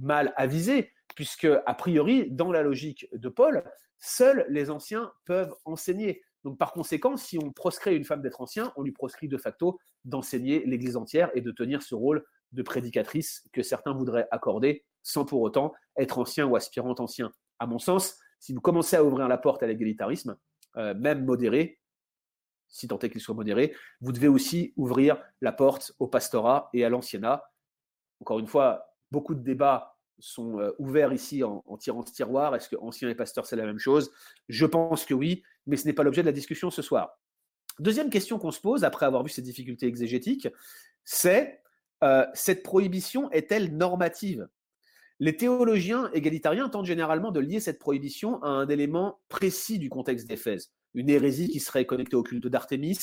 [0.00, 3.62] mal avisé, puisque a priori, dans la logique de Paul,
[3.98, 6.22] seuls les anciens peuvent enseigner.
[6.44, 9.78] Donc, par conséquent, si on proscrit une femme d'être ancien, on lui proscrit de facto
[10.04, 12.24] d'enseigner l'Église entière et de tenir ce rôle
[12.54, 17.30] de prédicatrice que certains voudraient accorder sans pour autant être ancien ou aspirant ancien.
[17.58, 20.36] À mon sens, si vous commencez à ouvrir la porte à l'égalitarisme,
[20.76, 21.80] euh, même modéré,
[22.68, 26.84] si tant est qu'il soit modéré, vous devez aussi ouvrir la porte au pastorat et
[26.84, 27.42] à l'anciennat.
[28.20, 32.54] Encore une fois, beaucoup de débats sont euh, ouverts ici en, tirant ce tiroir.
[32.54, 34.10] Est-ce que ancien et pasteur, c'est la même chose?
[34.48, 37.18] Je pense que oui, mais ce n'est pas l'objet de la discussion ce soir.
[37.78, 40.48] Deuxième question qu'on se pose, après avoir vu ces difficultés exégétiques,
[41.04, 41.60] c'est
[42.04, 44.46] euh, cette prohibition est-elle normative?
[45.20, 50.28] Les théologiens égalitariens tentent généralement de lier cette prohibition à un élément précis du contexte
[50.28, 50.72] d'Éphèse.
[50.94, 52.98] Une hérésie qui serait connectée au culte d'Artémis,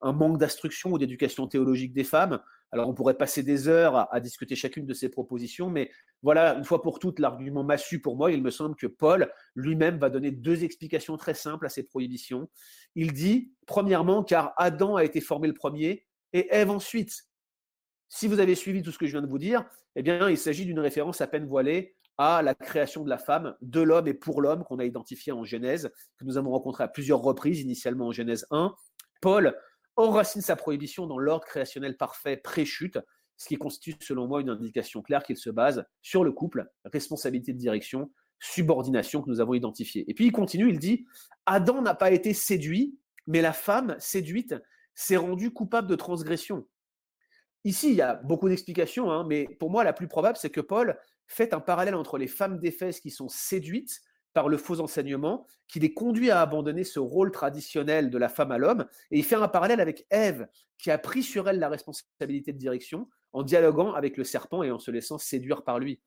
[0.00, 2.40] un manque d'instruction ou d'éducation théologique des femmes.
[2.72, 5.90] Alors on pourrait passer des heures à, discuter chacune de ces propositions, mais
[6.22, 9.98] voilà, une fois pour toutes, l'argument massu pour moi, il me semble que Paul lui-même
[9.98, 12.48] va donner deux explications très simples à ces prohibitions.
[12.94, 17.26] Il dit, premièrement, car Adam a été formé le premier et Ève ensuite.
[18.08, 19.64] Si vous avez suivi tout ce que je viens de vous dire,
[19.96, 23.54] eh bien, il s'agit d'une référence à peine voilée à la création de la femme,
[23.60, 26.88] de l'homme et pour l'homme qu'on a identifié en Genèse, que nous avons rencontré à
[26.88, 28.74] plusieurs reprises, initialement en Genèse 1.
[29.20, 29.54] Paul
[29.96, 32.98] enracine sa prohibition dans l'ordre créationnel parfait pré-chute,
[33.36, 37.52] ce qui constitue selon moi une indication claire qu'il se base sur le couple, responsabilité
[37.52, 38.10] de direction,
[38.40, 40.04] subordination que nous avons identifiée.
[40.08, 41.06] Et puis il continue, il dit,
[41.44, 44.54] Adam n'a pas été séduit, mais la femme séduite
[44.94, 46.66] s'est rendue coupable de transgression.
[47.66, 50.60] Ici, il y a beaucoup d'explications, hein, mais pour moi, la plus probable, c'est que
[50.60, 54.02] Paul fait un parallèle entre les femmes d'Éphèse qui sont séduites
[54.34, 58.52] par le faux enseignement, qui les conduit à abandonner ce rôle traditionnel de la femme
[58.52, 60.46] à l'homme, et il fait un parallèle avec Ève,
[60.78, 64.70] qui a pris sur elle la responsabilité de direction en dialoguant avec le serpent et
[64.70, 66.00] en se laissant séduire par lui.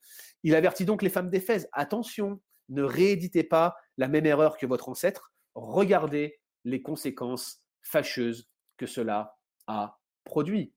[0.44, 4.88] Il avertit donc les femmes d'Éphèse, attention, ne rééditez pas la même erreur que votre
[4.88, 9.36] ancêtre, regardez les conséquences fâcheuses que cela
[9.68, 10.72] a produit.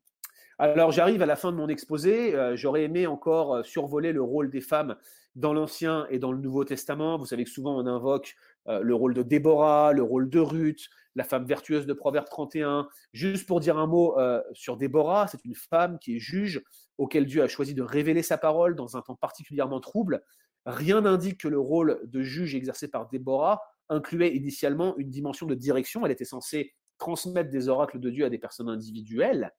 [0.62, 2.36] Alors j'arrive à la fin de mon exposé.
[2.36, 4.94] Euh, j'aurais aimé encore euh, survoler le rôle des femmes
[5.34, 7.18] dans l'Ancien et dans le Nouveau Testament.
[7.18, 8.36] Vous savez que souvent on invoque
[8.68, 12.86] euh, le rôle de Déborah, le rôle de Ruth, la femme vertueuse de Proverbe 31.
[13.12, 14.16] Juste pour dire un mot
[14.52, 16.62] sur Déborah, c'est une femme qui est juge,
[16.96, 20.22] auquel Dieu a choisi de révéler sa parole dans un temps particulièrement trouble.
[20.64, 25.56] Rien n'indique que le rôle de juge exercé par Déborah incluait initialement une dimension de
[25.56, 26.06] direction.
[26.06, 29.52] Elle était censée transmettre des oracles de Dieu à des personnes individuelles.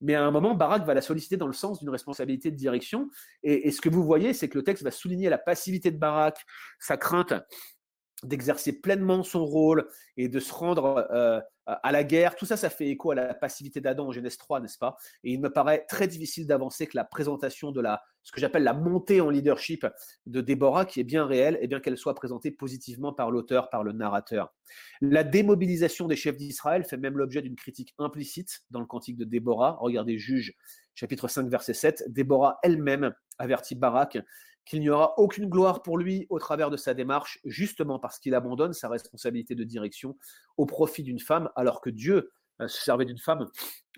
[0.00, 3.10] Mais à un moment, Barak va la solliciter dans le sens d'une responsabilité de direction.
[3.42, 6.38] Et, ce que vous voyez, c'est que le texte va souligner la passivité de Barak,
[6.78, 7.34] sa crainte
[8.22, 11.40] d'exercer pleinement son rôle et de se rendre euh,
[11.82, 12.36] à la guerre.
[12.36, 14.96] Tout ça, ça fait écho à la passivité d'Adam en Genèse 3, n'est-ce pas?
[15.24, 18.62] Et il me paraît très difficile d'avancer que la présentation de la, ce que j'appelle
[18.62, 19.86] la montée en leadership
[20.26, 23.84] de Déborah, qui est bien réelle, et bien qu'elle soit présentée positivement par l'auteur, par
[23.84, 24.54] le narrateur.
[25.00, 29.24] La démobilisation des chefs d'Israël fait même l'objet d'une critique implicite dans le cantique de
[29.24, 29.78] Déborah.
[29.80, 30.54] Regardez Juge,
[30.94, 32.04] chapitre 5, verset 7.
[32.08, 34.18] Déborah elle-même avertit Barak
[34.64, 38.34] qu'il n'y aura aucune gloire pour lui au travers de sa démarche, justement parce qu'il
[38.34, 40.16] abandonne sa responsabilité de direction
[40.56, 42.30] au profit d'une femme, alors que Dieu
[42.60, 43.46] euh, se servait d'une femme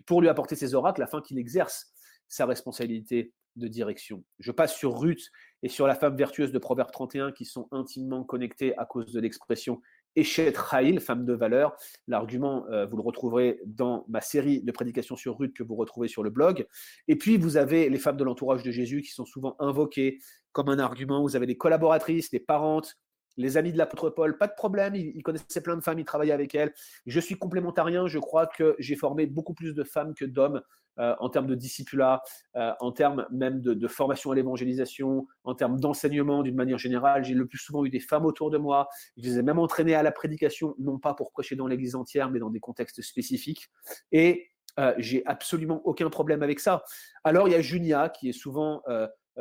[0.06, 1.92] pour lui apporter ses oracles afin qu'il exerce
[2.28, 4.24] sa responsabilité de direction.
[4.38, 5.30] Je passe sur Ruth
[5.62, 9.20] et sur la femme vertueuse de Proverbe 31 qui sont intimement connectés à cause de
[9.20, 9.82] l'expression
[10.16, 11.76] Eshet Haïl, femme de valeur.
[12.08, 16.08] L'argument, euh, vous le retrouverez dans ma série de prédications sur Ruth que vous retrouvez
[16.08, 16.66] sur le blog.
[17.08, 20.18] Et puis, vous avez les femmes de l'entourage de Jésus qui sont souvent invoquées
[20.52, 21.22] comme un argument.
[21.22, 22.96] Vous avez les collaboratrices, les parentes,
[23.36, 26.32] Les amis de l'apôtre Paul, pas de problème, il, connaissait plein de femmes, il travaillait
[26.32, 26.72] avec elles.
[27.06, 30.60] Je suis complémentarien, je crois que j'ai formé beaucoup plus de femmes que d'hommes
[30.98, 32.22] euh, en termes de discipulat,
[32.56, 37.24] euh, en termes même de, formation à l'évangélisation, en termes d'enseignement d'une manière générale.
[37.24, 38.88] J'ai le plus souvent eu des femmes autour de moi.
[39.16, 42.30] Je les ai même entraînées à la prédication, non pas pour prêcher dans l'église entière,
[42.30, 43.70] mais dans des contextes spécifiques.
[44.10, 46.84] Et euh, j'ai absolument aucun problème avec ça.
[47.24, 48.82] Alors il y a Junia qui est souvent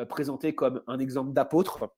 [0.08, 1.92] présentée comme un exemple d'apôtre.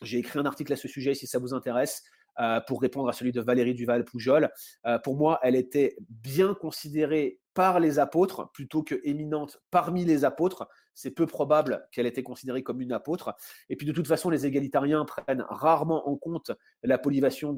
[0.00, 2.02] J'ai écrit un article à ce sujet si ça vous intéresse.
[2.40, 4.50] Euh, pour répondre à celui de Valérie Duval-Poujol.
[4.86, 10.24] Euh, pour moi, elle était bien considérée par les apôtres plutôt que éminente parmi les
[10.24, 10.66] apôtres.
[10.94, 13.36] C'est peu probable qu'elle était considérée comme une apôtre.
[13.68, 16.52] Et puis de toute façon, les égalitariens prennent rarement en compte
[16.82, 16.98] la,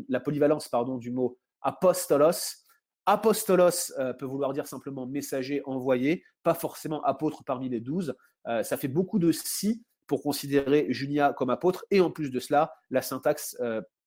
[0.09, 2.65] la polyvalence pardon, du mot apostolos.
[3.07, 8.17] Apostolos euh, peut vouloir dire simplement messager, envoyé, pas forcément apôtre parmi les douze.
[8.45, 11.85] ça fait beaucoup de si pour considérer Junia comme apôtre.
[11.91, 13.57] Et en plus de cela, la syntaxe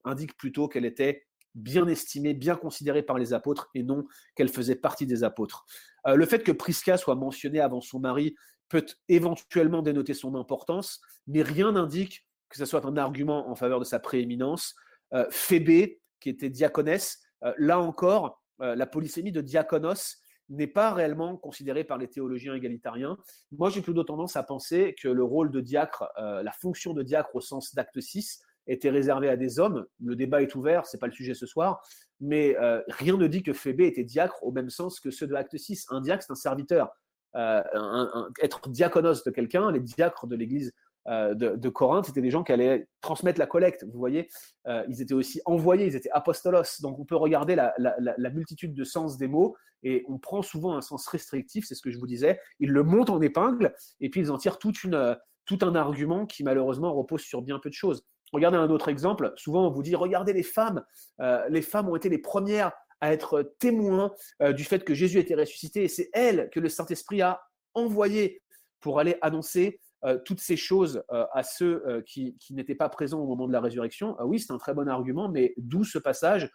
[0.03, 4.05] indique plutôt qu'elle était bien estimée, bien considérée par les apôtres et non
[4.35, 5.65] qu'elle faisait partie des apôtres.
[6.05, 8.35] Euh, le fait que Prisca soit mentionnée avant son mari
[8.69, 13.79] peut éventuellement dénoter son importance, mais rien n'indique que ce soit un argument en faveur
[13.79, 14.75] de sa prééminence.
[15.13, 20.17] Euh, Phébé, qui était diaconesse, euh, là encore, la polysémie de diaconos
[20.49, 23.17] n'est pas réellement considérée par les théologiens égalitariens.
[23.51, 27.35] Moi, j'ai plutôt tendance à penser que le rôle de diacre, la fonction de diacre
[27.35, 29.85] au sens d'acte 6, était réservé à des hommes.
[30.03, 31.81] Le débat est ouvert, c'est pas le sujet ce soir,
[32.19, 35.35] mais euh, rien ne dit que Phébé était diacre au même sens que ceux de
[35.35, 35.87] Acte 6.
[35.89, 36.91] Un diacre, c'est un serviteur.
[37.35, 37.61] Euh,
[38.41, 40.73] être diaconos de quelqu'un, les diacres de l'église
[41.07, 43.85] euh, de, Corinthe, c'était des gens qui allaient transmettre la collecte.
[43.85, 44.29] Vous voyez,
[44.89, 46.81] ils étaient aussi envoyés, ils étaient apostolos.
[46.81, 50.75] Donc on peut regarder la, la, multitude de sens des mots et on prend souvent
[50.75, 52.39] un sens restrictif, c'est ce que je vous disais.
[52.59, 56.25] Ils le montent en épingle et puis ils en tirent toute une, tout un argument
[56.25, 58.03] qui malheureusement repose sur bien peu de choses.
[58.33, 59.33] Regardez un autre exemple.
[59.37, 60.83] Souvent, on vous dit, regardez les femmes.
[61.21, 65.19] Euh, les femmes ont été les premières à être témoins euh, du fait que Jésus
[65.19, 65.83] était ressuscité.
[65.83, 67.41] Et c'est elles que le Saint-Esprit a
[67.73, 68.41] envoyées
[68.81, 73.27] pour aller annoncer euh, toutes ces choses à ceux qui, qui n'étaient pas présents au
[73.27, 74.15] moment de la résurrection.
[74.21, 76.51] oui, c'est un très bon argument, mais d'où ce passage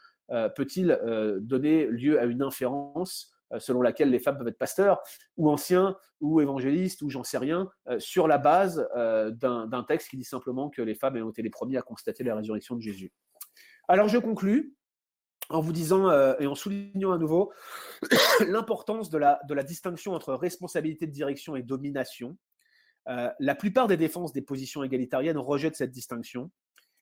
[0.57, 0.99] peut-il
[1.43, 5.01] donner lieu à une inférence euh, selon laquelle les femmes peuvent être pasteurs,
[5.37, 10.09] ou anciens, ou évangélistes, ou j'en sais rien, euh, sur la base euh, d'un texte
[10.09, 12.81] qui dit simplement que les femmes ont été les premiers à constater la résurrection de
[12.81, 13.13] Jésus.
[13.89, 14.75] Alors je conclus
[15.49, 17.53] en vous disant et en soulignant à nouveau
[18.47, 22.39] l'importance de la distinction entre responsabilité de direction et domination.
[23.07, 26.51] La plupart des défenses des positions égalitariennes rejettent cette distinction.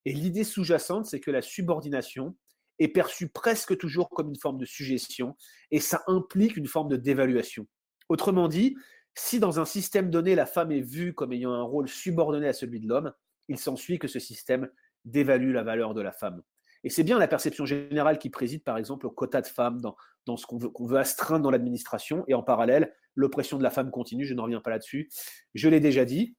[0.05, 2.37] Et l'idée sous-jacente, c'est que la subordination
[2.79, 5.37] est perçu presque toujours comme une forme de suggestion
[5.71, 7.67] et ça implique une forme de dévaluation.
[8.09, 8.77] Autrement dit,
[9.15, 12.53] si dans un système donné, la femme est vue comme ayant un rôle subordonné à
[12.53, 13.13] celui de l'homme,
[13.49, 14.71] il s'ensuit que ce système
[15.05, 16.43] dévalue la valeur de la femme.
[16.83, 20.37] Et c'est bien la perception générale qui préside, par exemple, au quota de femmes dans,
[20.37, 24.35] ce qu'on veut, astreindre dans l'administration, et en parallèle, l'oppression de la femme continue, je
[24.35, 25.11] n'en reviens pas là-dessus.
[25.55, 26.35] Je l'ai déjà dit,